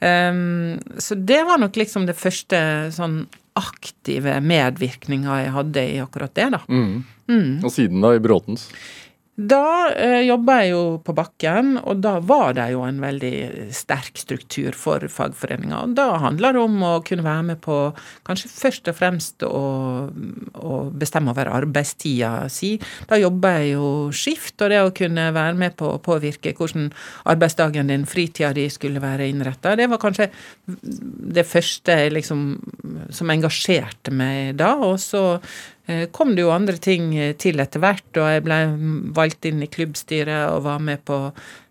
Um, 0.00 0.78
så 0.98 1.14
det 1.14 1.42
var 1.44 1.60
nok 1.60 1.76
liksom 1.76 2.06
det 2.08 2.16
første 2.16 2.58
sånn 2.94 3.26
aktive 3.58 4.38
medvirkninga 4.44 5.42
jeg 5.42 5.52
hadde 5.56 5.82
i 5.82 5.98
akkurat 6.00 6.34
det, 6.38 6.46
da. 6.54 6.60
Og 7.66 7.74
siden 7.74 8.00
da, 8.04 8.14
i 8.16 8.22
Bråtens? 8.22 8.68
Da 9.38 9.92
eh, 9.94 10.24
jobba 10.26 10.56
jeg 10.64 10.72
jo 10.72 10.82
på 11.06 11.14
bakken, 11.14 11.76
og 11.78 12.00
da 12.02 12.16
var 12.26 12.56
det 12.58 12.72
jo 12.72 12.80
en 12.82 12.96
veldig 12.98 13.68
sterk 13.76 14.18
struktur 14.18 14.74
for 14.74 15.04
fagforeninga. 15.14 15.84
Og 15.86 15.94
da 15.94 16.08
handler 16.24 16.56
det 16.56 16.62
om 16.64 16.82
å 16.82 16.90
kunne 17.06 17.22
være 17.22 17.44
med 17.52 17.60
på 17.62 17.76
kanskje 18.26 18.50
først 18.50 18.90
og 18.90 18.98
fremst 18.98 19.46
å, 19.46 19.62
å 20.58 20.80
bestemme 20.90 21.30
over 21.30 21.52
arbeidstida 21.54 22.48
si. 22.50 22.72
Da 23.06 23.20
jobba 23.22 23.54
jeg 23.60 23.76
jo 23.76 23.92
skift, 24.10 24.56
og 24.58 24.74
det 24.74 24.82
å 24.82 24.92
kunne 24.98 25.30
være 25.36 25.54
med 25.62 25.78
på 25.78 25.92
å 25.94 26.02
påvirke 26.02 26.56
hvordan 26.58 26.90
arbeidsdagen 27.30 27.94
din, 27.94 28.10
fritida 28.10 28.50
di, 28.58 28.66
skulle 28.74 28.98
være 29.04 29.30
innretta, 29.30 29.76
det 29.78 29.86
var 29.86 30.02
kanskje 30.02 30.32
det 31.38 31.46
første 31.46 32.00
liksom, 32.10 32.46
som 33.14 33.30
engasjerte 33.30 34.10
meg 34.10 34.58
da. 34.58 34.74
Og 34.82 34.98
så 34.98 35.28
kom 36.12 36.34
det 36.36 36.44
jo 36.44 36.52
andre 36.52 36.76
ting 36.76 37.14
eh, 37.16 37.32
til 37.40 37.60
etter 37.62 37.80
hvert, 37.80 38.10
og 38.20 38.28
jeg 38.28 38.44
ble 38.44 38.58
valgt 39.16 39.48
inn 39.48 39.62
i 39.64 39.70
klubbstyret 39.72 40.50
og 40.52 40.66
var 40.66 40.82
med 40.84 41.00
på 41.08 41.16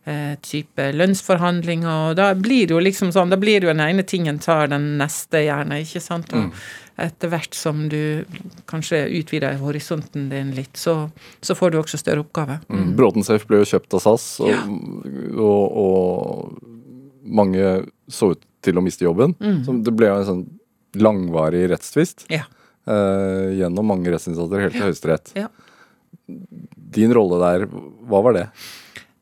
eh, 0.10 0.34
type 0.42 0.90
lønnsforhandlinger, 0.98 2.10
og 2.10 2.18
da 2.18 2.32
blir 2.38 2.66
det 2.66 2.74
jo 2.74 2.82
liksom 2.82 3.14
sånn, 3.14 3.30
da 3.34 3.38
blir 3.38 3.62
det 3.62 3.70
jo 3.70 3.76
den 3.76 3.86
ene 3.86 4.06
tingen 4.08 4.42
tar 4.42 4.72
den 4.74 4.96
neste 5.02 5.44
gjerne, 5.46 5.84
ikke 5.86 6.02
sant? 6.02 6.34
Og 6.34 6.50
etter 6.98 7.30
hvert 7.30 7.54
som 7.54 7.86
du 7.92 8.26
kanskje 8.66 9.04
utvider 9.20 9.60
horisonten 9.62 10.32
din 10.32 10.50
litt, 10.58 10.74
så, 10.82 11.12
så 11.46 11.54
får 11.54 11.76
du 11.76 11.80
også 11.84 12.02
større 12.02 12.26
oppgaver. 12.26 12.64
Mm. 12.74 12.96
Bråtens 12.98 13.30
F 13.38 13.46
ble 13.46 13.62
jo 13.62 13.70
kjøpt 13.70 14.00
av 14.00 14.06
SAS, 14.08 14.30
og, 14.42 14.78
og, 15.38 15.78
og 15.86 16.62
mange 17.22 17.84
så 18.10 18.34
ut 18.34 18.42
til 18.66 18.80
å 18.80 18.82
miste 18.82 19.06
jobben. 19.06 19.38
Så 19.62 19.78
det 19.86 19.94
ble 19.94 20.10
jo 20.10 20.22
en 20.24 20.32
sånn 20.32 20.48
langvarig 20.98 21.68
rettstvist 21.70 22.26
Ja. 22.34 22.48
Eh, 22.88 23.54
gjennom 23.60 23.94
mange 23.94 24.12
rettsinstanser 24.14 24.66
helt 24.66 24.78
til 24.78 24.88
Høyesterett. 24.88 25.32
Ja. 25.38 25.48
Din 26.98 27.14
rolle 27.16 27.40
der, 27.44 27.66
hva 28.08 28.24
var 28.26 28.38
det? 28.38 28.50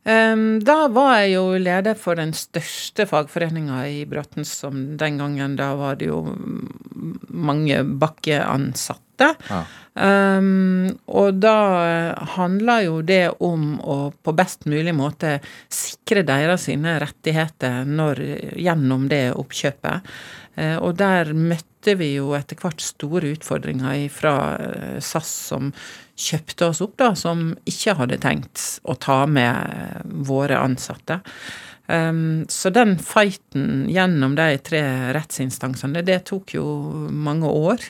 Um, 0.05 0.59
da 0.61 0.83
var 0.93 1.15
jeg 1.23 1.31
jo 1.33 1.55
leder 1.57 1.97
for 1.97 2.17
den 2.19 2.29
største 2.37 3.07
fagforeninga 3.09 3.79
i 3.89 4.03
Bråtens, 4.05 4.51
som 4.61 4.83
den 4.99 5.17
gangen 5.17 5.55
da 5.57 5.71
var 5.79 5.97
det 5.97 6.11
jo 6.11 6.19
mange 7.33 7.79
bakkeansatte. 7.81 9.31
Ja. 9.49 9.63
Um, 9.95 10.91
og 11.09 11.39
da 11.41 11.55
handla 12.35 12.77
jo 12.85 12.99
det 13.01 13.31
om 13.47 13.79
å 13.81 13.97
på 14.13 14.35
best 14.37 14.67
mulig 14.69 14.93
måte 14.93 15.39
sikre 15.73 16.21
deres 16.27 16.67
sine 16.69 16.99
rettigheter 17.01 17.87
når, 17.89 18.21
gjennom 18.61 19.07
det 19.09 19.23
oppkjøpet. 19.33 20.13
Eh, 20.55 20.77
og 20.77 20.97
der 21.01 21.33
møtte 21.35 21.95
vi 21.99 22.15
jo 22.15 22.33
etter 22.37 22.57
hvert 22.59 22.81
store 22.81 23.35
utfordringer 23.35 24.07
fra 24.13 24.35
SAS 25.03 25.31
som 25.51 25.69
kjøpte 26.15 26.71
oss 26.71 26.81
opp, 26.81 26.95
da, 27.01 27.11
som 27.19 27.51
ikke 27.67 27.97
hadde 27.99 28.19
tenkt 28.23 28.63
å 28.87 28.95
ta 28.97 29.23
med 29.29 30.01
våre 30.25 30.57
ansatte. 30.63 31.19
Um, 31.87 32.45
så 32.49 32.71
den 32.73 32.95
fighten 32.97 33.85
gjennom 33.91 34.33
de 34.37 34.55
tre 34.65 34.81
rettsinstansene, 35.13 36.01
det 36.05 36.23
tok 36.31 36.55
jo 36.57 36.65
mange 37.11 37.51
år. 37.51 37.83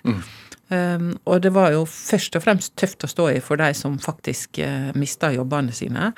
Um, 0.67 1.11
og 1.29 1.43
det 1.45 1.53
var 1.53 1.75
jo 1.75 1.83
først 1.85 2.35
og 2.35 2.43
fremst 2.43 2.73
tøft 2.79 3.05
å 3.05 3.09
stå 3.09 3.29
i 3.35 3.41
for 3.45 3.61
de 3.61 3.69
som 3.77 3.99
faktisk 4.01 4.59
uh, 4.65 4.89
mista 4.97 5.29
jobbene 5.31 5.75
sine. 5.75 6.11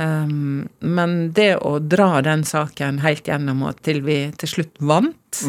Um, 0.00 0.68
men 0.80 1.32
det 1.36 1.58
å 1.60 1.74
dra 1.84 2.22
den 2.24 2.46
saken 2.48 3.02
helt 3.04 3.28
gjennom 3.28 3.60
og 3.68 3.82
til 3.84 4.00
vi 4.06 4.16
til 4.40 4.48
slutt 4.48 4.80
vant, 4.80 5.42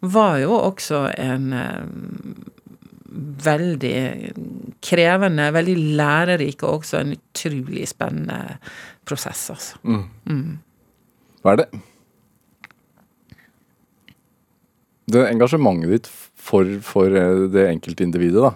var 0.00 0.40
jo 0.42 0.56
også 0.56 1.04
en 1.14 1.52
um, 1.54 2.34
veldig 3.44 4.32
krevende, 4.82 5.48
veldig 5.54 5.76
lærerik 6.00 6.62
og 6.66 6.80
også 6.80 7.00
en 7.04 7.14
utrolig 7.14 7.86
spennende 7.88 8.58
prosess, 9.06 9.46
altså. 9.54 9.78
Hva 11.44 11.54
er 11.54 11.62
det? 11.62 11.68
Det 15.14 15.26
engasjementet 15.28 15.90
ditt 15.92 16.06
for, 16.44 16.68
for 16.84 17.12
eh, 17.12 17.44
det 17.52 17.68
enkeltindividet, 17.70 18.40
da. 18.40 18.54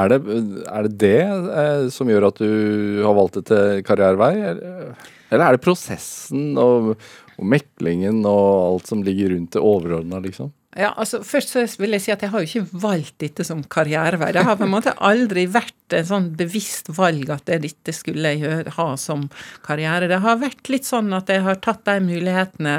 Er 0.00 0.08
det 0.08 0.18
er 0.22 0.86
det, 0.88 0.96
det 1.02 1.18
eh, 1.20 1.88
som 1.92 2.08
gjør 2.08 2.30
at 2.30 2.40
du 2.40 3.02
har 3.04 3.16
valgt 3.16 3.36
dette 3.42 3.82
karrierevei, 3.84 4.32
eller, 4.54 4.94
er 5.32 5.56
det 5.56 5.64
prosessen 5.64 6.56
og, 6.60 6.94
og 7.36 7.44
meklingen 7.44 8.22
og 8.28 8.46
alt 8.70 8.88
som 8.88 9.04
ligger 9.04 9.34
rundt 9.34 9.52
det 9.56 9.60
overordna, 9.60 10.20
liksom? 10.24 10.52
Ja, 10.72 10.94
altså 10.96 11.20
Først 11.26 11.52
så 11.52 11.66
vil 11.82 11.92
jeg 11.92 12.00
si 12.06 12.12
at 12.14 12.22
jeg 12.24 12.32
har 12.32 12.40
jo 12.40 12.48
ikke 12.48 12.80
valgt 12.80 13.18
dette 13.20 13.44
som 13.44 13.60
karrierevei. 13.68 14.30
Det 14.32 14.44
har 14.46 14.56
på 14.56 14.64
en 14.64 14.72
måte 14.72 14.94
aldri 15.04 15.44
vært 15.52 15.76
et 15.92 16.08
sånn 16.08 16.30
bevisst 16.38 16.86
valg 16.96 17.28
at 17.34 17.50
dette 17.60 17.92
skulle 17.92 18.30
jeg 18.32 18.70
ha 18.78 18.86
som 18.96 19.26
karriere. 19.66 20.08
Det 20.08 20.22
har 20.24 20.38
vært 20.40 20.70
litt 20.72 20.88
sånn 20.88 21.12
at 21.12 21.28
jeg 21.28 21.42
har 21.44 21.58
tatt 21.60 21.82
de 21.84 21.98
mulighetene 22.00 22.76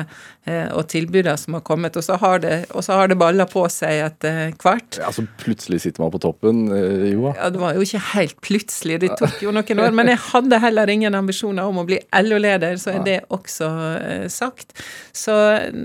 eh, 0.50 0.72
og 0.74 0.88
tilbudene 0.89 1.36
som 1.38 1.60
har 1.60 1.62
kommet, 1.68 1.94
og 2.00 2.06
så 2.06 2.18
har 2.18 2.41
det, 2.41 2.56
og 2.74 2.82
så 2.82 2.98
har 2.98 3.12
det 3.12 3.20
balla 3.22 3.46
på 3.50 3.68
seg 3.70 4.02
etter 4.08 4.56
hvert. 4.64 4.98
Ja, 4.98 5.12
Så 5.14 5.28
plutselig 5.44 5.84
sitter 5.84 6.02
man 6.02 6.14
på 6.16 6.24
toppen, 6.24 6.64
eh, 6.74 7.12
Joa? 7.12 7.36
Ja, 7.38 7.52
Det 7.54 7.62
var 7.62 7.78
jo 7.78 7.86
ikke 7.86 8.02
helt 8.16 8.41
plutselig, 8.41 9.00
det 9.06 9.14
tok 9.22 9.38
jo 9.46 9.54
noen 9.54 9.84
år. 9.86 9.94
Men 9.94 10.10
jeg 10.10 10.22
hadde 10.32 10.62
heller 10.66 10.89
ingen 10.89 11.14
ambisjoner 11.22 11.70
om 11.70 11.84
å 11.84 11.86
bli 11.86 12.02
LO-leder, 12.24 12.82
så 12.82 12.96
er 12.98 13.06
det 13.06 13.20
også 13.30 13.70
eh, 14.02 14.28
sagt. 14.34 14.74
Så 15.14 15.38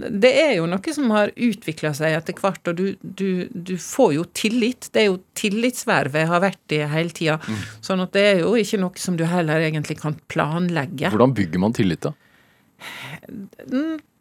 det 0.08 0.32
er 0.46 0.56
jo 0.62 0.70
noe 0.70 0.96
som 0.96 1.12
har 1.12 1.36
utvikla 1.36 1.92
seg 1.92 1.97
etter 2.06 2.38
hvert, 2.38 2.70
og 2.70 2.78
du, 2.78 2.86
du, 3.02 3.48
du, 3.52 3.74
får 3.80 4.12
jo 4.14 4.24
tillit. 4.36 4.88
Det 4.94 5.02
er 5.02 5.08
jo 5.08 5.18
tillitsvervet 5.38 6.22
jeg 6.22 6.30
har 6.30 6.42
vært 6.44 6.74
i 6.76 6.80
hele 6.92 7.14
tida. 7.14 7.38
Mm. 7.42 7.60
Sånn 7.84 8.04
at 8.04 8.14
det 8.16 8.24
er 8.30 8.42
jo 8.44 8.54
ikke 8.60 8.80
noe 8.82 9.02
som 9.02 9.18
du 9.18 9.24
heller 9.28 9.64
egentlig 9.66 9.98
kan 10.00 10.16
planlegge. 10.30 11.10
Hvordan 11.12 11.34
bygger 11.36 11.62
man 11.62 11.76
tillit, 11.76 12.06
da? 12.06 12.14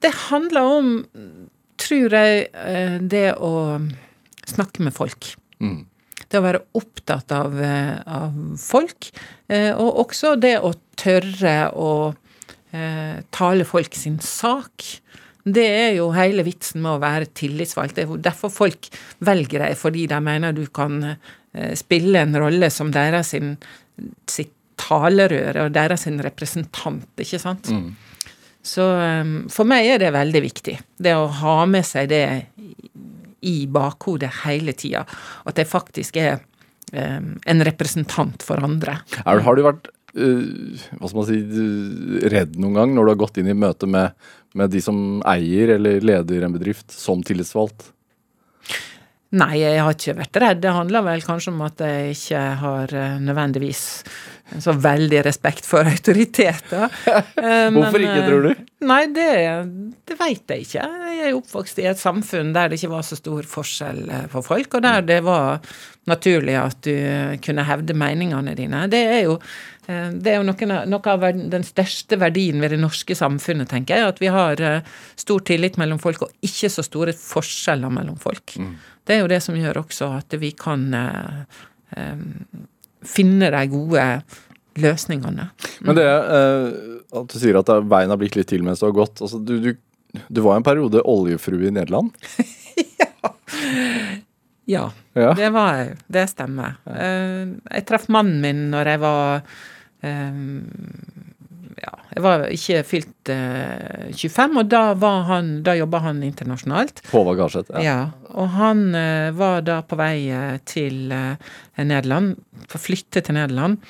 Det 0.01 0.13
handler 0.27 0.71
om, 0.77 0.93
tror 1.81 2.15
jeg, 2.17 2.47
eh, 2.53 2.97
det 3.01 3.27
å 3.37 3.77
snakke 4.47 4.83
med 4.85 4.95
folk. 4.95 5.29
Mm. 5.61 5.85
Det 6.27 6.39
å 6.39 6.43
være 6.43 6.63
opptatt 6.75 7.31
av, 7.31 7.55
eh, 7.61 7.97
av, 8.03 8.35
folk. 8.59 9.11
Eh, 9.47 9.71
og 9.71 10.07
også 10.07 10.35
det 10.39 10.57
å 10.59 10.73
tørre 10.95 11.59
å 11.73 11.91
tale 13.33 13.63
folk 13.65 13.95
sin 13.95 14.19
sak. 14.21 14.83
Det 15.47 15.65
er 15.65 15.93
jo 15.97 16.09
hele 16.15 16.43
vitsen 16.43 16.81
med 16.83 16.97
å 16.97 17.01
være 17.01 17.29
tillitsvalgt. 17.37 17.95
Det 17.95 18.05
er 18.05 18.23
derfor 18.25 18.51
folk 18.51 18.89
velger 19.23 19.63
deg, 19.63 19.77
fordi 19.79 20.07
de 20.11 20.19
mener 20.23 20.55
du 20.55 20.65
kan 20.73 20.99
eh, 21.07 21.73
spille 21.79 22.25
en 22.25 22.35
rolle 22.39 22.69
som 22.73 22.91
deres 22.91 23.31
sin, 23.35 23.55
sitt 24.27 24.53
talerør 24.77 25.63
og 25.65 25.73
deres 25.75 26.05
sin 26.05 26.19
representant, 26.23 27.09
ikke 27.23 27.39
sant. 27.41 27.71
Mm. 27.73 27.95
Så 28.67 28.83
um, 28.83 29.33
for 29.51 29.69
meg 29.69 29.87
er 29.93 30.01
det 30.01 30.11
veldig 30.15 30.43
viktig. 30.43 30.75
Det 30.99 31.15
å 31.15 31.29
ha 31.41 31.57
med 31.69 31.87
seg 31.87 32.09
det 32.11 32.25
i 33.47 33.57
bakhodet 33.71 34.29
hele 34.43 34.75
tida. 34.77 35.05
At 35.47 35.59
jeg 35.59 35.69
faktisk 35.69 36.19
er 36.19 36.41
um, 36.91 37.37
en 37.47 37.63
representant 37.67 38.43
for 38.43 38.59
andre. 38.63 38.99
Er, 39.23 39.43
har 39.45 39.57
du 39.57 39.63
vært 39.65 39.89
hva 40.17 41.09
skal 41.09 41.19
man 41.19 41.27
si, 41.29 41.39
redd 42.33 42.57
noen 42.57 42.79
gang 42.79 42.95
når 42.95 43.05
du 43.05 43.11
har 43.13 43.21
gått 43.21 43.39
inn 43.41 43.51
i 43.51 43.57
møte 43.57 43.89
med 43.89 44.15
med 44.57 44.73
de 44.73 44.81
som 44.83 45.21
eier 45.27 45.75
eller 45.77 46.01
leder 46.05 46.47
en 46.47 46.55
bedrift, 46.55 46.91
som 46.93 47.23
tillitsvalgt? 47.25 47.91
Nei, 49.37 49.57
jeg 49.59 49.83
har 49.83 49.91
ikke 49.91 50.15
vært 50.21 50.39
redd. 50.39 50.63
Det 50.63 50.71
handler 50.71 51.03
vel 51.03 51.23
kanskje 51.25 51.51
om 51.51 51.61
at 51.65 51.83
jeg 51.83 52.15
ikke 52.15 52.43
har 52.61 52.93
eh, 52.95 53.17
nødvendigvis 53.19 53.81
så 54.63 54.71
veldig 54.71 55.19
respekt 55.27 55.67
for 55.67 55.87
autoriteter. 55.87 56.87
Eh, 57.37 57.67
Hvorfor 57.75 58.01
ikke, 58.01 58.23
tror 58.25 58.45
du? 58.45 58.49
Eh, 58.53 58.63
nei, 58.87 59.01
det, 59.13 59.27
det 60.07 60.15
veit 60.17 60.53
jeg 60.53 60.63
ikke. 60.63 60.85
Jeg 61.11 61.27
er 61.27 61.35
oppvokst 61.35 61.81
i 61.83 61.85
et 61.91 61.99
samfunn 61.99 62.53
der 62.55 62.71
det 62.71 62.79
ikke 62.79 62.93
var 62.95 63.03
så 63.05 63.17
stor 63.19 63.45
forskjell 63.47 63.99
på 64.31 64.41
folk, 64.45 64.79
og 64.79 64.85
der 64.87 65.03
det 65.05 65.19
var 65.27 65.59
naturlig 66.07 66.55
at 66.59 66.79
du 66.87 66.95
kunne 67.43 67.67
hevde 67.67 67.95
meningene 67.99 68.55
dine. 68.57 68.85
Det 68.91 69.03
er 69.11 69.25
jo 69.27 69.37
Eh, 69.37 69.76
det 69.87 70.33
er 70.33 70.41
jo 70.41 70.43
noe, 70.43 70.99
av 71.13 71.21
den 71.51 71.63
største 71.63 72.17
verdien 72.19 72.59
ved 72.59 72.73
det 72.75 72.79
norske 72.81 73.15
samfunnet, 73.15 73.69
tenker 73.71 73.95
jeg. 73.95 74.11
At 74.11 74.17
vi 74.19 74.31
har 74.33 74.59
eh, 74.59 74.89
stor 75.15 75.45
tillit 75.47 75.79
mellom 75.79 76.01
folk, 76.03 76.25
og 76.25 76.43
ikke 76.43 76.69
så 76.71 76.83
store 76.83 77.13
forskjeller 77.15 77.93
mellom 77.95 78.17
folk. 78.19 78.57
Mm. 78.59 78.73
Det 79.07 79.15
er 79.15 79.23
jo 79.23 79.31
det 79.31 79.39
som 79.45 79.55
gjør 79.55 79.79
også 79.85 80.09
at 80.17 80.35
vi 80.41 80.51
kan 80.59 80.83
eh, 80.97 81.63
finne 83.07 83.51
de 83.53 83.63
gode 83.71 84.03
løsningene. 84.77 85.47
Mm. 85.55 85.87
Men 85.87 85.99
det 86.01 86.07
eh, 86.11 86.67
at 87.17 87.31
du 87.31 87.39
sier 87.39 87.59
at 87.59 87.71
veien 87.87 88.11
har 88.11 88.19
blitt 88.19 88.35
litt 88.35 88.51
til 88.51 88.65
mens 88.67 88.83
du 88.83 88.89
har 88.89 88.97
gått. 88.97 89.23
Altså, 89.23 89.39
du, 89.39 89.55
du, 89.63 89.71
du 90.27 90.43
var 90.43 90.59
en 90.59 90.67
periode 90.67 91.03
oljefrue 91.07 91.69
i 91.69 91.73
Nederland? 91.73 92.11
ja. 93.01 93.11
Ja, 94.67 94.89
ja, 95.15 95.31
det 95.31 95.47
var 95.55 95.77
jeg. 95.79 95.95
Det 96.11 96.25
stemmer. 96.27 96.75
Uh, 96.83 97.55
jeg 97.71 97.85
traff 97.87 98.09
mannen 98.11 98.41
min 98.43 98.65
når 98.73 98.89
jeg 98.91 98.99
var 98.99 99.45
ja, 101.77 101.93
jeg 102.13 102.23
var 102.25 102.45
ikke 102.53 102.81
fylt 102.87 103.31
eh, 103.33 104.09
25, 104.13 104.59
og 104.61 104.69
da, 104.71 104.81
han, 105.29 105.51
da 105.65 105.75
jobba 105.77 106.01
han 106.07 106.23
internasjonalt. 106.25 107.03
Håvard 107.11 107.39
Garseth, 107.39 107.73
ja. 107.75 107.83
ja. 107.85 107.97
Og 108.37 108.51
han 108.53 108.83
uh, 108.93 109.29
var 109.37 109.63
da 109.65 109.79
på 109.87 109.97
vei 109.97 110.27
uh, 110.29 110.57
til 110.67 111.07
Nederland, 111.09 112.35
for 112.67 112.77
å 112.79 112.83
flytte 112.83 113.23
til 113.25 113.37
Nederland. 113.39 113.81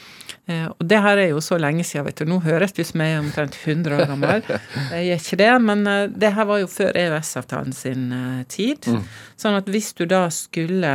Og 0.47 0.83
det 0.87 0.99
her 1.03 1.19
er 1.19 1.31
jo 1.33 1.41
så 1.43 1.57
lenge 1.59 1.83
siden, 1.83 2.05
vet 2.07 2.21
du. 2.21 2.27
Nå 2.29 2.39
høres 2.45 2.71
det 2.75 2.85
ut 2.85 2.89
som 2.93 3.01
jeg 3.03 3.15
er 3.15 3.19
omtrent 3.19 3.57
100 3.59 3.97
år 3.97 4.05
gammel. 4.07 4.45
Jeg 4.95 5.09
er 5.11 5.19
ikke 5.19 5.39
det, 5.41 5.49
men 5.59 5.81
det 6.15 6.29
her 6.37 6.47
var 6.47 6.61
jo 6.61 6.69
før 6.71 6.95
EØS-avtalen 6.95 7.75
sin 7.75 8.05
tid. 8.47 8.87
Mm. 8.87 9.01
Sånn 9.37 9.57
at 9.59 9.67
hvis 9.69 9.91
du 9.97 10.05
da 10.09 10.23
skulle 10.33 10.91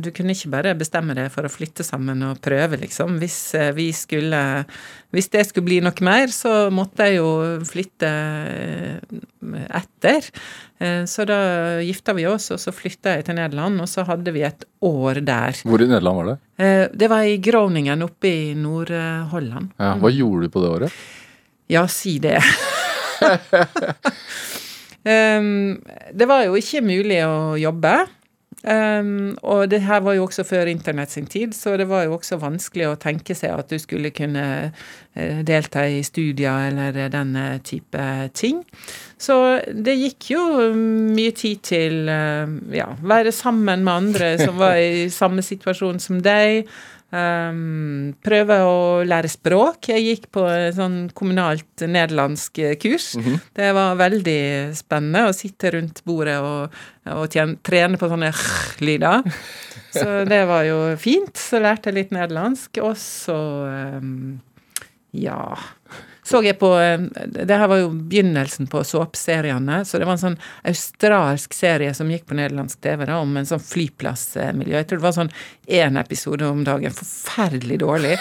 Du 0.00 0.08
kunne 0.14 0.32
ikke 0.32 0.52
bare 0.52 0.76
bestemme 0.78 1.16
deg 1.16 1.26
for 1.34 1.44
å 1.44 1.52
flytte 1.52 1.84
sammen 1.86 2.22
og 2.24 2.38
prøve, 2.44 2.78
liksom. 2.80 3.18
Hvis 3.18 3.38
vi 3.76 3.90
skulle 3.96 4.40
Hvis 5.14 5.30
det 5.34 5.42
skulle 5.48 5.66
bli 5.66 5.80
noe 5.84 6.06
mer, 6.06 6.30
så 6.32 6.70
måtte 6.74 7.08
jeg 7.08 7.18
jo 7.18 7.28
flytte 7.66 8.12
etter. 9.74 10.30
Så 11.06 11.26
da 11.28 11.38
gifta 11.84 12.14
vi 12.16 12.26
oss, 12.28 12.50
og 12.54 12.58
så 12.60 12.72
flytta 12.74 13.14
jeg 13.16 13.28
til 13.28 13.38
Nederland, 13.38 13.78
og 13.82 13.90
så 13.90 14.04
hadde 14.08 14.34
vi 14.34 14.42
et 14.46 14.66
år 14.84 15.20
der. 15.24 15.60
Hvor 15.64 15.82
i 15.82 15.88
Nederland 15.88 16.18
var 16.18 16.32
det? 16.32 16.36
Eh, 16.56 16.86
det 16.92 17.08
var 17.08 17.22
i 17.22 17.36
Groningen, 17.38 18.02
oppe 18.02 18.28
i 18.28 18.54
Nord-Holland. 18.54 19.72
Ja, 19.76 19.94
hva 19.98 20.10
gjorde 20.10 20.46
du 20.46 20.54
på 20.54 20.62
det 20.62 20.70
året? 20.70 20.98
Ja, 21.66 21.86
si 21.88 22.18
det. 22.22 22.38
um, 25.02 25.80
det 26.14 26.28
var 26.30 26.44
jo 26.46 26.58
ikke 26.60 26.84
mulig 26.84 27.22
å 27.26 27.56
jobbe. 27.58 27.96
Um, 28.64 29.34
og 29.42 29.68
det 29.68 29.82
her 29.84 30.00
var 30.00 30.14
jo 30.16 30.24
også 30.24 30.40
før 30.48 30.70
internett 30.70 31.10
sin 31.12 31.26
tid, 31.26 31.52
så 31.52 31.76
det 31.76 31.84
var 31.88 32.06
jo 32.06 32.14
også 32.16 32.38
vanskelig 32.40 32.86
å 32.88 32.94
tenke 32.96 33.36
seg 33.36 33.52
at 33.52 33.68
du 33.68 33.76
skulle 33.78 34.08
kunne 34.16 34.44
uh, 34.70 35.42
delta 35.44 35.82
i 35.84 36.00
studier 36.06 36.70
eller 36.70 36.96
denne 37.12 37.58
type 37.64 38.06
ting. 38.32 38.62
Så 39.20 39.36
det 39.68 39.98
gikk 40.00 40.30
jo 40.32 40.46
mye 40.72 41.34
tid 41.36 41.60
til 41.68 42.08
uh, 42.08 42.48
ja, 42.72 42.88
være 43.04 43.34
sammen 43.36 43.84
med 43.84 43.94
andre 43.94 44.32
som 44.40 44.56
var 44.62 44.80
i 44.80 45.10
samme 45.12 45.44
situasjon 45.44 46.00
som 46.00 46.24
deg. 46.24 46.64
Um, 47.14 48.14
prøve 48.24 48.56
å 48.66 48.78
lære 49.06 49.28
språk. 49.30 49.90
Jeg 49.92 50.02
gikk 50.02 50.24
på 50.34 50.42
sånn 50.74 50.96
kommunalt 51.14 51.84
nederlandsk 51.86 52.58
kurs. 52.82 53.12
Mm 53.14 53.24
-hmm. 53.24 53.38
Det 53.54 53.72
var 53.72 54.00
veldig 54.00 54.74
spennende 54.74 55.28
å 55.28 55.36
sitte 55.36 55.70
rundt 55.70 56.02
bordet 56.04 56.40
og, 56.40 56.74
og 57.06 57.28
tjene, 57.30 57.56
trene 57.62 57.98
på 57.98 58.08
sånne 58.08 58.32
lyder. 58.80 59.22
Så 59.94 60.24
det 60.24 60.44
var 60.46 60.64
jo 60.64 60.96
fint. 60.96 61.36
Så 61.36 61.60
lærte 61.62 61.90
jeg 61.90 61.94
litt 61.94 62.10
nederlandsk. 62.10 62.82
Og 62.82 62.96
så 62.98 63.38
um, 64.00 64.40
ja 65.14 65.54
så 66.24 66.40
jeg 66.44 66.56
på 66.56 66.70
eh, 66.80 67.00
Det 67.44 67.56
her 67.58 67.68
var 67.68 67.82
jo 67.82 67.90
begynnelsen 67.92 68.68
på 68.72 68.80
såpeseriene. 68.84 69.82
Så 69.84 70.00
det 70.00 70.08
var 70.08 70.16
en 70.16 70.22
sånn 70.22 70.38
australsk 70.64 71.54
serie 71.56 71.92
som 71.96 72.10
gikk 72.10 72.24
på 72.30 72.38
nederlandsk 72.38 72.80
TV 72.84 73.04
da, 73.04 73.18
om 73.20 73.36
en 73.36 73.48
sånn 73.48 73.62
flyplassmiljø. 73.62 74.78
Jeg 74.78 74.88
tror 74.88 75.02
det 75.02 75.06
var 75.06 75.16
sånn 75.18 75.32
én 75.80 76.00
episode 76.00 76.48
om 76.48 76.64
dagen. 76.64 76.96
Forferdelig 76.96 77.78
dårlig. 77.84 78.16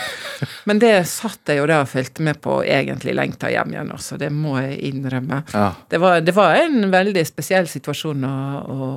Men 0.68 0.84
det 0.84 0.94
satt 1.12 1.48
jeg 1.48 1.62
jo 1.62 1.70
da 1.72 1.82
og 1.86 1.92
fulgte 1.94 2.28
med 2.28 2.42
på 2.44 2.60
egentlig 2.68 3.16
lengta 3.16 3.52
hjem 3.54 3.76
igjen 3.76 3.96
også. 3.96 4.20
Det 4.20 4.32
må 4.36 4.58
jeg 4.60 4.82
innrømme. 4.92 5.44
Ja. 5.56 5.72
Det, 5.90 6.04
var, 6.04 6.20
det, 6.24 6.36
var, 6.36 6.60
en 6.60 6.92
veldig 6.92 7.24
spesiell 7.28 7.72
situasjon 7.72 8.28
å, 8.28 8.38
å, 8.60 8.94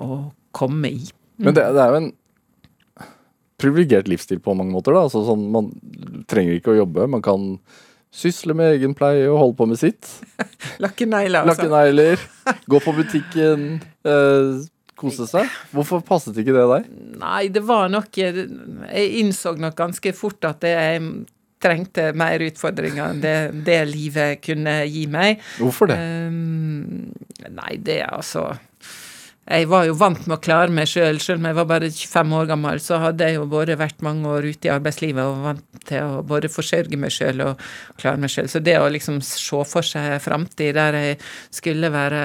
å 0.00 0.22
komme 0.56 0.96
i. 0.96 1.02
Men 1.44 1.52
det, 1.56 1.68
det 1.76 1.82
er 1.82 1.92
jo 1.92 2.04
en 2.06 2.14
privilegert 3.60 4.08
livsstil 4.08 4.40
på 4.40 4.54
mange 4.56 4.72
måter. 4.72 4.96
da, 4.96 5.04
altså 5.06 5.24
sånn, 5.28 5.48
Man 5.52 5.74
trenger 6.28 6.56
ikke 6.56 6.72
å 6.72 6.80
jobbe. 6.80 7.08
Man 7.12 7.24
kan 7.24 7.58
Sysle 8.16 8.56
med 8.56 8.78
egenpleie 8.78 9.26
og 9.28 9.40
holde 9.42 9.58
på 9.58 9.68
med 9.68 9.80
sitt. 9.80 10.08
Lakke 10.84 11.08
negler, 11.08 11.44
altså. 11.44 11.66
Lakke 11.66 11.68
negler. 11.74 12.24
Gå 12.70 12.80
på 12.80 12.96
butikken. 12.96 13.68
Eh, 14.06 14.64
kose 14.96 15.26
seg. 15.28 15.50
Hvorfor 15.76 16.00
passet 16.06 16.38
ikke 16.40 16.54
det 16.56 16.66
deg? 16.72 16.90
Nei, 17.20 17.42
det 17.52 17.60
var 17.68 17.90
nok 17.92 18.16
Jeg 18.16 18.46
innså 19.20 19.52
nok 19.60 19.76
ganske 19.76 20.12
fort 20.16 20.48
at 20.48 20.64
jeg 20.64 21.02
trengte 21.62 22.10
mer 22.16 22.42
utfordringer 22.44 23.10
enn 23.10 23.20
det, 23.22 23.36
det 23.66 23.78
livet 23.88 24.42
kunne 24.44 24.78
gi 24.88 25.06
meg. 25.10 25.40
Hvorfor 25.60 25.90
det? 25.90 25.96
Um, 26.28 27.12
nei, 27.48 27.76
det 27.80 28.00
er 28.04 28.12
altså 28.16 28.50
jeg 29.46 29.68
var 29.70 29.84
jo 29.86 29.94
vant 29.94 30.24
med 30.26 30.34
å 30.34 30.42
klare 30.42 30.74
meg 30.74 30.88
sjøl. 30.90 31.20
Selv 31.22 31.38
om 31.38 31.46
jeg 31.46 31.56
var 31.60 31.68
bare 31.70 31.90
25 31.92 32.32
år 32.34 32.48
gammel, 32.50 32.80
så 32.82 32.98
hadde 32.98 33.28
jeg 33.28 33.36
jo 33.36 33.44
både 33.50 33.76
vært 33.78 34.02
mange 34.02 34.26
år 34.26 34.48
ute 34.48 34.66
i 34.66 34.72
arbeidslivet 34.74 35.22
og 35.22 35.44
vant 35.44 35.84
til 35.86 36.02
å 36.02 36.24
både 36.26 36.50
forsørge 36.50 36.98
meg 36.98 37.14
sjøl 37.14 37.44
og 37.44 37.62
klare 38.00 38.18
meg 38.22 38.32
sjøl. 38.32 38.48
Så 38.50 38.62
det 38.66 38.74
å 38.80 38.88
liksom 38.90 39.20
se 39.22 39.62
for 39.70 39.86
seg 39.86 40.16
framtid 40.24 40.74
der 40.74 40.98
jeg 40.98 41.20
skulle 41.54 41.92
være 41.94 42.24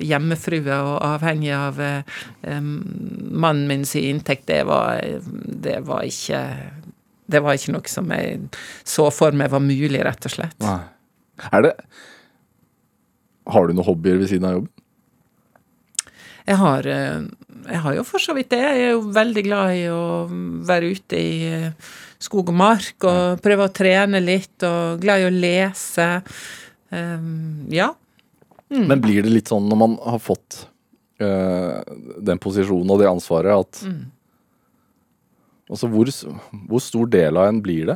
hjemmefrue 0.00 0.78
og 0.88 0.96
avhengig 1.04 1.52
av 1.52 1.82
um, 1.84 2.72
mannen 3.28 3.68
min 3.68 3.84
sin 3.88 4.14
inntekt, 4.14 4.46
det 4.48 4.62
var, 4.68 5.04
det 5.20 5.82
var 5.84 6.08
ikke 6.08 6.40
det 7.28 7.40
var 7.40 7.56
ikke 7.56 7.72
noe 7.72 7.88
som 7.88 8.10
jeg 8.12 8.40
så 8.88 9.08
for 9.12 9.36
meg 9.36 9.52
var 9.52 9.62
mulig, 9.64 10.00
rett 10.04 10.28
og 10.28 10.32
slett. 10.32 10.56
Nei. 10.64 10.80
Er 11.52 11.64
det 11.64 11.72
Har 13.50 13.66
du 13.66 13.74
noen 13.74 13.84
hobbyer 13.84 14.20
ved 14.20 14.30
siden 14.30 14.48
av 14.48 14.58
jobben? 14.58 14.73
Jeg 16.44 16.60
har, 16.60 16.86
eh, 16.86 17.24
jeg 17.70 17.80
har 17.86 17.94
jo 17.96 18.04
for 18.04 18.20
så 18.20 18.34
vidt 18.36 18.50
det. 18.52 18.60
Jeg 18.60 18.82
er 18.88 18.92
jo 18.92 19.04
veldig 19.16 19.44
glad 19.46 19.76
i 19.78 19.84
å 19.88 20.04
være 20.68 20.90
ute 20.92 21.20
i 21.20 21.32
eh, 21.48 21.92
skog 22.20 22.52
og 22.52 22.58
mark 22.58 23.06
og 23.08 23.40
prøve 23.44 23.68
å 23.68 23.72
trene 23.72 24.20
litt, 24.20 24.56
og 24.64 25.00
glad 25.00 25.24
i 25.24 25.28
å 25.28 25.32
lese. 25.32 26.08
Um, 26.92 27.64
ja. 27.72 27.90
Mm. 28.68 28.86
Men 28.90 29.02
blir 29.02 29.24
det 29.24 29.32
litt 29.32 29.50
sånn 29.52 29.66
når 29.68 29.80
man 29.80 29.96
har 30.04 30.20
fått 30.22 30.66
uh, 31.22 31.80
den 32.24 32.40
posisjonen 32.40 32.92
og 32.92 33.00
det 33.00 33.10
ansvaret, 33.10 33.64
at 33.64 33.86
mm. 33.88 34.02
Altså 35.64 35.88
hvor, 35.88 36.10
hvor 36.68 36.82
stor 36.84 37.06
del 37.08 37.38
av 37.40 37.46
en 37.48 37.58
blir 37.64 37.86
det? 37.88 37.94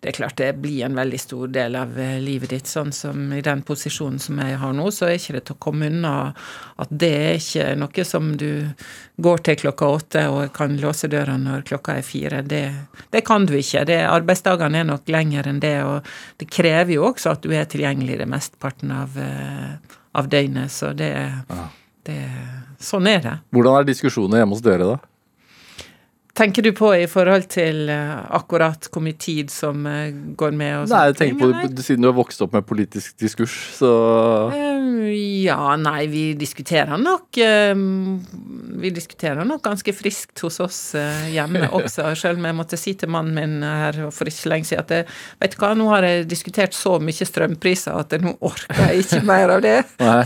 Det 0.00 0.08
er 0.08 0.16
klart 0.16 0.38
det 0.40 0.54
blir 0.62 0.86
en 0.86 0.96
veldig 0.96 1.18
stor 1.20 1.48
del 1.52 1.74
av 1.76 1.98
eh, 2.00 2.16
livet 2.22 2.54
ditt. 2.54 2.68
Sånn 2.70 2.92
som 2.96 3.32
i 3.36 3.42
den 3.44 3.60
posisjonen 3.66 4.18
som 4.22 4.38
jeg 4.40 4.56
har 4.62 4.72
nå, 4.76 4.86
så 4.94 5.10
er 5.10 5.18
ikke 5.18 5.36
det 5.36 5.42
til 5.48 5.58
å 5.58 5.60
komme 5.66 5.90
unna 5.92 6.12
at 6.80 6.94
det 7.02 7.10
er 7.18 7.36
ikke 7.36 7.66
noe 7.82 8.06
som 8.08 8.30
du 8.40 8.70
går 9.20 9.44
til 9.44 9.58
klokka 9.60 9.90
åtte 9.98 10.22
og 10.32 10.54
kan 10.56 10.78
låse 10.80 11.10
døra 11.12 11.36
når 11.36 11.66
klokka 11.68 11.98
er 12.00 12.06
fire. 12.06 12.40
Det, 12.40 12.62
det 13.12 13.24
kan 13.28 13.44
du 13.44 13.52
ikke. 13.58 13.84
Det, 13.90 14.00
arbeidsdagene 14.08 14.80
er 14.80 14.88
nok 14.88 15.12
lengre 15.12 15.52
enn 15.52 15.60
det, 15.60 15.76
og 15.84 16.08
det 16.40 16.48
krever 16.48 16.96
jo 16.96 17.10
også 17.10 17.36
at 17.36 17.44
du 17.44 17.52
er 17.52 17.68
tilgjengelig 17.68 18.22
det 18.22 18.30
mesteparten 18.32 18.96
av, 18.96 19.20
eh, 19.20 19.76
av 20.16 20.32
døgnet. 20.32 20.72
Så 20.72 20.94
det, 20.96 21.12
det 22.08 22.22
Sånn 22.80 23.04
er 23.10 23.20
det. 23.20 23.32
Hvordan 23.52 23.76
er 23.76 23.88
diskusjonene 23.90 24.40
hjemme 24.40 24.56
hos 24.56 24.64
dere, 24.64 24.86
da? 24.88 25.09
Tenker 26.40 26.64
du 26.64 26.70
på 26.76 26.90
i 26.96 27.06
forhold 27.10 27.46
til 27.52 27.90
uh, 27.92 28.24
akkurat 28.36 28.88
hvor 28.90 29.04
mye 29.04 29.16
tid 29.20 29.52
som 29.52 29.84
uh, 29.86 30.08
går 30.38 30.54
med? 30.56 30.74
Og 30.82 30.92
nei, 30.92 31.02
jeg 31.10 31.18
tenker 31.18 31.40
på 31.42 31.50
det, 31.76 31.84
siden 31.84 32.04
du 32.04 32.10
har 32.10 32.16
vokst 32.16 32.40
opp 32.44 32.56
med 32.56 32.66
politisk 32.68 33.16
diskurs, 33.20 33.56
så 33.76 33.92
uh, 34.54 35.08
Ja, 35.10 35.74
nei, 35.80 36.04
vi 36.10 36.24
diskuterer 36.38 37.00
nok 37.00 37.38
Vi 38.80 38.90
diskuterer 38.94 39.46
nok 39.48 39.62
ganske 39.64 39.92
friskt 39.96 40.42
hos 40.44 40.60
oss 40.62 40.80
hjemme 41.32 41.66
også, 41.78 42.12
selv 42.18 42.40
om 42.40 42.48
jeg 42.48 42.58
måtte 42.58 42.78
si 42.80 42.94
til 42.98 43.10
mannen 43.12 43.36
min 43.36 43.64
her 43.64 43.98
for 44.14 44.28
ikke 44.28 44.38
så 44.38 44.52
lenge 44.52 44.68
siden 44.68 44.84
at 44.84 44.94
jeg, 44.94 45.08
vet 45.42 45.54
du 45.54 45.60
hva, 45.62 45.72
nå 45.78 45.88
har 45.92 46.06
jeg 46.06 46.28
diskutert 46.30 46.76
så 46.76 46.96
mye 47.02 47.26
strømpriser 47.28 47.96
at 47.96 48.16
nå 48.22 48.36
orker 48.40 48.84
jeg 48.86 49.04
ikke 49.06 49.24
mer 49.32 49.56
av 49.56 49.64
det. 49.64 49.78
Nei. 50.00 50.22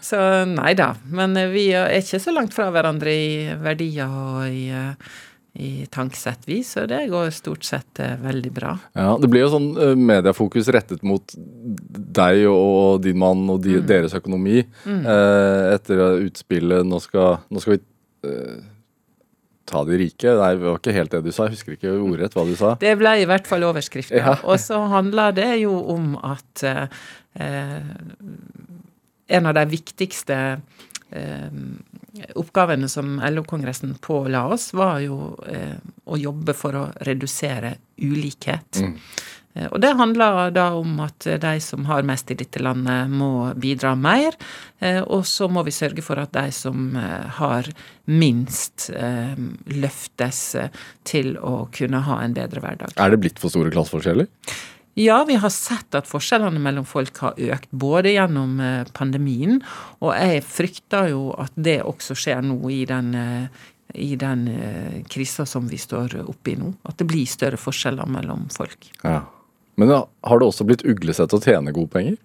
Så 0.00 0.20
nei 0.50 0.74
da. 0.78 0.92
Men 1.10 1.36
eh, 1.38 1.50
vi 1.52 1.70
er 1.76 1.98
ikke 2.00 2.22
så 2.22 2.34
langt 2.34 2.54
fra 2.56 2.70
hverandre 2.74 3.12
i 3.14 3.28
verdier 3.60 4.10
og 4.10 4.48
i, 4.48 4.64
eh, 4.74 5.20
i 5.60 5.70
tankesett, 5.92 6.46
vi. 6.48 6.60
Så 6.66 6.86
det 6.90 7.04
går 7.12 7.30
stort 7.34 7.66
sett 7.66 8.02
eh, 8.02 8.16
veldig 8.20 8.52
bra. 8.56 8.74
Ja, 8.98 9.14
Det 9.20 9.30
blir 9.30 9.46
jo 9.46 9.52
sånn 9.54 9.70
mediefokus 10.00 10.70
rettet 10.74 11.04
mot 11.06 11.36
deg 11.36 12.46
og 12.50 13.02
din 13.04 13.20
mann 13.20 13.46
og 13.50 13.62
de, 13.66 13.78
mm. 13.80 13.86
deres 13.88 14.16
økonomi 14.18 14.62
mm. 14.84 15.00
etter 15.76 16.04
utspillet 16.26 16.86
'nå 16.86 17.00
skal, 17.02 17.40
nå 17.50 17.62
skal 17.62 17.78
vi 17.78 17.84
ta 19.70 19.84
de 19.86 19.98
rike'. 20.00 20.34
Nei, 20.38 20.50
det 20.58 20.66
var 20.66 20.80
ikke 20.80 20.94
helt 20.96 21.14
det 21.14 21.22
du 21.24 21.30
sa. 21.32 21.46
Jeg 21.46 21.58
husker 21.58 21.76
ikke 21.76 21.94
ordrett 21.94 22.36
hva 22.36 22.44
du 22.48 22.54
sa. 22.58 22.74
Det 22.80 22.92
ble 23.00 23.14
i 23.22 23.28
hvert 23.30 23.48
fall 23.48 23.66
overskriften. 23.68 24.18
Ja. 24.18 24.36
Og 24.42 24.58
så 24.62 24.80
handler 24.90 25.34
det 25.36 25.50
jo 25.62 25.76
om 25.94 26.16
at 26.18 26.64
eh, 26.66 26.86
en 29.30 29.46
av 29.46 29.54
de 29.54 29.66
viktigste 29.70 30.36
eh, 31.10 31.50
oppgavene 32.34 32.88
som 32.88 33.18
LO-kongressen 33.30 33.94
påla 34.02 34.46
oss, 34.46 34.72
var 34.74 35.00
jo 35.04 35.34
eh, 35.48 35.76
å 36.04 36.18
jobbe 36.18 36.54
for 36.56 36.78
å 36.78 36.86
redusere 37.06 37.76
ulikhet. 38.02 38.80
Mm. 38.82 38.96
Eh, 39.54 39.68
og 39.68 39.78
det 39.82 39.92
handler 39.98 40.50
da 40.54 40.66
om 40.78 40.98
at 41.06 41.28
de 41.42 41.54
som 41.62 41.86
har 41.86 42.06
mest 42.06 42.30
i 42.34 42.38
dette 42.42 42.62
landet, 42.62 43.10
må 43.10 43.52
bidra 43.54 43.94
mer. 43.98 44.38
Og 45.12 45.26
så 45.28 45.50
må 45.52 45.60
vi 45.66 45.74
sørge 45.76 46.02
for 46.02 46.16
at 46.22 46.32
de 46.32 46.46
som 46.56 46.94
har 47.36 47.66
minst, 48.08 48.86
løftes 49.68 50.38
til 51.04 51.34
å 51.36 51.66
kunne 51.74 52.00
ha 52.06 52.16
en 52.24 52.32
bedre 52.32 52.62
hverdag. 52.64 52.94
Er 52.96 53.12
det 53.12 53.20
blitt 53.20 53.42
for 53.42 53.52
store 53.52 53.74
klasseforskjeller? 53.74 54.30
Ja, 54.98 55.24
vi 55.24 55.36
har 55.38 55.52
sett 55.54 55.94
at 55.94 56.08
forskjellene 56.10 56.60
mellom 56.62 56.86
folk 56.88 57.20
har 57.22 57.38
økt, 57.38 57.70
både 57.70 58.14
gjennom 58.16 58.58
eh, 58.60 58.88
pandemien, 58.96 59.60
og 60.02 60.14
jeg 60.16 60.42
frykter 60.44 61.12
jo 61.12 61.28
at 61.38 61.54
det 61.54 61.80
også 61.86 62.16
skjer 62.18 62.42
nå 62.44 62.58
i 62.74 62.82
den, 62.90 63.12
eh, 63.14 63.68
i 63.94 64.14
den 64.18 64.46
eh, 64.50 64.96
krisa 65.10 65.46
som 65.46 65.70
vi 65.70 65.78
står 65.78 66.18
oppe 66.24 66.54
i 66.54 66.58
nå. 66.58 66.72
At 66.90 66.98
det 66.98 67.06
blir 67.10 67.28
større 67.30 67.60
forskjeller 67.60 68.10
mellom 68.10 68.48
folk. 68.54 68.90
Ja. 69.04 69.22
Men 69.80 69.94
har 69.94 70.40
det 70.40 70.50
også 70.50 70.66
blitt 70.68 70.84
uglesett 70.84 71.32
å 71.32 71.40
tjene 71.40 71.72
gode 71.72 71.94
penger? 71.94 72.18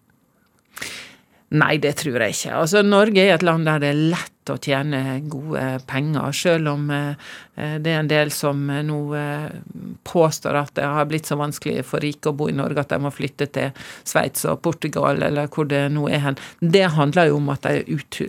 Nei, 1.56 1.76
det 1.80 1.94
tror 2.02 2.18
jeg 2.26 2.36
ikke. 2.36 2.56
Altså, 2.58 2.82
Norge 2.84 3.22
er 3.22 3.38
et 3.38 3.46
land 3.46 3.70
der 3.70 3.84
det 3.84 3.94
er 3.94 4.02
lett 4.16 4.35
å 4.54 4.58
tjene 4.62 5.20
gode 5.32 5.64
penger, 5.90 6.34
selv 6.36 6.72
om 6.76 6.90
eh, 6.94 7.78
det 7.82 7.92
er 7.92 8.02
en 8.02 8.10
del 8.10 8.32
som 8.34 8.62
eh, 8.70 8.84
nå 8.86 9.00
eh, 9.18 9.48
påstår 10.06 10.60
at 10.60 10.74
det 10.78 10.86
har 10.86 11.08
blitt 11.10 11.30
så 11.30 11.38
vanskelig 11.40 11.86
for 11.88 12.04
rike 12.04 12.30
å 12.30 12.36
bo 12.38 12.50
i 12.52 12.56
Norge 12.56 12.84
at 12.84 12.94
de 12.94 13.00
må 13.02 13.12
flytte 13.14 13.48
til 13.56 13.74
Sveits 14.06 14.46
og 14.50 14.62
Portugal 14.66 15.24
eller 15.26 15.50
hvor 15.52 15.70
det 15.70 15.82
nå 15.96 16.08
er 16.12 16.24
hen. 16.26 16.40
Det 16.60 16.86
handler 16.96 17.32
jo 17.32 17.40
om 17.40 17.50
at 17.54 17.66
de 17.66 17.98
ut, 17.98 18.20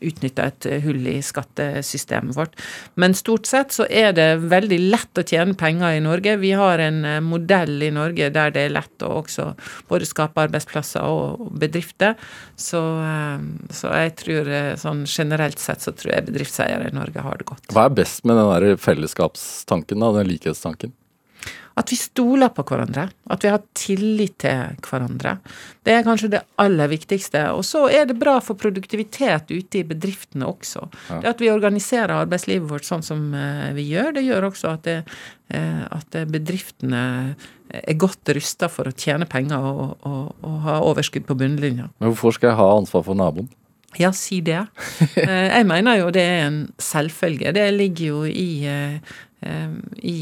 utnytter 0.00 0.50
et 0.50 0.68
hull 0.86 1.02
i 1.10 1.18
skattesystemet 1.24 2.36
vårt. 2.38 2.56
Men 2.94 3.16
stort 3.18 3.48
sett 3.48 3.74
så 3.76 3.86
er 3.90 4.14
det 4.16 4.28
veldig 4.46 4.80
lett 4.86 5.20
å 5.20 5.26
tjene 5.26 5.56
penger 5.58 5.98
i 5.98 6.04
Norge. 6.04 6.38
Vi 6.40 6.54
har 6.56 6.82
en 6.82 7.02
modell 7.26 7.82
i 7.84 7.92
Norge 7.94 8.30
der 8.32 8.54
det 8.54 8.66
er 8.66 8.74
lett 8.76 9.04
å 9.04 9.12
også 9.20 9.50
både 9.90 10.08
skape 10.08 10.46
arbeidsplasser 10.46 11.04
og 11.04 11.50
bedrifter. 11.60 12.16
Så, 12.56 12.80
så 13.74 13.92
jeg 14.00 14.14
tror 14.22 14.52
sånn 14.80 15.04
generelt 15.10 15.60
sett 15.66 15.84
så 15.84 15.94
tror 15.96 16.14
jeg 16.14 16.28
bedriftseiere 16.30 16.90
i 16.90 16.94
Norge 16.96 17.24
har 17.24 17.40
det 17.40 17.48
godt. 17.48 17.66
Hva 17.74 17.88
er 17.88 17.98
best 17.98 18.24
med 18.24 18.38
den 18.38 18.52
der 18.52 18.80
fellesskapstanken, 18.80 20.02
da, 20.02 20.12
den 20.18 20.30
likhetstanken? 20.30 20.94
At 21.76 21.92
vi 21.92 21.96
stoler 22.00 22.48
på 22.56 22.64
hverandre. 22.64 23.10
At 23.28 23.44
vi 23.44 23.50
har 23.52 23.60
tillit 23.76 24.38
til 24.40 24.78
hverandre. 24.86 25.34
Det 25.84 25.92
er 25.92 26.06
kanskje 26.06 26.30
det 26.32 26.40
aller 26.62 26.88
viktigste. 26.88 27.42
Og 27.52 27.66
så 27.68 27.82
er 27.92 28.06
det 28.08 28.16
bra 28.16 28.38
for 28.44 28.56
produktivitet 28.56 29.52
ute 29.52 29.82
i 29.82 29.84
bedriftene 29.84 30.48
også. 30.48 30.86
Ja. 31.10 31.18
Det 31.20 31.32
At 31.34 31.44
vi 31.44 31.52
organiserer 31.52 32.14
arbeidslivet 32.16 32.70
vårt 32.70 32.88
sånn 32.88 33.04
som 33.04 33.28
eh, 33.36 33.74
vi 33.76 33.90
gjør, 33.90 34.14
det 34.16 34.24
gjør 34.24 34.48
også 34.48 34.72
at, 34.72 34.88
det, 34.88 34.96
eh, 35.52 35.84
at 35.84 36.16
bedriftene 36.32 37.04
er 37.68 38.00
godt 38.00 38.32
rusta 38.32 38.70
for 38.72 38.88
å 38.88 38.96
tjene 38.96 39.28
penger 39.28 39.60
og, 39.60 39.98
og, 40.08 40.32
og 40.46 40.58
ha 40.64 40.80
overskudd 40.86 41.28
på 41.28 41.36
bunnlinja. 41.36 41.90
Men 42.00 42.14
hvorfor 42.14 42.38
skal 42.38 42.54
jeg 42.54 42.60
ha 42.62 42.72
ansvar 42.78 43.04
for 43.04 43.18
naboen? 43.18 43.52
Ja, 43.98 44.12
si 44.12 44.40
det. 44.44 44.64
Eh, 45.16 45.48
jeg 45.48 45.66
mener 45.66 45.96
jo 46.00 46.10
det 46.14 46.22
er 46.22 46.42
en 46.46 46.58
selvfølge. 46.82 47.52
Det 47.56 47.64
ligger 47.74 48.06
jo 48.06 48.24
i, 48.28 48.66
eh, 48.68 49.14
eh, 49.42 49.70
i 50.04 50.18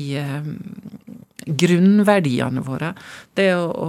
grunnverdiene 1.44 2.62
våre. 2.64 2.92
Det 3.36 3.48
å, 3.58 3.64
å, 3.68 3.88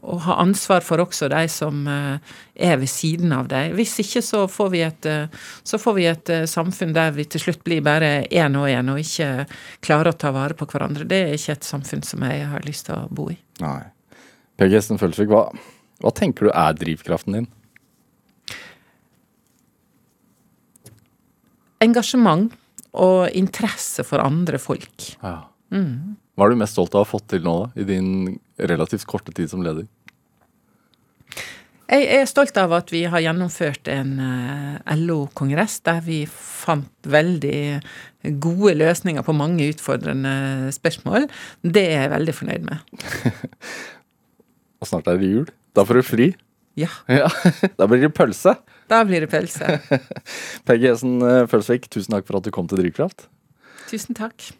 å, 0.00 0.16
ha 0.24 0.38
ansvar 0.42 0.82
for 0.82 1.02
også 1.04 1.28
de 1.30 1.44
som 1.52 1.84
er 1.86 2.80
ved 2.80 2.90
siden 2.90 3.34
av 3.36 3.50
deg. 3.52 3.76
Hvis 3.78 3.98
ikke 4.02 4.24
så 4.24 4.46
får 4.50 4.72
vi 4.72 4.82
et, 4.86 5.10
får 5.68 5.96
vi 5.98 6.08
et 6.10 6.32
samfunn 6.50 6.96
der 6.96 7.12
vi 7.14 7.28
til 7.30 7.44
slutt 7.46 7.62
blir 7.66 7.84
bare 7.86 8.24
én 8.26 8.58
og 8.58 8.70
én, 8.72 8.90
og 8.90 9.02
ikke 9.02 9.46
klarer 9.84 10.14
å 10.14 10.18
ta 10.18 10.32
vare 10.34 10.58
på 10.58 10.68
hverandre. 10.72 11.06
Det 11.06 11.20
er 11.26 11.36
ikke 11.36 11.58
et 11.58 11.68
samfunn 11.68 12.02
som 12.06 12.24
jeg 12.26 12.48
har 12.50 12.66
lyst 12.66 12.88
til 12.88 12.96
å 12.96 13.06
bo 13.10 13.28
i. 13.34 13.38
Nei. 13.62 13.82
Per 14.56 14.72
Gesten 14.72 14.98
Følsvik, 14.98 15.30
hva, 15.30 15.46
hva 16.02 16.12
tenker 16.16 16.48
du 16.48 16.54
er 16.54 16.76
drivkraften 16.80 17.36
din? 17.36 17.50
Engasjement 21.84 22.54
og 22.96 23.28
interesse 23.36 24.04
for 24.06 24.22
andre 24.24 24.60
folk. 24.62 25.10
Ja. 25.20 25.38
Mm. 25.74 26.16
Hva 26.36 26.46
er 26.46 26.52
du 26.52 26.60
mest 26.60 26.76
stolt 26.76 26.94
av 26.94 27.02
å 27.02 27.06
ha 27.06 27.08
fått 27.08 27.30
til 27.32 27.44
nå, 27.44 27.56
da, 27.64 27.82
i 27.82 27.86
din 27.88 28.10
relativt 28.56 29.06
korte 29.08 29.34
tid 29.36 29.50
som 29.52 29.64
leder? 29.64 29.86
Jeg 31.86 32.06
er 32.16 32.24
stolt 32.26 32.56
av 32.58 32.72
at 32.74 32.90
vi 32.90 33.04
har 33.06 33.22
gjennomført 33.22 33.86
en 33.92 34.16
eh, 34.18 34.94
LO-kongress 34.98 35.78
der 35.86 36.00
vi 36.02 36.24
fant 36.26 37.06
veldig 37.06 37.60
gode 38.42 38.72
løsninger 38.80 39.22
på 39.22 39.34
mange 39.36 39.68
utfordrende 39.70 40.72
spørsmål. 40.74 41.28
Det 41.62 41.84
er 41.92 42.00
jeg 42.00 42.14
veldig 42.16 42.34
fornøyd 42.34 42.66
med. 42.66 43.06
Og 44.82 44.90
snart 44.90 45.06
er 45.12 45.22
det 45.22 45.30
jul. 45.30 45.46
Da 45.78 45.86
får 45.86 46.00
du 46.00 46.06
fri. 46.08 46.28
Ja. 46.76 46.90
ja. 47.08 47.30
Da 47.78 47.86
blir 47.86 48.02
det 48.02 48.12
pølse. 48.18 48.56
Da 48.90 49.02
blir 49.06 49.24
det 49.24 49.30
pølse. 49.32 49.78
Peggy 50.68 50.90
Esen 50.92 51.18
eh, 51.24 51.46
Følsvik, 51.50 51.88
tusen 51.92 52.14
takk 52.14 52.28
for 52.28 52.40
at 52.40 52.46
du 52.46 52.52
kom 52.54 52.68
til 52.70 52.82
Drivkraft. 52.82 53.28
Tusen 53.90 54.18
takk. 54.18 54.52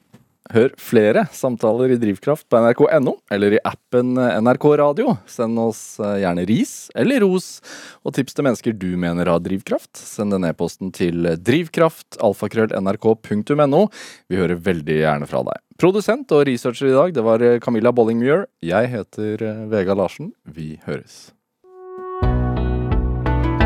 Hør 0.55 0.71
flere 0.79 1.25
samtaler 1.35 1.91
i 1.91 1.97
Drivkraft 1.99 2.45
på 2.51 2.59
nrk.no 2.61 3.17
eller 3.35 3.53
i 3.57 3.59
appen 3.67 4.15
NRK 4.15 4.65
Radio. 4.79 5.17
Send 5.31 5.59
oss 5.59 5.99
eh, 5.99 6.21
gjerne 6.23 6.45
ris 6.47 6.91
eller 6.95 7.21
ros, 7.25 7.61
og 8.07 8.15
tips 8.15 8.35
til 8.37 8.45
mennesker 8.47 8.73
du 8.79 8.97
mener 9.01 9.27
har 9.31 9.41
drivkraft. 9.43 9.97
Send 9.99 10.33
den 10.35 10.45
e-posten 10.47 10.93
til 10.95 11.27
drivkraftalfakrøll.nrk.no. 11.43 13.83
Vi 14.31 14.37
hører 14.39 14.57
veldig 14.69 14.97
gjerne 15.03 15.27
fra 15.31 15.41
deg. 15.51 15.59
Produsent 15.83 16.33
og 16.33 16.47
researcher 16.49 16.89
i 16.89 16.97
dag, 16.97 17.09
det 17.17 17.25
var 17.27 17.39
eh, 17.43 17.61
Camilla 17.63 17.91
Bollingmuir. 17.93 18.47
Jeg 18.65 18.85
heter 18.95 19.43
eh, 19.43 19.69
Vega 19.73 19.95
Larsen. 19.99 20.29
Vi 20.47 20.81
høres. 20.87 21.37